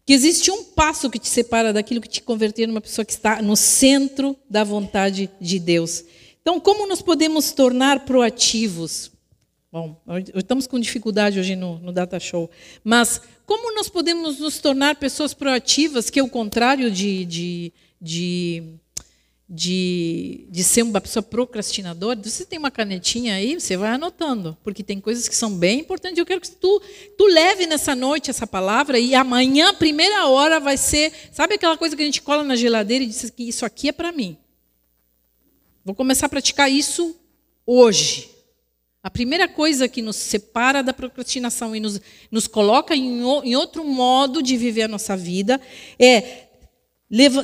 que 0.06 0.12
existe 0.12 0.52
um 0.52 0.62
passo 0.62 1.10
que 1.10 1.18
te 1.18 1.28
separa 1.28 1.72
daquilo 1.72 2.00
que 2.00 2.08
te 2.08 2.22
converter 2.22 2.68
numa 2.68 2.80
pessoa 2.80 3.04
que 3.04 3.12
está 3.12 3.42
no 3.42 3.56
centro 3.56 4.36
da 4.48 4.62
vontade 4.62 5.28
de 5.40 5.58
Deus. 5.58 6.04
Então, 6.46 6.60
como 6.60 6.86
nos 6.86 7.02
podemos 7.02 7.50
tornar 7.50 8.04
proativos? 8.04 9.10
Bom, 9.72 10.00
estamos 10.32 10.68
com 10.68 10.78
dificuldade 10.78 11.40
hoje 11.40 11.56
no, 11.56 11.80
no 11.80 11.90
Data 11.90 12.20
Show, 12.20 12.48
mas 12.84 13.20
como 13.44 13.74
nós 13.74 13.88
podemos 13.88 14.38
nos 14.38 14.60
tornar 14.60 14.94
pessoas 14.94 15.34
proativas, 15.34 16.08
que 16.08 16.20
é 16.20 16.22
o 16.22 16.28
contrário 16.28 16.88
de, 16.88 17.24
de, 17.24 17.72
de 18.00 18.78
de, 19.48 20.46
de 20.48 20.64
ser 20.64 20.82
uma 20.82 21.00
pessoa 21.00 21.22
procrastinadora, 21.22 22.20
você 22.22 22.44
tem 22.44 22.60
uma 22.60 22.70
canetinha 22.70 23.34
aí, 23.34 23.58
você 23.58 23.76
vai 23.76 23.90
anotando, 23.90 24.56
porque 24.62 24.84
tem 24.84 25.00
coisas 25.00 25.28
que 25.28 25.34
são 25.34 25.50
bem 25.50 25.80
importantes. 25.80 26.18
Eu 26.18 26.26
quero 26.26 26.40
que 26.40 26.50
tu, 26.50 26.82
tu 27.18 27.26
leve 27.26 27.66
nessa 27.66 27.94
noite 27.94 28.30
essa 28.30 28.46
palavra 28.46 29.00
e 29.00 29.16
amanhã, 29.16 29.74
primeira 29.74 30.26
hora, 30.26 30.60
vai 30.60 30.76
ser. 30.76 31.12
Sabe 31.32 31.54
aquela 31.54 31.76
coisa 31.76 31.96
que 31.96 32.02
a 32.02 32.06
gente 32.06 32.22
cola 32.22 32.44
na 32.44 32.54
geladeira 32.54 33.04
e 33.04 33.08
diz 33.08 33.30
que 33.30 33.48
isso 33.48 33.64
aqui 33.64 33.88
é 33.88 33.92
para 33.92 34.12
mim? 34.12 34.36
Vou 35.86 35.94
começar 35.94 36.26
a 36.26 36.28
praticar 36.28 36.68
isso 36.68 37.14
hoje. 37.64 38.28
A 39.04 39.08
primeira 39.08 39.46
coisa 39.46 39.86
que 39.86 40.02
nos 40.02 40.16
separa 40.16 40.82
da 40.82 40.92
procrastinação 40.92 41.76
e 41.76 41.78
nos, 41.78 42.00
nos 42.28 42.48
coloca 42.48 42.96
em, 42.96 43.20
em 43.20 43.54
outro 43.54 43.84
modo 43.84 44.42
de 44.42 44.56
viver 44.56 44.82
a 44.82 44.88
nossa 44.88 45.16
vida 45.16 45.60
é 45.96 46.48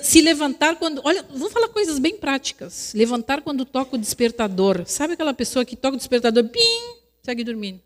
se 0.02 0.20
levantar 0.20 0.74
quando. 0.74 1.00
Olha, 1.04 1.24
vamos 1.30 1.52
falar 1.52 1.68
coisas 1.68 2.00
bem 2.00 2.16
práticas. 2.16 2.92
Levantar 2.94 3.42
quando 3.42 3.64
toca 3.64 3.94
o 3.94 3.98
despertador. 3.98 4.82
Sabe 4.86 5.12
aquela 5.12 5.32
pessoa 5.32 5.64
que 5.64 5.76
toca 5.76 5.94
o 5.94 5.98
despertador, 5.98 6.42
pim, 6.48 6.96
segue 7.22 7.44
dormindo. 7.44 7.80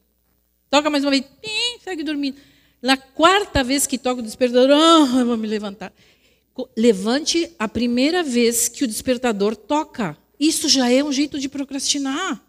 Toca 0.71 0.89
mais 0.89 1.05
uma 1.05 1.11
vez, 1.11 1.23
pim, 1.43 1.79
segue 1.85 2.03
dormindo. 2.03 2.39
Na 2.81 2.97
quarta 2.97 3.63
vez 3.63 3.87
que 3.87 3.99
toca 3.99 4.21
o 4.21 4.25
despertador, 4.25 4.71
oh, 4.71 5.19
eu 5.19 5.27
vou 5.27 5.37
me 5.37 5.47
levantar. 5.47 5.93
Levante 6.75 7.53
a 7.59 7.69
primeira 7.69 8.23
vez 8.23 8.71
que 8.71 8.85
o 8.85 8.89
despertador 8.89 9.55
toca. 9.55 10.17
Isso 10.39 10.69
já 10.69 10.91
é 10.91 11.03
um 11.03 11.13
jeito 11.13 11.39
de 11.39 11.49
procrastinar. 11.49 12.41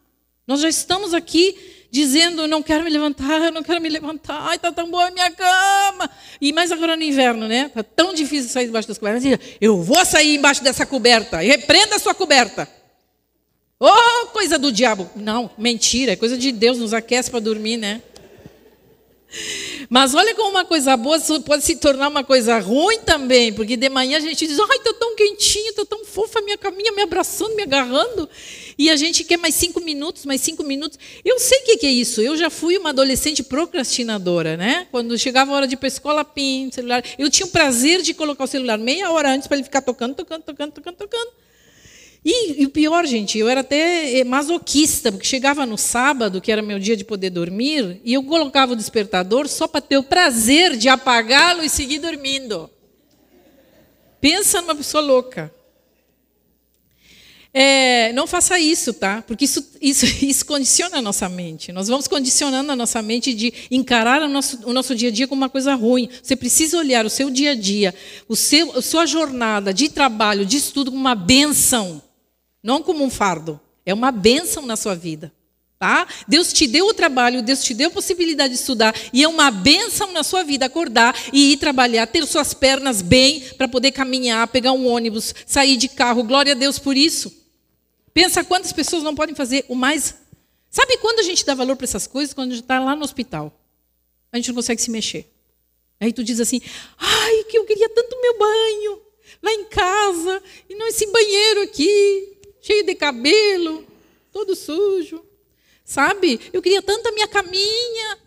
Nós 0.46 0.62
já 0.62 0.70
estamos 0.70 1.14
aqui 1.14 1.56
dizendo: 1.92 2.48
não 2.48 2.64
quero 2.64 2.84
me 2.84 2.90
levantar, 2.90 3.42
eu 3.42 3.52
não 3.52 3.64
quero 3.64 3.82
me 3.82 3.90
levantar, 3.90 4.40
ai, 4.48 4.56
está 4.56 4.72
tão 4.72 4.90
boa 4.90 5.08
a 5.08 5.12
minha 5.12 5.30
cama. 5.32 6.10
E 6.40 6.54
mais 6.54 6.72
agora 6.72 6.96
no 6.96 7.04
inverno, 7.04 7.48
né? 7.48 7.66
Está 7.68 7.84
tão 7.84 8.14
difícil 8.14 8.50
sair 8.50 8.66
debaixo 8.68 8.88
das 8.88 8.98
cobertas. 8.98 9.24
Eu 9.60 9.82
vou 9.82 10.04
sair 10.06 10.36
embaixo 10.36 10.64
dessa 10.64 10.86
coberta, 10.86 11.38
repreenda 11.38 11.96
a 11.96 12.00
sua 12.00 12.14
coberta. 12.14 12.68
Oh, 13.80 14.28
coisa 14.28 14.58
do 14.58 14.72
diabo. 14.72 15.10
Não, 15.16 15.52
mentira, 15.58 16.14
é 16.14 16.16
coisa 16.16 16.38
de 16.38 16.52
Deus, 16.52 16.80
nos 16.80 16.94
aquece 16.94 17.30
para 17.30 17.40
dormir, 17.40 17.78
né? 17.78 18.02
Mas 19.90 20.14
olha 20.14 20.36
como 20.36 20.50
uma 20.50 20.66
coisa 20.66 20.98
boa 20.98 21.18
pode 21.46 21.64
se 21.64 21.78
tornar 21.78 22.10
uma 22.10 22.24
coisa 22.24 22.60
ruim 22.60 23.00
também, 23.00 23.54
porque 23.54 23.78
de 23.78 23.90
manhã 23.90 24.18
a 24.18 24.20
gente 24.20 24.46
diz, 24.46 24.60
ai, 24.60 24.78
estou 24.78 24.94
tão 24.94 25.16
quentinho, 25.16 25.70
estou 25.70 25.86
tão 25.86 26.04
fofa, 26.04 26.42
minha 26.42 26.58
caminha 26.58 26.92
me 26.92 27.02
abraçando, 27.02 27.56
me 27.56 27.64
agarrando, 27.64 28.30
e 28.78 28.90
a 28.90 28.96
gente 28.96 29.24
quer 29.24 29.38
mais 29.38 29.56
cinco 29.56 29.80
minutos, 29.80 30.26
mais 30.26 30.42
cinco 30.42 30.64
minutos. 30.64 31.00
Eu 31.24 31.40
sei 31.40 31.60
o 31.60 31.64
que 31.80 31.86
é 31.86 31.92
isso, 31.92 32.22
eu 32.22 32.36
já 32.36 32.50
fui 32.50 32.78
uma 32.78 32.90
adolescente 32.90 33.42
procrastinadora, 33.44 34.58
né? 34.58 34.88
Quando 34.92 35.18
chegava 35.18 35.52
a 35.52 35.56
hora 35.56 35.68
de 35.68 35.76
ir 35.76 35.78
para 35.78 35.88
a 35.88 35.90
escola, 35.90 36.26
pim, 36.26 36.70
celular. 36.72 37.04
Eu 37.18 37.30
tinha 37.30 37.46
o 37.46 37.50
prazer 37.50 38.02
de 38.02 38.14
colocar 38.14 38.44
o 38.44 38.48
celular 38.48 38.78
meia 38.78 39.10
hora 39.12 39.30
antes 39.30 39.48
para 39.48 39.58
ele 39.58 39.64
ficar 39.64 39.82
tocando, 39.82 40.16
tocando, 40.16 40.44
tocando, 40.44 40.72
tocando, 40.72 40.96
tocando. 40.96 41.47
E, 42.30 42.62
e, 42.62 42.66
o 42.66 42.70
pior, 42.70 43.06
gente, 43.06 43.40
eu 43.40 43.48
era 43.48 43.62
até 43.62 44.20
eh, 44.20 44.24
masoquista, 44.26 45.14
porque 45.14 45.26
chegava 45.26 45.66
no 45.66 45.78
sábado, 45.78 46.42
que 46.42 46.52
era 46.52 46.62
meu 46.62 46.78
dia 46.78 46.98
de 46.98 47.06
poder 47.06 47.30
dormir, 47.30 48.02
e 48.04 48.16
eu 48.16 48.22
colocava 48.22 48.74
o 48.74 48.76
despertador 48.76 49.48
só 49.48 49.66
para 49.66 49.80
ter 49.80 49.98
o 49.98 50.04
prazer 50.04 50.76
de 50.76 50.90
apagá-lo 50.90 51.64
e 51.64 51.70
seguir 51.70 52.00
dormindo. 52.00 52.70
Pensa 54.20 54.60
numa 54.60 54.76
pessoa 54.76 55.02
louca. 55.02 55.50
É, 57.54 58.12
não 58.12 58.28
faça 58.28 58.60
isso, 58.60 58.94
tá? 58.94 59.24
Porque 59.26 59.46
isso, 59.46 59.66
isso, 59.82 60.06
isso 60.22 60.46
condiciona 60.46 60.98
a 60.98 61.02
nossa 61.02 61.30
mente. 61.30 61.72
Nós 61.72 61.88
vamos 61.88 62.10
condicionando 62.10 62.70
a 62.70 62.76
nossa 62.76 63.02
mente 63.02 63.34
de 63.34 63.54
encarar 63.72 64.22
o 64.22 64.28
nosso, 64.28 64.68
o 64.68 64.74
nosso 64.74 64.94
dia 64.94 65.08
a 65.08 65.12
dia 65.14 65.30
como 65.30 65.44
uma 65.44 65.50
coisa 65.50 65.74
ruim. 65.76 66.10
Você 66.22 66.36
precisa 66.36 66.78
olhar 66.78 67.06
o 67.06 67.10
seu 67.10 67.30
dia 67.30 67.52
a 67.52 67.56
dia, 67.56 67.96
o 68.28 68.36
seu, 68.36 68.78
a 68.78 68.82
sua 68.82 69.06
jornada 69.06 69.74
de 69.74 69.88
trabalho, 69.88 70.46
de 70.46 70.58
estudo, 70.58 70.92
como 70.92 71.00
uma 71.00 71.16
benção 71.16 72.06
Não 72.64 72.82
como 72.82 73.04
um 73.04 73.10
fardo. 73.10 73.60
É 73.86 73.94
uma 73.94 74.12
bênção 74.12 74.66
na 74.66 74.76
sua 74.76 74.96
vida. 74.96 75.32
Tá? 75.80 76.08
Deus 76.28 76.52
te 76.52 76.66
deu 76.66 76.88
o 76.88 76.94
trabalho, 76.94 77.44
Deus 77.44 77.64
te 77.64 77.74
deu 77.74 77.90
a 77.90 77.92
possibilidade 77.92 78.56
de 78.56 78.60
estudar, 78.60 78.96
e 79.14 79.24
é 79.24 79.28
uma 79.28 79.52
bênção 79.52 80.12
na 80.12 80.24
sua 80.24 80.44
vida 80.44 80.66
acordar 80.66 81.16
e 81.32 81.54
ir 81.54 81.58
trabalhar, 81.58 82.08
ter 82.08 82.26
suas 82.26 82.52
pernas 82.52 83.04
bem 83.04 83.42
para 83.58 83.68
poder 83.68 83.92
caminhar, 83.92 84.48
pegar 84.48 84.72
um 84.72 84.88
ônibus, 84.88 85.36
sair 85.46 85.78
de 85.78 85.88
carro. 85.88 86.24
Glória 86.24 86.54
a 86.54 86.56
Deus 86.56 86.80
por 86.80 86.98
isso. 86.98 87.32
Pensa 88.12 88.44
quantas 88.44 88.74
pessoas 88.74 89.04
não 89.04 89.14
podem 89.14 89.36
fazer 89.36 89.66
o 89.70 89.76
mais. 89.76 90.16
Sabe 90.72 90.98
quando 90.98 91.20
a 91.20 91.24
gente 91.24 91.46
dá 91.46 91.54
valor 91.54 91.76
para 91.76 91.86
essas 91.86 92.08
coisas? 92.08 92.34
Quando 92.34 92.50
a 92.52 92.56
gente 92.56 92.64
está 92.64 92.80
lá 92.80 92.96
no 92.96 93.04
hospital. 93.04 93.54
A 94.32 94.38
gente 94.38 94.48
não 94.48 94.56
consegue 94.56 94.82
se 94.82 94.90
mexer. 94.90 95.32
Aí 96.00 96.12
tu 96.12 96.24
diz 96.24 96.40
assim: 96.40 96.60
ai, 96.98 97.44
que 97.44 97.58
eu 97.58 97.66
queria 97.66 97.90
tanto 97.90 98.20
meu 98.20 98.40
banho 98.40 99.02
lá 99.42 99.52
em 99.54 99.66
casa, 99.66 100.42
e 100.68 100.76
não 100.76 100.88
esse 100.88 101.06
banheiro 101.12 101.62
aqui, 101.62 102.37
cheio 102.68 102.86
de 102.86 102.96
cabelo, 102.96 103.88
todo 104.32 104.56
sujo. 104.56 105.24
Sabe? 105.86 106.42
Eu 106.52 106.62
queria 106.62 106.82
tanto 106.82 107.08
a 107.08 107.12
minha 107.14 107.28
caminha. 107.28 108.18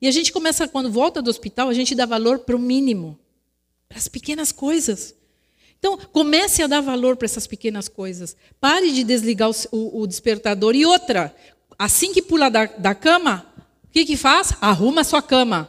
E 0.00 0.06
a 0.06 0.12
gente 0.12 0.32
começa, 0.32 0.68
quando 0.68 0.90
volta 0.90 1.20
do 1.20 1.28
hospital, 1.28 1.68
a 1.68 1.74
gente 1.74 1.96
dá 1.96 2.06
valor 2.06 2.38
para 2.38 2.54
o 2.54 2.58
mínimo, 2.58 3.18
para 3.88 3.98
as 3.98 4.06
pequenas 4.06 4.52
coisas. 4.52 5.16
Então, 5.80 5.98
comece 6.12 6.62
a 6.62 6.68
dar 6.68 6.80
valor 6.80 7.16
para 7.16 7.26
essas 7.26 7.48
pequenas 7.48 7.88
coisas. 7.88 8.36
Pare 8.60 8.92
de 8.92 9.02
desligar 9.02 9.50
o, 9.72 10.00
o, 10.00 10.06
despertador. 10.06 10.76
E 10.76 10.86
outra, 10.86 11.34
assim 11.76 12.12
que 12.12 12.22
pula 12.22 12.48
da, 12.48 12.66
da 12.66 12.94
cama, 12.94 13.52
o 13.84 13.88
que, 13.88 14.04
que 14.04 14.16
faz? 14.16 14.52
Arruma 14.60 15.00
a 15.00 15.04
sua 15.04 15.22
cama. 15.22 15.68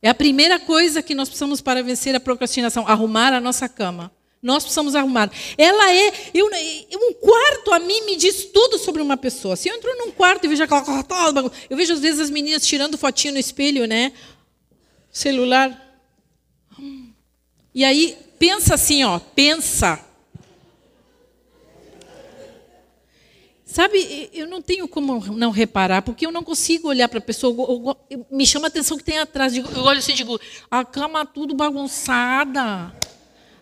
É 0.00 0.08
a 0.08 0.14
primeira 0.14 0.58
coisa 0.58 1.02
que 1.02 1.14
nós 1.14 1.28
precisamos 1.28 1.60
para 1.60 1.82
vencer 1.82 2.14
a 2.14 2.20
procrastinação, 2.20 2.86
arrumar 2.86 3.34
a 3.34 3.40
nossa 3.40 3.68
cama. 3.68 4.10
Nós 4.44 4.62
precisamos 4.62 4.94
arrumar. 4.94 5.30
Ela 5.56 5.90
é. 5.90 6.12
Eu, 6.34 6.50
um 6.92 7.14
quarto 7.14 7.72
a 7.72 7.78
mim 7.78 8.02
me 8.02 8.14
diz 8.14 8.44
tudo 8.44 8.78
sobre 8.78 9.00
uma 9.00 9.16
pessoa. 9.16 9.56
Se 9.56 9.70
eu 9.70 9.74
entro 9.74 9.90
num 9.96 10.10
quarto 10.10 10.44
e 10.44 10.48
vejo 10.48 10.62
aquela. 10.62 10.84
Eu 11.70 11.76
vejo 11.78 11.94
às 11.94 12.00
vezes 12.00 12.20
as 12.20 12.28
meninas 12.28 12.66
tirando 12.66 12.98
fotinho 12.98 13.32
no 13.32 13.40
espelho, 13.40 13.86
né? 13.86 14.12
Celular. 15.10 15.98
E 17.74 17.82
aí, 17.86 18.18
pensa 18.38 18.74
assim, 18.74 19.02
ó. 19.02 19.18
Pensa. 19.18 19.98
Sabe, 23.64 24.28
eu 24.34 24.46
não 24.46 24.60
tenho 24.60 24.86
como 24.86 25.24
não 25.34 25.50
reparar, 25.50 26.02
porque 26.02 26.26
eu 26.26 26.30
não 26.30 26.44
consigo 26.44 26.88
olhar 26.88 27.08
para 27.08 27.18
a 27.18 27.22
pessoa. 27.22 27.54
Eu, 27.66 27.96
eu, 28.10 28.26
me 28.30 28.46
chama 28.46 28.66
a 28.66 28.68
atenção 28.68 28.98
que 28.98 29.04
tem 29.04 29.18
atrás. 29.18 29.56
Eu 29.56 29.64
olho 29.82 30.00
assim 30.00 30.12
e 30.12 30.16
digo, 30.16 30.38
a 30.70 30.84
cama 30.84 31.24
tudo 31.24 31.54
bagunçada. 31.54 32.94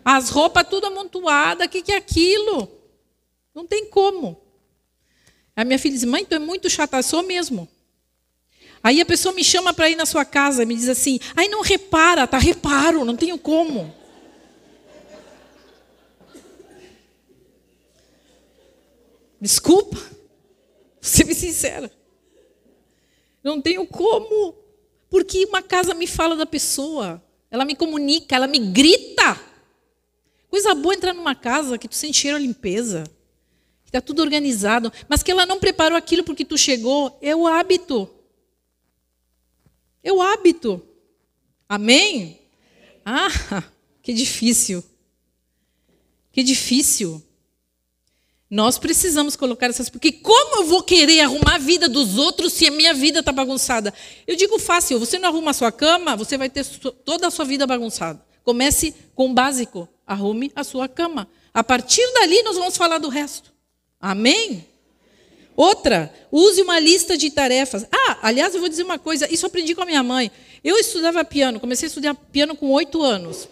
As 0.03 0.29
roupas 0.29 0.67
tudo 0.67 0.87
amontoadas, 0.87 1.67
o 1.67 1.69
que, 1.69 1.81
que 1.81 1.91
é 1.91 1.97
aquilo? 1.97 2.69
Não 3.53 3.65
tem 3.65 3.85
como. 3.89 4.41
A 5.55 5.63
minha 5.63 5.77
filha 5.77 5.93
diz, 5.93 6.03
mãe, 6.03 6.25
tu 6.25 6.33
é 6.33 6.39
muito 6.39 6.69
chata, 6.69 7.01
sou 7.01 7.23
mesmo. 7.23 7.67
Aí 8.83 8.99
a 8.99 9.05
pessoa 9.05 9.33
me 9.33 9.43
chama 9.43 9.73
para 9.73 9.89
ir 9.89 9.95
na 9.95 10.05
sua 10.05 10.25
casa, 10.25 10.65
me 10.65 10.75
diz 10.75 10.89
assim, 10.89 11.19
aí 11.35 11.47
não 11.47 11.61
repara, 11.61 12.27
tá? 12.27 12.37
Reparo, 12.37 13.05
não 13.05 13.15
tenho 13.15 13.37
como. 13.37 13.95
Desculpa, 19.39 19.97
vou 19.97 20.09
ser 21.01 21.33
sincera. 21.33 21.91
Não 23.43 23.61
tenho 23.61 23.85
como. 23.85 24.55
Porque 25.09 25.45
uma 25.45 25.61
casa 25.61 25.93
me 25.93 26.07
fala 26.07 26.35
da 26.35 26.45
pessoa, 26.45 27.23
ela 27.51 27.63
me 27.63 27.75
comunica, 27.75 28.35
ela 28.35 28.47
me 28.47 28.57
grita. 28.57 29.39
Coisa 30.53 30.75
boa 30.75 30.93
entrar 30.93 31.15
numa 31.15 31.33
casa 31.33 31.79
que 31.79 31.87
tu 31.87 31.95
sente 31.95 32.19
cheiro 32.19 32.37
a 32.37 32.39
limpeza, 32.39 33.05
que 33.83 33.89
está 33.89 33.99
tudo 33.99 34.21
organizado, 34.21 34.93
mas 35.09 35.23
que 35.23 35.31
ela 35.31 35.47
não 35.47 35.59
preparou 35.59 35.97
aquilo 35.97 36.23
porque 36.23 36.45
tu 36.45 36.59
chegou. 36.59 37.17
É 37.23 37.35
o 37.35 37.47
hábito. 37.47 38.07
É 40.03 40.13
o 40.13 40.21
hábito. 40.21 40.79
Amém? 41.67 42.39
Ah, 43.03 43.63
que 44.03 44.13
difícil. 44.13 44.83
Que 46.31 46.43
difícil. 46.43 47.19
Nós 48.47 48.77
precisamos 48.77 49.35
colocar 49.35 49.71
essas. 49.71 49.89
Porque 49.89 50.11
como 50.11 50.57
eu 50.57 50.65
vou 50.65 50.83
querer 50.83 51.21
arrumar 51.21 51.55
a 51.55 51.57
vida 51.57 51.89
dos 51.89 52.15
outros 52.15 52.53
se 52.53 52.67
a 52.67 52.71
minha 52.71 52.93
vida 52.93 53.21
está 53.21 53.31
bagunçada? 53.31 53.91
Eu 54.27 54.35
digo 54.35 54.59
fácil: 54.59 54.99
você 54.99 55.17
não 55.17 55.29
arruma 55.29 55.49
a 55.49 55.55
sua 55.55 55.71
cama, 55.71 56.15
você 56.15 56.37
vai 56.37 56.47
ter 56.47 56.63
toda 57.03 57.25
a 57.25 57.31
sua 57.31 57.43
vida 57.43 57.65
bagunçada. 57.65 58.23
Comece 58.43 58.93
com 59.15 59.31
o 59.31 59.33
básico 59.33 59.89
arrume 60.05 60.51
a 60.55 60.63
sua 60.63 60.87
cama. 60.87 61.27
A 61.53 61.63
partir 61.63 62.01
dali, 62.13 62.41
nós 62.43 62.57
vamos 62.57 62.75
falar 62.75 62.97
do 62.97 63.09
resto. 63.09 63.53
Amém? 63.99 64.67
Outra, 65.55 66.13
use 66.31 66.61
uma 66.61 66.79
lista 66.79 67.15
de 67.15 67.29
tarefas. 67.29 67.85
Ah, 67.91 68.17
aliás, 68.23 68.53
eu 68.53 68.59
vou 68.59 68.69
dizer 68.69 68.83
uma 68.83 68.97
coisa, 68.97 69.31
isso 69.31 69.45
aprendi 69.45 69.75
com 69.75 69.83
a 69.83 69.85
minha 69.85 70.01
mãe. 70.01 70.31
Eu 70.63 70.77
estudava 70.77 71.23
piano, 71.23 71.59
comecei 71.59 71.85
a 71.85 71.89
estudar 71.89 72.15
piano 72.15 72.55
com 72.55 72.71
oito 72.71 73.03
anos. 73.03 73.47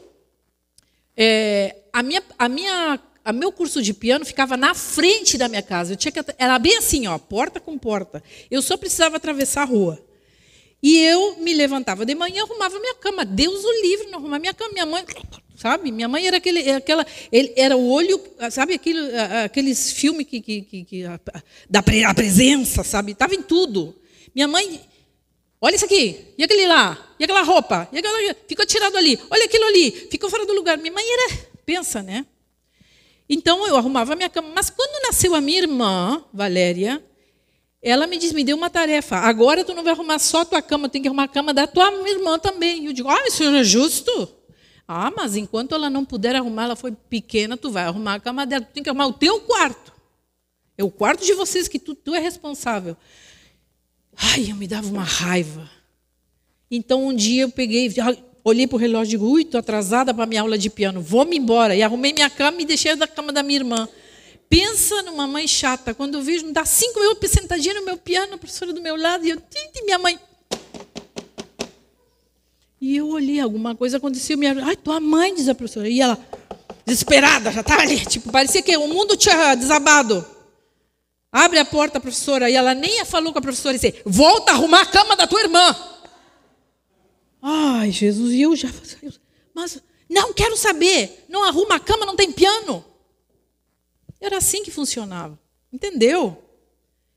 É, 1.15 1.75
a 1.93 2.01
minha, 2.01 2.23
a 2.39 2.49
minha, 2.49 2.99
a 3.23 3.31
meu 3.31 3.51
curso 3.51 3.81
de 3.81 3.93
piano 3.93 4.25
ficava 4.25 4.57
na 4.57 4.73
frente 4.73 5.37
da 5.37 5.47
minha 5.47 5.61
casa. 5.61 5.93
Eu 5.93 5.97
tinha 5.97 6.11
que, 6.11 6.19
era 6.37 6.57
bem 6.57 6.77
assim, 6.77 7.05
ó, 7.07 7.17
porta 7.19 7.59
com 7.59 7.77
porta. 7.77 8.23
Eu 8.49 8.61
só 8.61 8.75
precisava 8.77 9.17
atravessar 9.17 9.61
a 9.61 9.65
rua. 9.65 10.03
E 10.81 10.97
eu 10.97 11.35
me 11.37 11.53
levantava 11.53 12.03
de 12.03 12.15
manhã, 12.15 12.43
arrumava 12.43 12.79
minha 12.79 12.95
cama. 12.95 13.23
Deus 13.23 13.63
o 13.63 13.81
livre, 13.83 14.07
não 14.07 14.17
arrumar 14.17 14.39
minha 14.39 14.53
cama. 14.53 14.71
Minha 14.73 14.85
mãe 14.87 15.05
sabe? 15.61 15.91
Minha 15.91 16.07
mãe 16.07 16.25
era 16.25 16.37
aquele, 16.37 16.71
aquela, 16.71 17.05
ele 17.31 17.53
era 17.55 17.77
o 17.77 17.87
olho, 17.87 18.19
sabe 18.49 18.73
aquele, 18.73 18.99
aqueles 19.45 19.91
filmes 19.91 20.25
que, 20.25 20.41
que, 20.41 20.61
que, 20.63 20.83
que 20.83 21.05
a, 21.05 21.19
da 21.69 21.79
a 22.07 22.13
presença, 22.15 22.83
sabe? 22.83 23.11
Estava 23.11 23.35
em 23.35 23.43
tudo. 23.43 23.95
Minha 24.33 24.47
mãe, 24.47 24.81
olha 25.61 25.75
isso 25.75 25.85
aqui, 25.85 26.33
e 26.35 26.43
aquele 26.43 26.65
lá, 26.65 27.13
e 27.19 27.23
aquela 27.23 27.43
roupa, 27.43 27.87
e 27.91 27.99
aquela, 27.99 28.35
ficou 28.47 28.65
tirado 28.65 28.97
ali, 28.97 29.19
olha 29.29 29.45
aquilo 29.45 29.65
ali, 29.65 29.91
ficou 30.09 30.29
fora 30.31 30.47
do 30.47 30.53
lugar. 30.53 30.79
Minha 30.79 30.93
mãe 30.93 31.05
era, 31.05 31.37
pensa, 31.63 32.01
né? 32.01 32.25
Então 33.29 33.65
eu 33.67 33.77
arrumava 33.77 34.13
a 34.13 34.15
minha 34.15 34.29
cama. 34.29 34.49
Mas 34.53 34.69
quando 34.69 35.03
nasceu 35.03 35.33
a 35.35 35.39
minha 35.39 35.59
irmã, 35.59 36.25
Valéria, 36.33 37.01
ela 37.81 38.05
me 38.05 38.17
diz, 38.17 38.33
me 38.33 38.43
deu 38.43 38.57
uma 38.57 38.69
tarefa. 38.69 39.15
Agora 39.15 39.63
tu 39.63 39.73
não 39.73 39.83
vai 39.83 39.93
arrumar 39.93 40.19
só 40.19 40.41
a 40.41 40.45
tua 40.45 40.61
cama, 40.61 40.89
tem 40.89 41.01
que 41.01 41.07
arrumar 41.07 41.23
a 41.23 41.27
cama 41.27 41.53
da 41.53 41.65
tua 41.65 41.89
irmã 42.09 42.37
também. 42.37 42.87
Eu 42.87 42.93
digo, 42.93 43.09
ah, 43.09 43.23
isso 43.27 43.43
não 43.43 43.57
é 43.57 43.63
justo. 43.63 44.40
Ah, 44.93 45.09
mas 45.15 45.37
enquanto 45.37 45.73
ela 45.73 45.89
não 45.89 46.03
puder 46.03 46.35
arrumar, 46.35 46.65
ela 46.65 46.75
foi 46.75 46.91
pequena, 46.91 47.55
tu 47.55 47.71
vai 47.71 47.85
arrumar 47.85 48.15
a 48.15 48.19
cama 48.19 48.45
dela. 48.45 48.65
Tu 48.65 48.73
tem 48.73 48.83
que 48.83 48.89
arrumar 48.89 49.07
o 49.07 49.13
teu 49.13 49.39
quarto. 49.39 49.93
É 50.77 50.83
o 50.83 50.91
quarto 50.91 51.25
de 51.25 51.33
vocês 51.33 51.69
que 51.69 51.79
tu, 51.79 51.95
tu 51.95 52.13
é 52.13 52.19
responsável. 52.19 52.97
Ai, 54.17 54.51
eu 54.51 54.55
me 54.57 54.67
dava 54.67 54.89
uma 54.89 55.03
raiva. 55.03 55.69
Então 56.69 57.07
um 57.07 57.15
dia 57.15 57.43
eu 57.43 57.49
peguei, 57.49 57.89
olhei 58.43 58.67
para 58.67 58.75
o 58.75 58.79
relógio 58.79 59.07
e 59.07 59.11
digo, 59.11 59.25
ui, 59.27 59.43
estou 59.43 59.59
atrasada 59.59 60.13
para 60.13 60.25
minha 60.25 60.41
aula 60.41 60.57
de 60.57 60.69
piano, 60.69 61.01
vou-me 61.01 61.37
embora. 61.37 61.73
E 61.73 61.81
arrumei 61.81 62.11
minha 62.11 62.29
cama 62.29 62.61
e 62.61 62.65
deixei 62.65 62.93
da 62.97 63.07
cama 63.07 63.31
da 63.31 63.41
minha 63.41 63.59
irmã. 63.59 63.87
Pensa 64.49 65.01
numa 65.03 65.25
mãe 65.25 65.47
chata. 65.47 65.93
Quando 65.93 66.15
eu 66.15 66.21
vejo, 66.21 66.45
me 66.45 66.51
dá 66.51 66.65
cinco 66.65 66.99
minutos 66.99 67.31
sentadinha 67.31 67.75
no 67.75 67.85
meu 67.85 67.95
piano, 67.95 68.33
a 68.33 68.37
professora 68.37 68.73
do 68.73 68.81
meu 68.81 68.97
lado, 68.97 69.25
e 69.25 69.29
eu, 69.29 69.41
minha 69.85 69.97
mãe, 69.97 70.19
e 72.81 72.97
eu 72.97 73.09
olhei, 73.09 73.39
alguma 73.39 73.75
coisa 73.75 73.97
aconteceu. 73.97 74.35
Minha, 74.35 74.65
ai, 74.65 74.75
tua 74.75 74.99
mãe, 74.99 75.35
diz 75.35 75.47
a 75.47 75.53
professora. 75.53 75.87
E 75.87 76.01
ela, 76.01 76.17
desesperada, 76.83 77.51
já 77.51 77.61
estava 77.61 77.83
ali. 77.83 77.99
Tipo, 78.09 78.31
parecia 78.31 78.63
que 78.63 78.75
o 78.75 78.87
mundo 78.87 79.15
tinha 79.15 79.53
desabado. 79.53 80.25
Abre 81.31 81.59
a 81.59 81.65
porta, 81.65 81.99
professora. 81.99 82.49
E 82.49 82.55
ela 82.55 82.73
nem 82.73 83.05
falou 83.05 83.31
com 83.31 83.37
a 83.37 83.41
professora 83.41 83.75
e 83.75 83.79
disse: 83.79 84.01
Volta 84.03 84.51
a 84.51 84.55
arrumar 84.55 84.81
a 84.81 84.85
cama 84.87 85.15
da 85.15 85.27
tua 85.27 85.41
irmã. 85.41 85.75
Ai, 87.39 87.91
Jesus, 87.91 88.33
e 88.33 88.41
eu 88.41 88.55
já. 88.55 88.69
Mas 89.53 89.79
não 90.09 90.33
quero 90.33 90.57
saber. 90.57 91.25
Não 91.29 91.43
arruma 91.43 91.75
a 91.75 91.79
cama, 91.79 92.03
não 92.03 92.15
tem 92.15 92.31
piano. 92.31 92.83
Era 94.19 94.37
assim 94.37 94.63
que 94.63 94.71
funcionava. 94.71 95.39
Entendeu? 95.71 96.43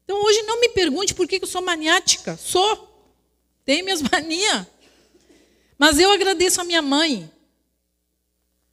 Então 0.05 0.23
hoje 0.23 0.43
não 0.43 0.61
me 0.61 0.69
pergunte 0.69 1.15
por 1.15 1.27
que 1.27 1.41
eu 1.43 1.47
sou 1.47 1.63
maniática. 1.63 2.37
Sou. 2.37 2.91
Tenho 3.65 3.83
minhas 3.83 4.03
manias. 4.13 4.67
Mas 5.85 5.99
eu 5.99 6.11
agradeço 6.11 6.63
a 6.63 6.65
minha 6.65 6.81
mãe. 6.81 7.31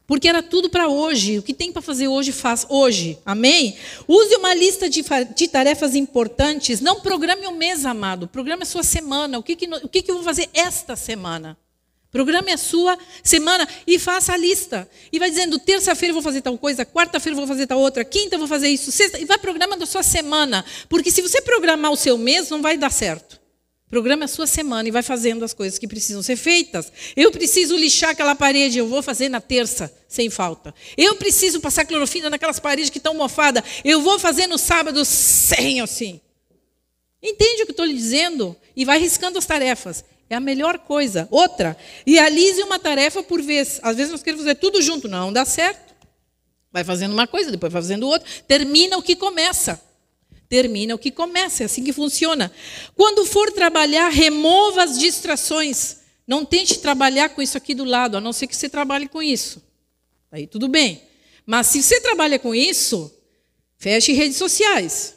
Porque 0.07 0.30
era 0.30 0.41
tudo 0.41 0.70
para 0.70 0.88
hoje. 0.88 1.39
O 1.39 1.43
que 1.43 1.53
tem 1.53 1.70
para 1.70 1.82
fazer 1.82 2.07
hoje, 2.07 2.32
faz 2.32 2.66
hoje. 2.70 3.20
Amém? 3.26 3.76
Use 4.07 4.34
uma 4.38 4.53
lista 4.53 4.89
de, 4.89 5.03
de, 5.36 5.47
tarefas 5.49 5.93
importantes. 5.93 6.80
Não 6.80 7.01
programe 7.01 7.45
o 7.47 7.51
mês, 7.51 7.86
amado. 7.86 8.30
Programe 8.30 8.64
a 8.64 8.66
sua 8.66 8.82
semana. 8.82 9.38
O 9.38 9.43
que, 9.43 9.57
que, 9.57 9.68
o 9.68 9.89
que, 9.89 10.01
que 10.01 10.09
eu 10.09 10.16
vou 10.16 10.24
fazer 10.24 10.49
esta 10.53 10.95
semana? 10.95 11.57
Programe 12.09 12.53
a 12.53 12.57
sua 12.57 12.97
semana 13.22 13.68
e 13.86 13.99
faça 13.99 14.32
a 14.32 14.38
lista. 14.38 14.89
E 15.12 15.20
vai 15.20 15.30
dizendo: 15.30 15.59
terça-feira 15.59 16.12
eu 16.12 16.14
vou 16.14 16.24
fazer 16.24 16.39
tal 16.39 16.57
coisa, 16.57 16.86
quarta-feira 16.86 17.34
eu 17.34 17.39
vou 17.39 17.47
fazer 17.47 17.68
tal 17.68 17.82
outra, 17.82 18.05
quinta 18.05 18.36
eu 18.36 18.39
vou 18.39 18.47
fazer 18.47 18.70
isso, 18.70 18.89
sexta. 18.89 19.20
E 19.20 19.26
vai 19.26 19.38
programando 19.38 19.84
a 19.84 19.88
sua 19.88 20.01
semana. 20.01 20.64
Porque 20.88 21.12
se 21.12 21.22
você 21.22 21.41
programar 21.41 21.91
o 21.91 21.97
seu 21.97 22.18
mês, 22.18 22.49
não 22.49 22.62
vai 22.62 22.78
dar 22.78 22.89
certo. 22.89 23.41
Programa 23.92 24.24
a 24.24 24.28
sua 24.30 24.48
semana 24.48 24.88
e 24.88 24.92
vai 24.92 25.04
fazendo 25.04 25.44
as 25.44 25.54
coisas 25.54 25.78
que 25.78 25.86
precisam 25.86 26.24
ser 26.24 26.38
feitas. 26.38 26.89
Eu 27.14 27.30
preciso 27.30 27.76
lixar 27.76 28.12
aquela 28.12 28.34
parede, 28.34 28.80
eu 28.80 28.88
vou 28.88 29.04
fazer 29.04 29.28
na 29.28 29.42
terça, 29.42 29.94
sem 30.08 30.30
falta. 30.30 30.74
Eu 30.96 31.18
preciso 31.18 31.60
passar 31.60 31.84
clorofina 31.84 32.30
naquelas 32.30 32.58
paredes 32.58 32.89
que 32.89 33.00
estão 33.00 33.14
mofadas, 33.14 33.62
eu 33.84 34.02
vou 34.02 34.18
fazer 34.18 34.48
no 34.48 34.58
sábado, 34.58 35.04
sem 35.04 35.82
assim. 35.82 36.22
Entende 37.22 37.64
o 37.64 37.66
que 37.66 37.74
estou 37.74 37.86
lhe 37.86 37.94
dizendo? 37.94 38.56
E 38.78 38.86
vai 38.86 38.98
riscando 38.98 39.38
as 39.38 39.46
tarefas. 39.46 40.06
É 40.30 40.36
a 40.36 40.39
melhor 40.39 40.80
coisa. 40.80 41.28
Outra, 41.30 41.76
realize 42.08 42.64
uma 42.64 42.80
tarefa 42.80 43.22
por 43.22 43.42
vez. 43.42 43.82
Às 43.84 43.98
vezes 43.98 44.14
nós 44.14 44.24
queremos 44.24 44.46
fazer 44.46 44.56
tudo 44.56 44.82
junto, 44.82 45.10
não 45.10 45.34
dá 45.34 45.44
certo. 45.44 45.94
Vai 46.72 46.86
fazendo 46.86 47.12
uma 47.12 47.28
coisa, 47.28 47.52
depois 47.52 47.74
vai 47.74 47.82
fazendo 47.82 48.08
outra. 48.08 48.26
Termina 48.48 48.98
o 48.98 49.04
que 49.04 49.18
começa 49.18 49.82
termina 50.52 50.93
o 50.93 50.97
que 50.97 51.12
começa, 51.12 51.64
é 51.64 51.66
assim 51.66 51.82
que 51.82 51.93
funciona. 51.93 52.52
Quando 52.93 53.26
for 53.26 53.49
trabalhar, 53.54 54.10
remova 54.10 54.84
as 54.84 54.99
distrações. 54.99 55.99
Não 56.28 56.43
tente 56.43 56.80
trabalhar 56.80 57.30
com 57.30 57.41
isso 57.41 57.58
aqui 57.58 57.74
do 57.74 57.86
lado, 57.86 58.18
a 58.18 58.22
não 58.22 58.34
ser 58.34 58.47
que 58.47 58.56
você 58.56 58.68
trabalhe 58.68 59.08
com 59.08 59.24
isso. 59.24 59.64
Aí 60.30 60.45
tudo 60.45 60.68
bem. 60.68 61.04
Mas 61.45 61.68
se 61.68 61.82
você 61.82 62.02
trabalha 62.02 62.38
com 62.38 62.54
isso, 62.54 63.10
feche 63.78 64.12
redes 64.12 64.36
sociais. 64.36 65.16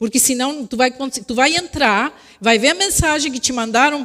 Porque 0.00 0.18
senão 0.18 0.66
tu 0.66 0.76
vai, 0.76 0.90
tu 0.90 1.34
vai 1.36 1.54
entrar, 1.54 2.20
vai 2.40 2.58
ver 2.58 2.70
a 2.70 2.74
mensagem 2.74 3.30
que 3.30 3.38
te 3.38 3.52
mandaram, 3.52 4.02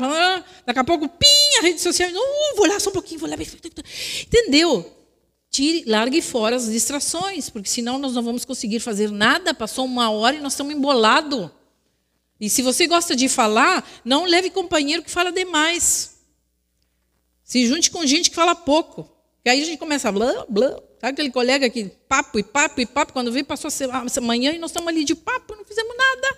daqui 0.63 0.79
a 0.79 0.83
pouco, 0.83 1.09
pim, 1.09 1.57
a 1.57 1.63
rede 1.63 1.81
social, 1.81 2.07
uh, 2.07 2.55
vou 2.55 2.67
lá 2.67 2.79
só 2.79 2.91
um 2.91 2.93
pouquinho, 2.93 3.19
vou 3.19 3.27
lá. 3.27 3.35
Entendeu? 4.21 4.95
Tire, 5.49 5.83
largue 5.87 6.21
fora 6.21 6.55
as 6.55 6.65
distrações, 6.71 7.49
porque 7.49 7.69
senão 7.69 7.97
nós 7.97 8.13
não 8.13 8.21
vamos 8.21 8.45
conseguir 8.45 8.79
fazer 8.79 9.11
nada. 9.11 9.53
Passou 9.53 9.85
uma 9.85 10.09
hora 10.09 10.35
e 10.35 10.39
nós 10.39 10.53
estamos 10.53 10.73
embolados. 10.73 11.49
E 12.39 12.49
se 12.49 12.61
você 12.61 12.87
gosta 12.87 13.15
de 13.15 13.27
falar, 13.27 13.87
não 14.05 14.25
leve 14.25 14.49
companheiro 14.49 15.03
que 15.03 15.11
fala 15.11 15.31
demais. 15.31 16.19
Se 17.43 17.65
junte 17.67 17.89
com 17.89 18.05
gente 18.05 18.29
que 18.29 18.35
fala 18.35 18.55
pouco. 18.55 19.09
Que 19.43 19.49
aí 19.49 19.61
a 19.61 19.65
gente 19.65 19.79
começa 19.79 20.09
a 20.09 20.11
blá, 20.11 20.45
blá. 20.47 20.69
Sabe 20.99 21.13
aquele 21.13 21.31
colega 21.31 21.69
que 21.69 21.85
papo 22.07 22.37
e 22.37 22.43
papo 22.43 22.81
e 22.81 22.85
papo, 22.85 23.13
quando 23.13 23.31
vem, 23.31 23.43
passou 23.43 23.71
a 23.91 24.21
manhã 24.21 24.51
e 24.51 24.59
nós 24.59 24.69
estamos 24.69 24.89
ali 24.89 25.03
de 25.03 25.15
papo, 25.15 25.55
não 25.55 25.65
fizemos 25.65 25.95
nada. 25.97 26.37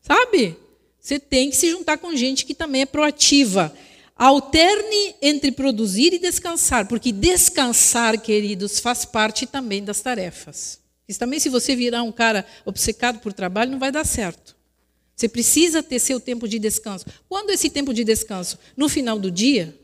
Sabe? 0.00 0.56
Você 0.98 1.20
tem 1.20 1.50
que 1.50 1.56
se 1.56 1.70
juntar 1.70 1.98
com 1.98 2.16
gente 2.16 2.46
que 2.46 2.54
também 2.54 2.82
é 2.82 2.86
proativa. 2.86 3.74
Alterne 4.16 5.16
entre 5.20 5.50
produzir 5.50 6.12
e 6.12 6.18
descansar, 6.18 6.86
porque 6.86 7.10
descansar, 7.10 8.20
queridos, 8.20 8.78
faz 8.78 9.04
parte 9.04 9.44
também 9.46 9.82
das 9.82 10.00
tarefas. 10.00 10.78
Isso 11.08 11.18
também, 11.18 11.40
se 11.40 11.48
você 11.48 11.74
virar 11.74 12.02
um 12.02 12.12
cara 12.12 12.46
obcecado 12.64 13.18
por 13.18 13.32
trabalho, 13.32 13.72
não 13.72 13.78
vai 13.78 13.90
dar 13.90 14.06
certo. 14.06 14.56
Você 15.16 15.28
precisa 15.28 15.82
ter 15.82 15.98
seu 15.98 16.18
tempo 16.20 16.48
de 16.48 16.58
descanso. 16.58 17.06
Quando 17.28 17.50
esse 17.50 17.70
tempo 17.70 17.92
de 17.92 18.04
descanso? 18.04 18.58
No 18.76 18.88
final 18.88 19.18
do 19.18 19.30
dia? 19.30 19.78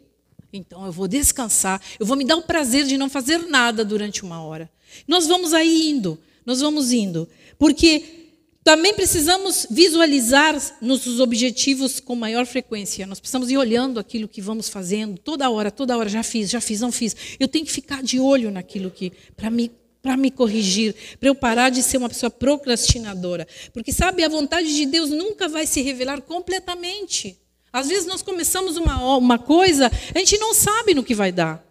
Então 0.53 0.85
eu 0.85 0.93
vou 0.93 1.07
descansar, 1.07 1.81
eu 1.99 2.05
vou 2.05 2.16
me 2.16 2.24
dar 2.24 2.37
o 2.37 2.43
prazer 2.43 2.85
de 2.85 2.97
não 2.97 3.09
fazer 3.09 3.39
nada 3.47 3.85
durante 3.85 4.24
uma 4.24 4.43
hora. 4.43 4.70
Nós 5.07 5.26
vamos 5.26 5.55
aí 5.55 5.89
indo, 5.91 6.18
nós 6.45 6.61
vamos 6.61 6.93
indo. 6.93 7.28
Porque 7.59 8.20
também 8.62 8.92
precisamos 8.94 9.66
visualizar 9.70 10.54
nossos 10.82 11.18
objetivos 11.18 11.98
com 11.98 12.14
maior 12.14 12.44
frequência. 12.44 13.06
Nós 13.06 13.18
precisamos 13.18 13.50
ir 13.50 13.56
olhando 13.56 13.98
aquilo 13.98 14.28
que 14.28 14.42
vamos 14.42 14.68
fazendo 14.68 15.18
toda 15.18 15.48
hora, 15.48 15.70
toda 15.70 15.96
hora. 15.96 16.08
Já 16.08 16.22
fiz, 16.22 16.50
já 16.50 16.61
fiz, 16.61 16.80
não 16.80 16.92
fiz. 16.92 17.16
Eu 17.38 17.48
tenho 17.48 17.64
que 17.64 17.72
ficar 17.72 18.02
de 18.02 18.20
olho 18.20 18.50
naquilo 18.50 18.90
que 18.90 19.12
para 19.36 19.50
me 19.50 19.70
para 20.02 20.16
me 20.16 20.30
corrigir, 20.30 20.94
para 21.18 21.28
eu 21.28 21.34
parar 21.34 21.68
de 21.68 21.82
ser 21.82 21.98
uma 21.98 22.08
pessoa 22.08 22.30
procrastinadora. 22.30 23.46
Porque 23.70 23.92
sabe, 23.92 24.24
a 24.24 24.30
vontade 24.30 24.74
de 24.74 24.86
Deus 24.86 25.11
nunca 25.11 25.46
vai 25.46 25.66
se 25.66 25.82
revelar 25.82 26.22
completamente. 26.22 27.38
Às 27.70 27.88
vezes 27.88 28.06
nós 28.06 28.22
começamos 28.22 28.78
uma, 28.78 29.16
uma 29.18 29.38
coisa, 29.38 29.90
a 30.14 30.18
gente 30.18 30.38
não 30.38 30.54
sabe 30.54 30.94
no 30.94 31.04
que 31.04 31.14
vai 31.14 31.30
dar. 31.30 31.62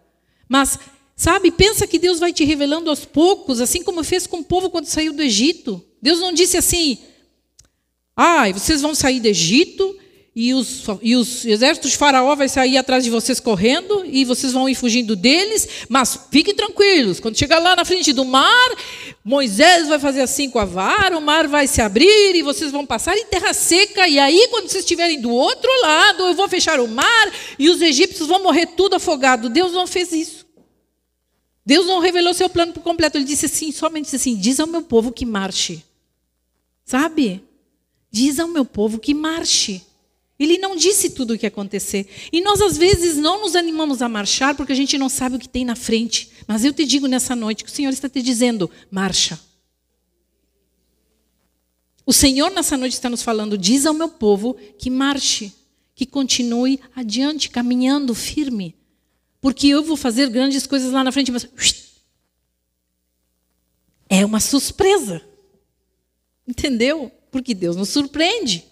Mas, 0.48 0.78
sabe, 1.20 1.50
pensa 1.50 1.86
que 1.86 1.98
Deus 1.98 2.18
vai 2.18 2.32
te 2.32 2.44
revelando 2.44 2.88
aos 2.88 3.04
poucos, 3.04 3.60
assim 3.60 3.82
como 3.82 4.02
fez 4.02 4.26
com 4.26 4.38
o 4.38 4.44
povo 4.44 4.70
quando 4.70 4.86
saiu 4.86 5.12
do 5.12 5.22
Egito. 5.22 5.84
Deus 6.00 6.18
não 6.18 6.32
disse 6.32 6.56
assim: 6.56 6.96
ah, 8.16 8.50
vocês 8.50 8.80
vão 8.80 8.94
sair 8.94 9.20
do 9.20 9.28
Egito 9.28 9.94
e 10.34 10.54
os, 10.54 10.86
e 11.02 11.14
os 11.16 11.44
exércitos 11.44 11.90
de 11.90 11.98
Faraó 11.98 12.34
vai 12.34 12.48
sair 12.48 12.78
atrás 12.78 13.04
de 13.04 13.10
vocês 13.10 13.38
correndo 13.38 14.02
e 14.06 14.24
vocês 14.24 14.54
vão 14.54 14.66
ir 14.66 14.74
fugindo 14.74 15.14
deles, 15.14 15.68
mas 15.90 16.18
fiquem 16.30 16.54
tranquilos, 16.54 17.20
quando 17.20 17.36
chegar 17.36 17.58
lá 17.58 17.76
na 17.76 17.84
frente 17.84 18.14
do 18.14 18.24
mar, 18.24 18.70
Moisés 19.22 19.88
vai 19.88 19.98
fazer 19.98 20.22
assim 20.22 20.48
com 20.48 20.58
a 20.58 20.64
vara, 20.64 21.18
o 21.18 21.20
mar 21.20 21.46
vai 21.46 21.66
se 21.66 21.82
abrir 21.82 22.34
e 22.34 22.42
vocês 22.42 22.72
vão 22.72 22.86
passar 22.86 23.14
em 23.18 23.26
terra 23.26 23.52
seca, 23.52 24.08
e 24.08 24.18
aí, 24.18 24.48
quando 24.48 24.70
vocês 24.70 24.84
estiverem 24.84 25.20
do 25.20 25.30
outro 25.30 25.70
lado, 25.82 26.22
eu 26.22 26.34
vou 26.34 26.48
fechar 26.48 26.80
o 26.80 26.88
mar 26.88 27.32
e 27.58 27.68
os 27.68 27.82
egípcios 27.82 28.26
vão 28.26 28.42
morrer 28.42 28.66
tudo 28.68 28.96
afogado. 28.96 29.50
Deus 29.50 29.72
não 29.72 29.86
fez 29.86 30.12
isso. 30.12 30.39
Deus 31.70 31.86
não 31.86 32.00
revelou 32.00 32.34
seu 32.34 32.50
plano 32.50 32.72
por 32.72 32.82
completo. 32.82 33.16
Ele 33.16 33.24
disse 33.24 33.46
assim, 33.46 33.70
somente 33.70 34.06
disse 34.06 34.16
assim: 34.16 34.34
diz 34.34 34.58
ao 34.58 34.66
meu 34.66 34.82
povo 34.82 35.12
que 35.12 35.24
marche. 35.24 35.84
Sabe? 36.84 37.44
Diz 38.10 38.40
ao 38.40 38.48
meu 38.48 38.64
povo 38.64 38.98
que 38.98 39.14
marche. 39.14 39.80
Ele 40.36 40.58
não 40.58 40.74
disse 40.74 41.10
tudo 41.10 41.34
o 41.34 41.38
que 41.38 41.46
ia 41.46 41.48
acontecer. 41.48 42.08
E 42.32 42.40
nós, 42.40 42.60
às 42.60 42.76
vezes, 42.76 43.16
não 43.16 43.42
nos 43.42 43.54
animamos 43.54 44.02
a 44.02 44.08
marchar 44.08 44.56
porque 44.56 44.72
a 44.72 44.74
gente 44.74 44.98
não 44.98 45.08
sabe 45.08 45.36
o 45.36 45.38
que 45.38 45.48
tem 45.48 45.64
na 45.64 45.76
frente. 45.76 46.32
Mas 46.44 46.64
eu 46.64 46.72
te 46.72 46.84
digo 46.84 47.06
nessa 47.06 47.36
noite 47.36 47.62
que 47.62 47.70
o 47.70 47.72
Senhor 47.72 47.92
está 47.92 48.08
te 48.08 48.20
dizendo: 48.20 48.68
marcha. 48.90 49.38
O 52.04 52.12
Senhor, 52.12 52.50
nessa 52.50 52.76
noite, 52.76 52.94
está 52.94 53.08
nos 53.08 53.22
falando: 53.22 53.56
diz 53.56 53.86
ao 53.86 53.94
meu 53.94 54.08
povo 54.08 54.56
que 54.76 54.90
marche, 54.90 55.52
que 55.94 56.04
continue 56.04 56.80
adiante, 56.96 57.48
caminhando 57.48 58.12
firme. 58.12 58.74
Porque 59.40 59.68
eu 59.68 59.82
vou 59.82 59.96
fazer 59.96 60.28
grandes 60.28 60.66
coisas 60.66 60.92
lá 60.92 61.02
na 61.02 61.12
frente, 61.12 61.32
mas. 61.32 61.48
É 64.08 64.24
uma 64.24 64.40
surpresa. 64.40 65.22
Entendeu? 66.46 67.10
Porque 67.30 67.54
Deus 67.54 67.76
nos 67.76 67.88
surpreende. 67.88 68.64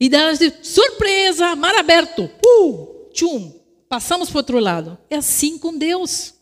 E 0.00 0.08
de 0.08 0.52
surpresa, 0.64 1.54
mar 1.54 1.76
aberto, 1.76 2.28
uh, 2.44 3.08
tchum, 3.12 3.52
passamos 3.88 4.28
para 4.28 4.36
o 4.36 4.40
outro 4.40 4.58
lado. 4.58 4.98
É 5.08 5.14
assim 5.14 5.56
com 5.56 5.78
Deus. 5.78 6.34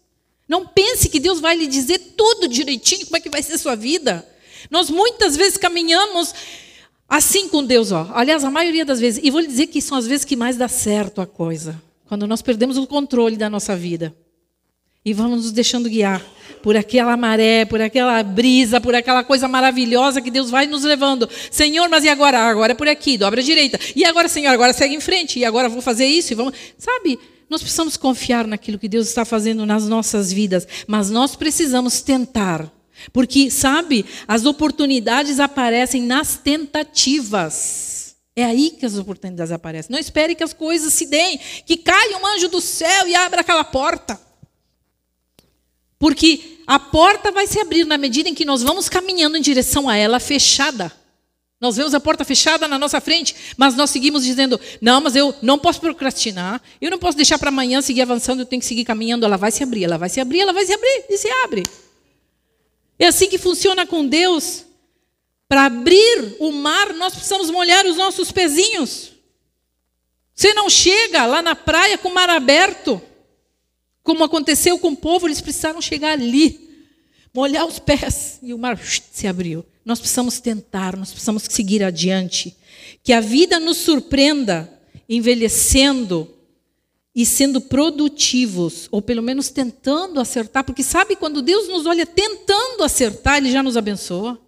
Não 0.49 0.67
pense 0.67 1.11
que 1.11 1.21
Deus 1.21 1.41
vai 1.41 1.55
lhe 1.57 1.67
dizer 1.67 1.99
tudo 2.17 2.49
direitinho, 2.49 3.05
como 3.05 3.19
é 3.19 3.21
que 3.21 3.29
vai 3.29 3.43
ser 3.43 3.59
sua 3.59 3.75
vida. 3.75 4.27
Nós 4.71 4.89
muitas 4.89 5.37
vezes 5.37 5.59
caminhamos 5.59 6.35
assim 7.07 7.49
com 7.51 7.63
Deus, 7.63 7.93
ó. 7.93 8.11
Aliás, 8.15 8.45
a 8.45 8.51
maioria 8.51 8.85
das 8.85 8.99
vezes, 8.99 9.21
e 9.23 9.31
vou 9.31 9.41
lhe 9.41 9.47
dizer 9.47 9.67
que 9.67 9.83
são 9.83 9.99
as 9.99 10.07
vezes 10.07 10.25
que 10.25 10.37
mais 10.37 10.57
dá 10.57 10.67
certo 10.67 11.21
a 11.21 11.27
coisa, 11.27 11.81
quando 12.11 12.27
nós 12.27 12.43
perdemos 12.43 12.77
o 12.77 12.89
controle 12.89 13.37
da 13.37 13.49
nossa 13.49 13.77
vida 13.77 14.13
e 15.05 15.15
vamos 15.15 15.45
nos 15.45 15.53
deixando 15.53 15.89
guiar 15.89 16.21
por 16.61 16.77
aquela 16.77 17.17
maré, 17.17 17.65
por 17.65 17.81
aquela 17.81 18.21
brisa, 18.25 18.81
por 18.81 18.97
aquela 18.97 19.23
coisa 19.23 19.47
maravilhosa 19.47 20.21
que 20.21 20.29
Deus 20.29 20.51
vai 20.51 20.67
nos 20.67 20.83
levando. 20.83 21.31
Senhor, 21.53 21.89
mas 21.89 22.03
e 22.03 22.09
agora? 22.09 22.41
Agora 22.41 22.73
é 22.73 22.75
por 22.75 22.89
aqui, 22.89 23.17
dobra 23.17 23.41
a 23.41 23.45
direita. 23.45 23.79
E 23.95 24.05
agora, 24.05 24.29
Senhor, 24.29 24.51
agora 24.51 24.73
segue 24.73 24.93
em 24.93 25.01
frente. 25.01 25.39
E 25.39 25.45
agora 25.45 25.69
vou 25.69 25.81
fazer 25.81 26.07
isso 26.07 26.33
e 26.33 26.35
vamos. 26.35 26.53
Sabe? 26.77 27.17
Nós 27.49 27.61
precisamos 27.61 27.97
confiar 27.97 28.45
naquilo 28.45 28.77
que 28.77 28.89
Deus 28.89 29.07
está 29.07 29.25
fazendo 29.25 29.65
nas 29.65 29.87
nossas 29.87 30.33
vidas, 30.33 30.67
mas 30.89 31.11
nós 31.11 31.37
precisamos 31.37 32.01
tentar. 32.01 32.69
Porque, 33.13 33.53
sabe, 33.53 34.05
as 34.27 34.45
oportunidades 34.47 35.39
aparecem 35.39 36.03
nas 36.03 36.37
tentativas. 36.37 38.10
É 38.37 38.45
aí 38.45 38.71
que 38.71 38.87
as 38.87 38.97
oportunidades 38.97 39.53
aparecem. 39.53 39.93
Não 39.93 39.99
espere 39.99 40.35
que 40.35 40.45
as 40.45 40.53
coisas 40.53 40.93
se 40.93 41.07
deem, 41.07 41.39
que 41.67 41.77
caia 41.77 42.17
um 42.17 42.27
anjo 42.27 42.49
do 42.49 42.61
céu 42.61 43.09
e 43.09 43.15
abra 43.15 43.41
aquela 43.41 43.65
porta. 43.65 44.21
Porque 45.99 46.61
a 46.67 46.79
porta 46.79 47.31
vai 47.31 47.47
se 47.47 47.61
abrir 47.61 47.85
na 47.85 47.99
medida 47.99 48.29
em 48.29 48.35
que 48.35 48.45
nós 48.45 48.63
vamos 48.63 48.89
caminhando 48.89 49.37
em 49.37 49.43
direção 49.43 49.89
a 49.89 49.97
ela 49.97 50.19
fechada. 50.19 50.91
Nós 51.61 51.77
vemos 51.77 51.93
a 51.93 52.01
porta 52.01 52.25
fechada 52.25 52.67
na 52.67 52.79
nossa 52.79 53.03
frente, 53.03 53.37
mas 53.59 53.77
nós 53.77 53.91
seguimos 53.91 54.25
dizendo: 54.25 54.59
não, 54.81 54.99
mas 55.03 55.15
eu 55.15 55.35
não 55.43 55.59
posso 55.59 55.79
procrastinar, 55.79 56.63
eu 56.81 56.91
não 56.91 56.99
posso 56.99 57.19
deixar 57.19 57.39
para 57.39 57.51
amanhã 57.51 57.83
seguir 57.83 58.01
avançando, 58.01 58.41
eu 58.41 58.47
tenho 58.47 58.61
que 58.61 58.67
seguir 58.67 58.85
caminhando. 58.85 59.27
Ela 59.27 59.37
vai 59.37 59.51
se 59.51 59.63
abrir, 59.63 59.85
ela 59.85 59.99
vai 59.99 60.09
se 60.09 60.21
abrir, 60.21 60.41
ela 60.41 60.55
vai 60.55 60.65
se 60.65 60.73
abrir 60.73 61.05
e 61.11 61.19
se 61.19 61.29
abre. 61.45 61.63
É 62.99 63.09
assim 63.09 63.29
que 63.29 63.37
funciona 63.37 63.87
com 63.87 64.07
Deus. 64.07 64.65
Para 65.51 65.65
abrir 65.65 66.37
o 66.39 66.53
mar, 66.53 66.95
nós 66.95 67.13
precisamos 67.13 67.51
molhar 67.51 67.85
os 67.85 67.97
nossos 67.97 68.31
pezinhos. 68.31 69.11
Você 70.33 70.55
não 70.55 70.71
chega 70.71 71.27
lá 71.27 71.43
na 71.43 71.57
praia 71.57 71.99
com 71.99 72.09
o 72.09 72.15
mar 72.15 72.31
aberto. 72.31 73.03
Como 74.01 74.23
aconteceu 74.23 74.79
com 74.79 74.91
o 74.91 74.97
povo, 74.97 75.27
eles 75.27 75.41
precisaram 75.41 75.83
chegar 75.83 76.13
ali, 76.13 76.87
molhar 77.35 77.67
os 77.67 77.81
pés 77.81 78.39
e 78.45 78.55
o 78.55 78.59
mar 78.59 78.79
se 78.79 79.27
abriu. 79.27 79.67
Nós 79.85 79.99
precisamos 79.99 80.39
tentar, 80.39 80.97
nós 80.97 81.11
precisamos 81.11 81.43
seguir 81.43 81.83
adiante. 81.83 82.57
Que 83.03 83.13
a 83.13 83.21
vida 83.21 83.59
nos 83.59 83.79
surpreenda 83.79 84.73
envelhecendo 85.09 86.33
e 87.13 87.27
sendo 87.27 87.61
produtivos, 87.61 88.87
ou 88.93 89.03
pelo 89.03 89.21
menos 89.21 89.49
tentando 89.49 90.21
acertar, 90.21 90.63
porque 90.63 90.85
sabe 90.85 91.17
quando 91.17 91.43
Deus 91.43 91.67
nos 91.67 91.87
olha 91.87 92.07
tentando 92.07 92.85
acertar, 92.85 93.39
Ele 93.39 93.51
já 93.51 93.65
nos 93.65 93.77
abençoa. 93.77 94.41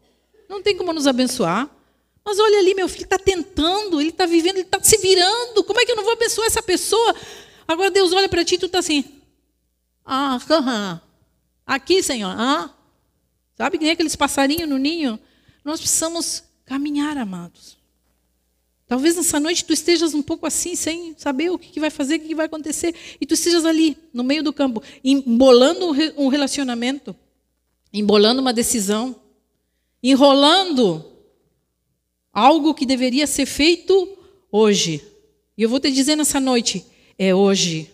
Não 0.53 0.61
tem 0.61 0.76
como 0.76 0.92
nos 0.92 1.07
abençoar, 1.07 1.66
Mas 2.22 2.38
olha 2.38 2.59
ali, 2.59 2.74
meu 2.74 2.86
filho 2.86 3.05
está 3.05 3.18
tentando, 3.18 3.98
ele 3.98 4.11
está 4.11 4.26
vivendo, 4.26 4.57
ele 4.57 4.66
está 4.66 4.78
se 4.82 4.98
virando. 4.98 5.64
Como 5.64 5.80
é 5.80 5.86
que 5.86 5.92
eu 5.92 5.96
não 5.96 6.05
vou 6.05 6.12
abençoar 6.12 6.46
essa 6.46 6.62
pessoa? 6.62 7.16
Agora 7.66 7.90
Deus 7.90 8.12
olha 8.12 8.28
para 8.28 8.44
ti 8.44 8.57
e 8.57 8.59
tu 8.59 8.66
está 8.66 8.80
assim. 8.80 9.03
Ah. 10.05 11.00
Aqui, 11.66 12.03
Senhor. 12.03 12.34
Ah. 12.38 12.70
Sabe 13.57 13.78
que 13.78 13.84
nem 13.84 13.94
aqueles 13.94 14.14
passarinhos 14.14 14.68
no 14.68 14.76
ninho? 14.76 15.18
Nós 15.64 15.80
precisamos 15.80 16.44
caminhar, 16.66 17.16
amados. 17.16 17.78
Talvez 18.86 19.16
nessa 19.16 19.40
noite 19.40 19.64
tu 19.64 19.72
estejas 19.72 20.12
um 20.12 20.20
pouco 20.20 20.46
assim, 20.46 20.76
sem 20.76 21.14
saber 21.16 21.50
o 21.50 21.59
que 21.59 21.80
vai 21.80 21.88
fazer, 21.88 22.16
o 22.16 22.20
que 22.20 22.34
vai 22.34 22.44
acontecer, 22.44 22.94
e 23.18 23.24
tu 23.24 23.32
estejas 23.32 23.64
ali, 23.64 23.96
no 24.12 24.22
meio 24.22 24.42
do 24.42 24.53
campo, 24.53 24.82
embolando 25.03 25.92
um 26.18 26.28
relacionamento, 26.28 27.16
embolando 27.90 28.42
uma 28.42 28.53
decisão, 28.53 29.16
enrolando 30.03 31.05
algo 32.32 32.74
que 32.74 32.84
deveria 32.84 33.26
ser 33.26 33.46
feito 33.46 34.18
hoje. 34.50 35.07
E 35.57 35.62
eu 35.62 35.68
vou 35.68 35.78
te 35.78 35.90
dizer 35.92 36.16
nessa 36.16 36.40
noite: 36.40 36.84
é 37.18 37.34
hoje. 37.34 37.90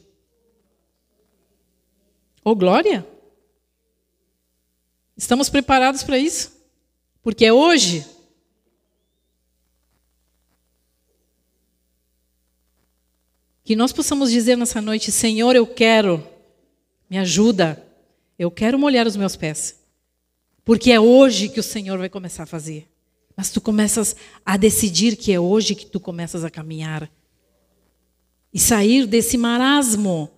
Ô, 2.45 2.51
oh, 2.51 2.57
glória! 2.57 3.07
Estamos 5.17 5.49
preparados 5.49 6.03
para 6.03 6.19
isso? 6.19 6.57
Porque 7.23 7.45
é 7.45 7.53
hoje. 7.53 8.07
Que 13.65 13.77
nós 13.77 13.93
possamos 13.93 14.31
dizer 14.31 14.57
nessa 14.57 14.81
noite: 14.81 15.13
Senhor, 15.13 15.55
eu 15.55 15.67
quero, 15.67 16.27
me 17.11 17.19
ajuda, 17.19 17.85
eu 18.39 18.51
quero 18.51 18.79
molhar 18.79 19.07
os 19.07 19.17
meus 19.17 19.37
pés. 19.37 19.79
Porque 20.69 20.93
é 20.93 21.01
hoje 21.01 21.49
que 21.49 21.59
o 21.59 21.63
Senhor 21.63 21.97
vai 21.97 22.11
começar 22.11 22.43
a 22.43 22.47
fazer. 22.47 22.87
Mas 23.35 23.49
tu 23.49 23.59
começas 23.59 24.15
a 24.45 24.55
decidir 24.55 25.17
que 25.17 25.33
é 25.33 25.41
hoje 25.41 25.75
que 25.75 25.87
tu 25.87 25.99
começas 25.99 26.45
a 26.45 26.51
caminhar 26.51 27.11
e 28.53 28.59
sair 28.59 29.07
desse 29.07 29.39
marasmo. 29.39 30.31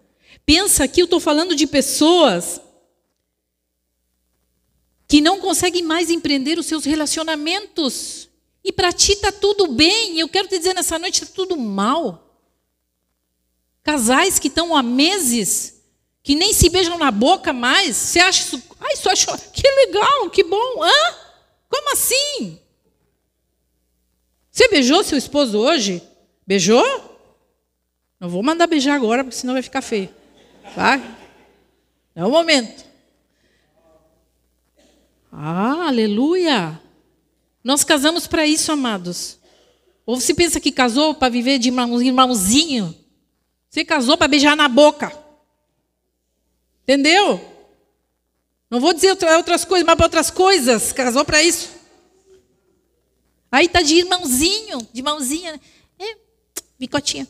Pensa 0.47 0.87
que 0.87 1.03
eu 1.03 1.07
estou 1.07 1.18
falando 1.18 1.57
de 1.57 1.66
pessoas 1.66 2.61
que 5.09 5.20
não 5.20 5.41
conseguem 5.41 5.83
mais 5.83 6.11
empreender 6.11 6.61
os 6.61 6.66
seus 6.66 6.85
relacionamentos. 6.85 8.28
E 8.62 8.70
para 8.70 8.93
ti 8.93 9.14
está 9.14 9.33
tudo 9.33 9.66
bem. 9.66 10.20
Eu 10.20 10.28
quero 10.28 10.47
te 10.47 10.57
dizer 10.57 10.74
nessa 10.74 10.97
noite 10.97 11.24
está 11.24 11.35
tudo 11.35 11.57
mal. 11.57 12.41
Casais 13.83 14.39
que 14.39 14.47
estão 14.47 14.76
há 14.76 14.83
meses, 14.83 15.83
que 16.22 16.37
nem 16.37 16.53
se 16.53 16.68
beijam 16.68 16.97
na 16.99 17.11
boca 17.11 17.53
mais. 17.53 17.97
Você 17.97 18.20
acha 18.20 18.45
isso? 18.45 18.69
Ai, 18.81 18.95
isso 18.95 19.11
acho, 19.11 19.26
que 19.53 19.68
legal, 19.87 20.31
que 20.31 20.43
bom. 20.43 20.83
Hã? 20.83 21.14
Como 21.68 21.93
assim? 21.93 22.59
Você 24.51 24.68
beijou 24.68 25.05
seu 25.05 25.18
esposo 25.18 25.59
hoje? 25.59 26.03
Beijou? 26.47 26.85
Não 28.18 28.28
vou 28.28 28.43
mandar 28.43 28.66
beijar 28.66 28.97
agora, 28.97 29.22
porque 29.22 29.37
senão 29.37 29.55
vai 29.55 29.62
ficar 29.62 29.83
feio. 29.83 30.12
Vai? 30.74 31.01
É 32.14 32.24
o 32.24 32.31
momento. 32.31 32.85
Ah, 35.33 35.87
aleluia! 35.87 36.81
Nós 37.62 37.85
casamos 37.85 38.26
para 38.26 38.47
isso, 38.47 38.72
amados. 38.72 39.39
Ou 40.05 40.18
você 40.18 40.35
pensa 40.35 40.59
que 40.59 40.72
casou 40.72 41.14
para 41.14 41.28
viver 41.28 41.59
de 41.59 41.68
irmãozinho? 41.68 42.95
Você 43.68 43.85
casou 43.85 44.16
para 44.16 44.26
beijar 44.26 44.57
na 44.57 44.68
boca. 44.68 45.16
Entendeu? 46.83 47.49
Não 48.70 48.78
vou 48.78 48.94
dizer 48.94 49.10
outras 49.36 49.64
coisas, 49.64 49.84
mas 49.84 49.96
para 49.96 50.06
outras 50.06 50.30
coisas. 50.30 50.92
Casou 50.92 51.24
para 51.24 51.42
isso. 51.42 51.70
Aí 53.50 53.68
tá 53.68 53.82
de 53.82 53.96
irmãozinho, 53.96 54.86
de 54.92 55.02
mãozinha. 55.02 55.60
É, 55.98 56.16
bicotinha. 56.78 57.26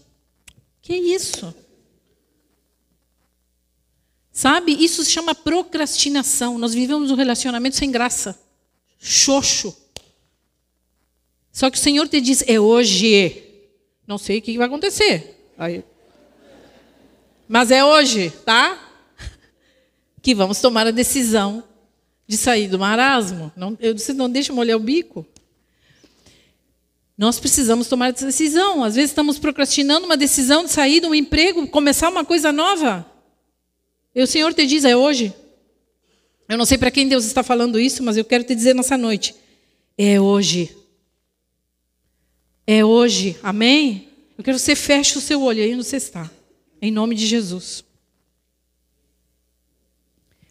Que 0.83 0.95
isso? 0.95 1.55
Sabe? 4.31 4.73
Isso 4.73 5.03
se 5.03 5.11
chama 5.11 5.35
procrastinação. 5.35 6.59
Nós 6.59 6.75
vivemos 6.75 7.11
um 7.11 7.15
relacionamento 7.15 7.77
sem 7.77 7.91
graça. 7.91 8.39
Xoxo. 8.99 9.75
Só 11.51 11.71
que 11.71 11.79
o 11.79 11.81
Senhor 11.81 12.07
te 12.07 12.21
diz, 12.21 12.45
é 12.47 12.61
hoje. 12.61 13.43
Não 14.07 14.19
sei 14.19 14.39
o 14.39 14.43
que 14.43 14.59
vai 14.59 14.67
acontecer. 14.67 15.53
Aí. 15.57 15.83
Mas 17.49 17.71
é 17.71 17.83
hoje, 17.83 18.31
tá? 18.45 18.90
Que 20.23 20.35
vamos 20.35 20.61
tomar 20.61 20.87
a 20.87 20.91
decisão 20.91 21.65
de 22.27 22.37
sair 22.37 22.69
do 22.69 22.79
marasmo. 22.79 23.53
Não, 23.57 23.77
eu 23.81 23.93
disse, 23.93 24.13
não 24.13 24.31
deixa 24.31 24.53
molhar 24.53 24.77
o 24.77 24.81
bico. 24.81 25.27
Nós 27.19 27.39
precisamos 27.39 27.89
tomar 27.89 28.15
essa 28.15 28.25
decisão. 28.25 28.83
Às 28.85 28.95
vezes 28.95 29.11
estamos 29.11 29.39
procrastinando 29.39 30.07
uma 30.07 30.17
decisão 30.17 30.65
de 30.65 30.71
sair 30.71 31.01
de 31.01 31.07
um 31.07 31.15
emprego, 31.15 31.67
começar 31.67 32.09
uma 32.09 32.25
coisa 32.25 32.53
nova. 32.53 33.05
E 34.15 34.23
o 34.23 34.27
Senhor 34.27 34.55
te 34.55 34.67
diz, 34.67 34.85
é 34.85 34.97
hoje. 34.97 35.35
Eu 36.49 36.57
não 36.57 36.65
sei 36.65 36.79
para 36.79 36.91
quem 36.91 37.07
Deus 37.07 37.25
está 37.25 37.43
falando 37.43 37.79
isso, 37.79 38.03
mas 38.03 38.17
eu 38.17 38.25
quero 38.25 38.43
te 38.43 38.55
dizer 38.55 38.75
nessa 38.75 38.97
noite. 38.97 39.35
É 39.99 40.21
hoje. 40.21 40.75
É 42.67 42.85
hoje. 42.85 43.37
Amém? 43.43 44.09
Eu 44.39 44.43
quero 44.43 44.57
que 44.57 44.63
você 44.63 44.75
feche 44.75 45.19
o 45.19 45.21
seu 45.21 45.43
olho 45.43 45.63
aí 45.63 45.75
onde 45.75 45.85
você 45.85 45.97
está. 45.97 46.31
Em 46.81 46.91
nome 46.91 47.15
de 47.15 47.27
Jesus. 47.27 47.85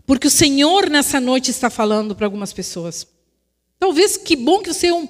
Porque 0.09 0.25
o 0.25 0.31
Senhor 0.31 0.89
nessa 0.89 1.19
noite 1.19 1.51
está 1.51 1.69
falando 1.69 2.15
para 2.15 2.25
algumas 2.25 2.51
pessoas. 2.51 3.05
Talvez 3.77 4.17
que 4.17 4.35
bom 4.35 4.59
que 4.59 4.73
você 4.73 4.87
é 4.87 4.93
um 4.95 5.07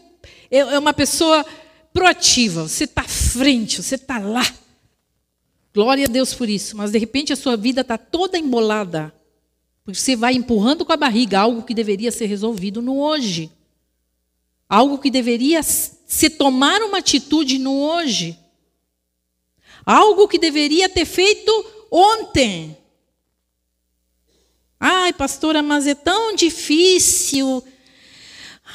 é, 0.51 0.57
é 0.57 0.77
uma 0.77 0.93
pessoa 0.93 1.45
proativa, 1.93 2.67
você 2.67 2.83
está 2.83 3.03
à 3.03 3.07
frente, 3.07 3.81
você 3.81 3.95
está 3.95 4.19
lá. 4.19 4.45
Glória 5.73 6.03
a 6.03 6.09
Deus 6.09 6.33
por 6.33 6.49
isso. 6.49 6.75
Mas 6.75 6.91
de 6.91 6.97
repente 6.97 7.31
a 7.31 7.37
sua 7.37 7.55
vida 7.55 7.79
está 7.79 7.97
toda 7.97 8.37
embolada. 8.37 9.15
Porque 9.85 9.97
você 9.97 10.17
vai 10.17 10.33
empurrando 10.33 10.83
com 10.83 10.91
a 10.91 10.97
barriga 10.97 11.39
algo 11.39 11.63
que 11.63 11.73
deveria 11.73 12.11
ser 12.11 12.25
resolvido 12.25 12.81
no 12.81 12.99
hoje. 12.99 13.49
Algo 14.67 14.97
que 14.97 15.09
deveria 15.09 15.63
se 15.63 16.29
tomar 16.29 16.81
uma 16.81 16.97
atitude 16.97 17.57
no 17.57 17.73
hoje. 17.83 18.37
Algo 19.85 20.27
que 20.27 20.37
deveria 20.37 20.89
ter 20.89 21.05
feito 21.05 21.87
ontem. 21.89 22.75
Ai, 24.79 25.11
pastora, 25.11 25.61
mas 25.61 25.85
é 25.85 25.95
tão 25.95 26.35
difícil. 26.35 27.63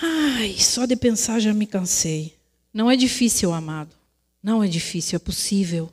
Ai, 0.03 0.57
só 0.59 0.85
de 0.85 0.97
pensar 0.97 1.41
já 1.41 1.55
me 1.55 1.67
cansei. 1.67 2.35
Não 2.73 2.91
é 2.91 2.97
difícil, 2.97 3.53
amado. 3.53 3.95
Não 4.43 4.63
é 4.63 4.69
difícil, 4.69 5.17
é 5.17 5.19
possível. 5.19 5.91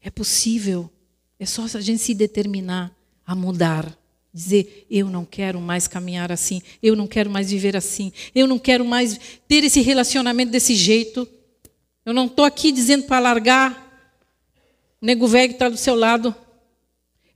É 0.00 0.10
possível. 0.10 0.90
É 1.38 1.44
só 1.44 1.64
a 1.64 1.80
gente 1.80 1.98
se 1.98 2.14
determinar 2.14 2.94
a 3.26 3.34
mudar. 3.34 3.96
Dizer, 4.32 4.86
eu 4.90 5.08
não 5.08 5.24
quero 5.24 5.58
mais 5.60 5.88
caminhar 5.88 6.30
assim, 6.30 6.60
eu 6.82 6.94
não 6.94 7.06
quero 7.06 7.30
mais 7.30 7.50
viver 7.50 7.74
assim, 7.74 8.12
eu 8.34 8.46
não 8.46 8.58
quero 8.58 8.84
mais 8.84 9.18
ter 9.48 9.64
esse 9.64 9.80
relacionamento 9.80 10.52
desse 10.52 10.74
jeito. 10.74 11.26
Eu 12.04 12.12
não 12.12 12.26
estou 12.26 12.44
aqui 12.44 12.70
dizendo 12.70 13.04
para 13.04 13.18
largar 13.18 13.82
o 15.00 15.06
nego 15.06 15.26
velho 15.26 15.48
que 15.48 15.54
está 15.54 15.68
do 15.68 15.76
seu 15.76 15.94
lado. 15.94 16.34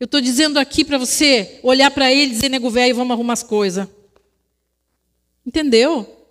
Eu 0.01 0.07
estou 0.07 0.19
dizendo 0.19 0.59
aqui 0.59 0.83
para 0.83 0.97
você 0.97 1.61
olhar 1.63 1.91
para 1.91 2.11
ele 2.11 2.33
e 2.33 2.35
dizer, 2.35 2.49
nego 2.49 2.71
velho, 2.71 2.97
vamos 2.97 3.13
arrumar 3.13 3.35
as 3.35 3.43
coisas. 3.43 3.87
Entendeu? 5.45 6.27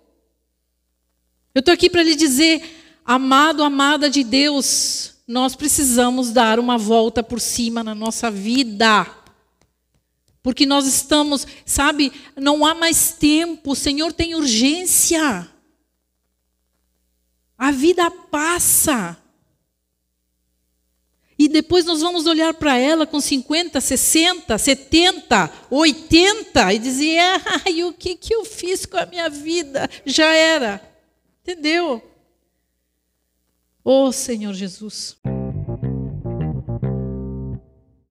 Eu 1.54 1.60
estou 1.60 1.72
aqui 1.72 1.88
para 1.88 2.02
lhe 2.02 2.16
dizer, 2.16 2.98
amado, 3.04 3.62
amada 3.62 4.10
de 4.10 4.24
Deus, 4.24 5.14
nós 5.24 5.54
precisamos 5.54 6.32
dar 6.32 6.58
uma 6.58 6.76
volta 6.76 7.22
por 7.22 7.40
cima 7.40 7.84
na 7.84 7.94
nossa 7.94 8.28
vida. 8.28 9.06
Porque 10.42 10.66
nós 10.66 10.84
estamos, 10.88 11.46
sabe, 11.64 12.12
não 12.34 12.66
há 12.66 12.74
mais 12.74 13.12
tempo, 13.12 13.70
o 13.70 13.76
Senhor 13.76 14.12
tem 14.12 14.34
urgência. 14.34 15.48
A 17.56 17.70
vida 17.70 18.10
passa. 18.10 19.19
E 21.40 21.48
depois 21.48 21.86
nós 21.86 22.02
vamos 22.02 22.26
olhar 22.26 22.52
para 22.52 22.76
ela 22.76 23.06
com 23.06 23.18
50, 23.18 23.80
60, 23.80 24.58
70, 24.58 25.50
80 25.70 26.74
e 26.74 26.78
dizer: 26.78 27.18
ai, 27.64 27.82
o 27.82 27.94
que, 27.94 28.14
que 28.14 28.34
eu 28.34 28.44
fiz 28.44 28.84
com 28.84 28.98
a 28.98 29.06
minha 29.06 29.30
vida? 29.30 29.88
Já 30.04 30.34
era. 30.34 30.82
Entendeu? 31.40 32.02
Oh, 33.82 34.12
Senhor 34.12 34.52
Jesus. 34.52 35.16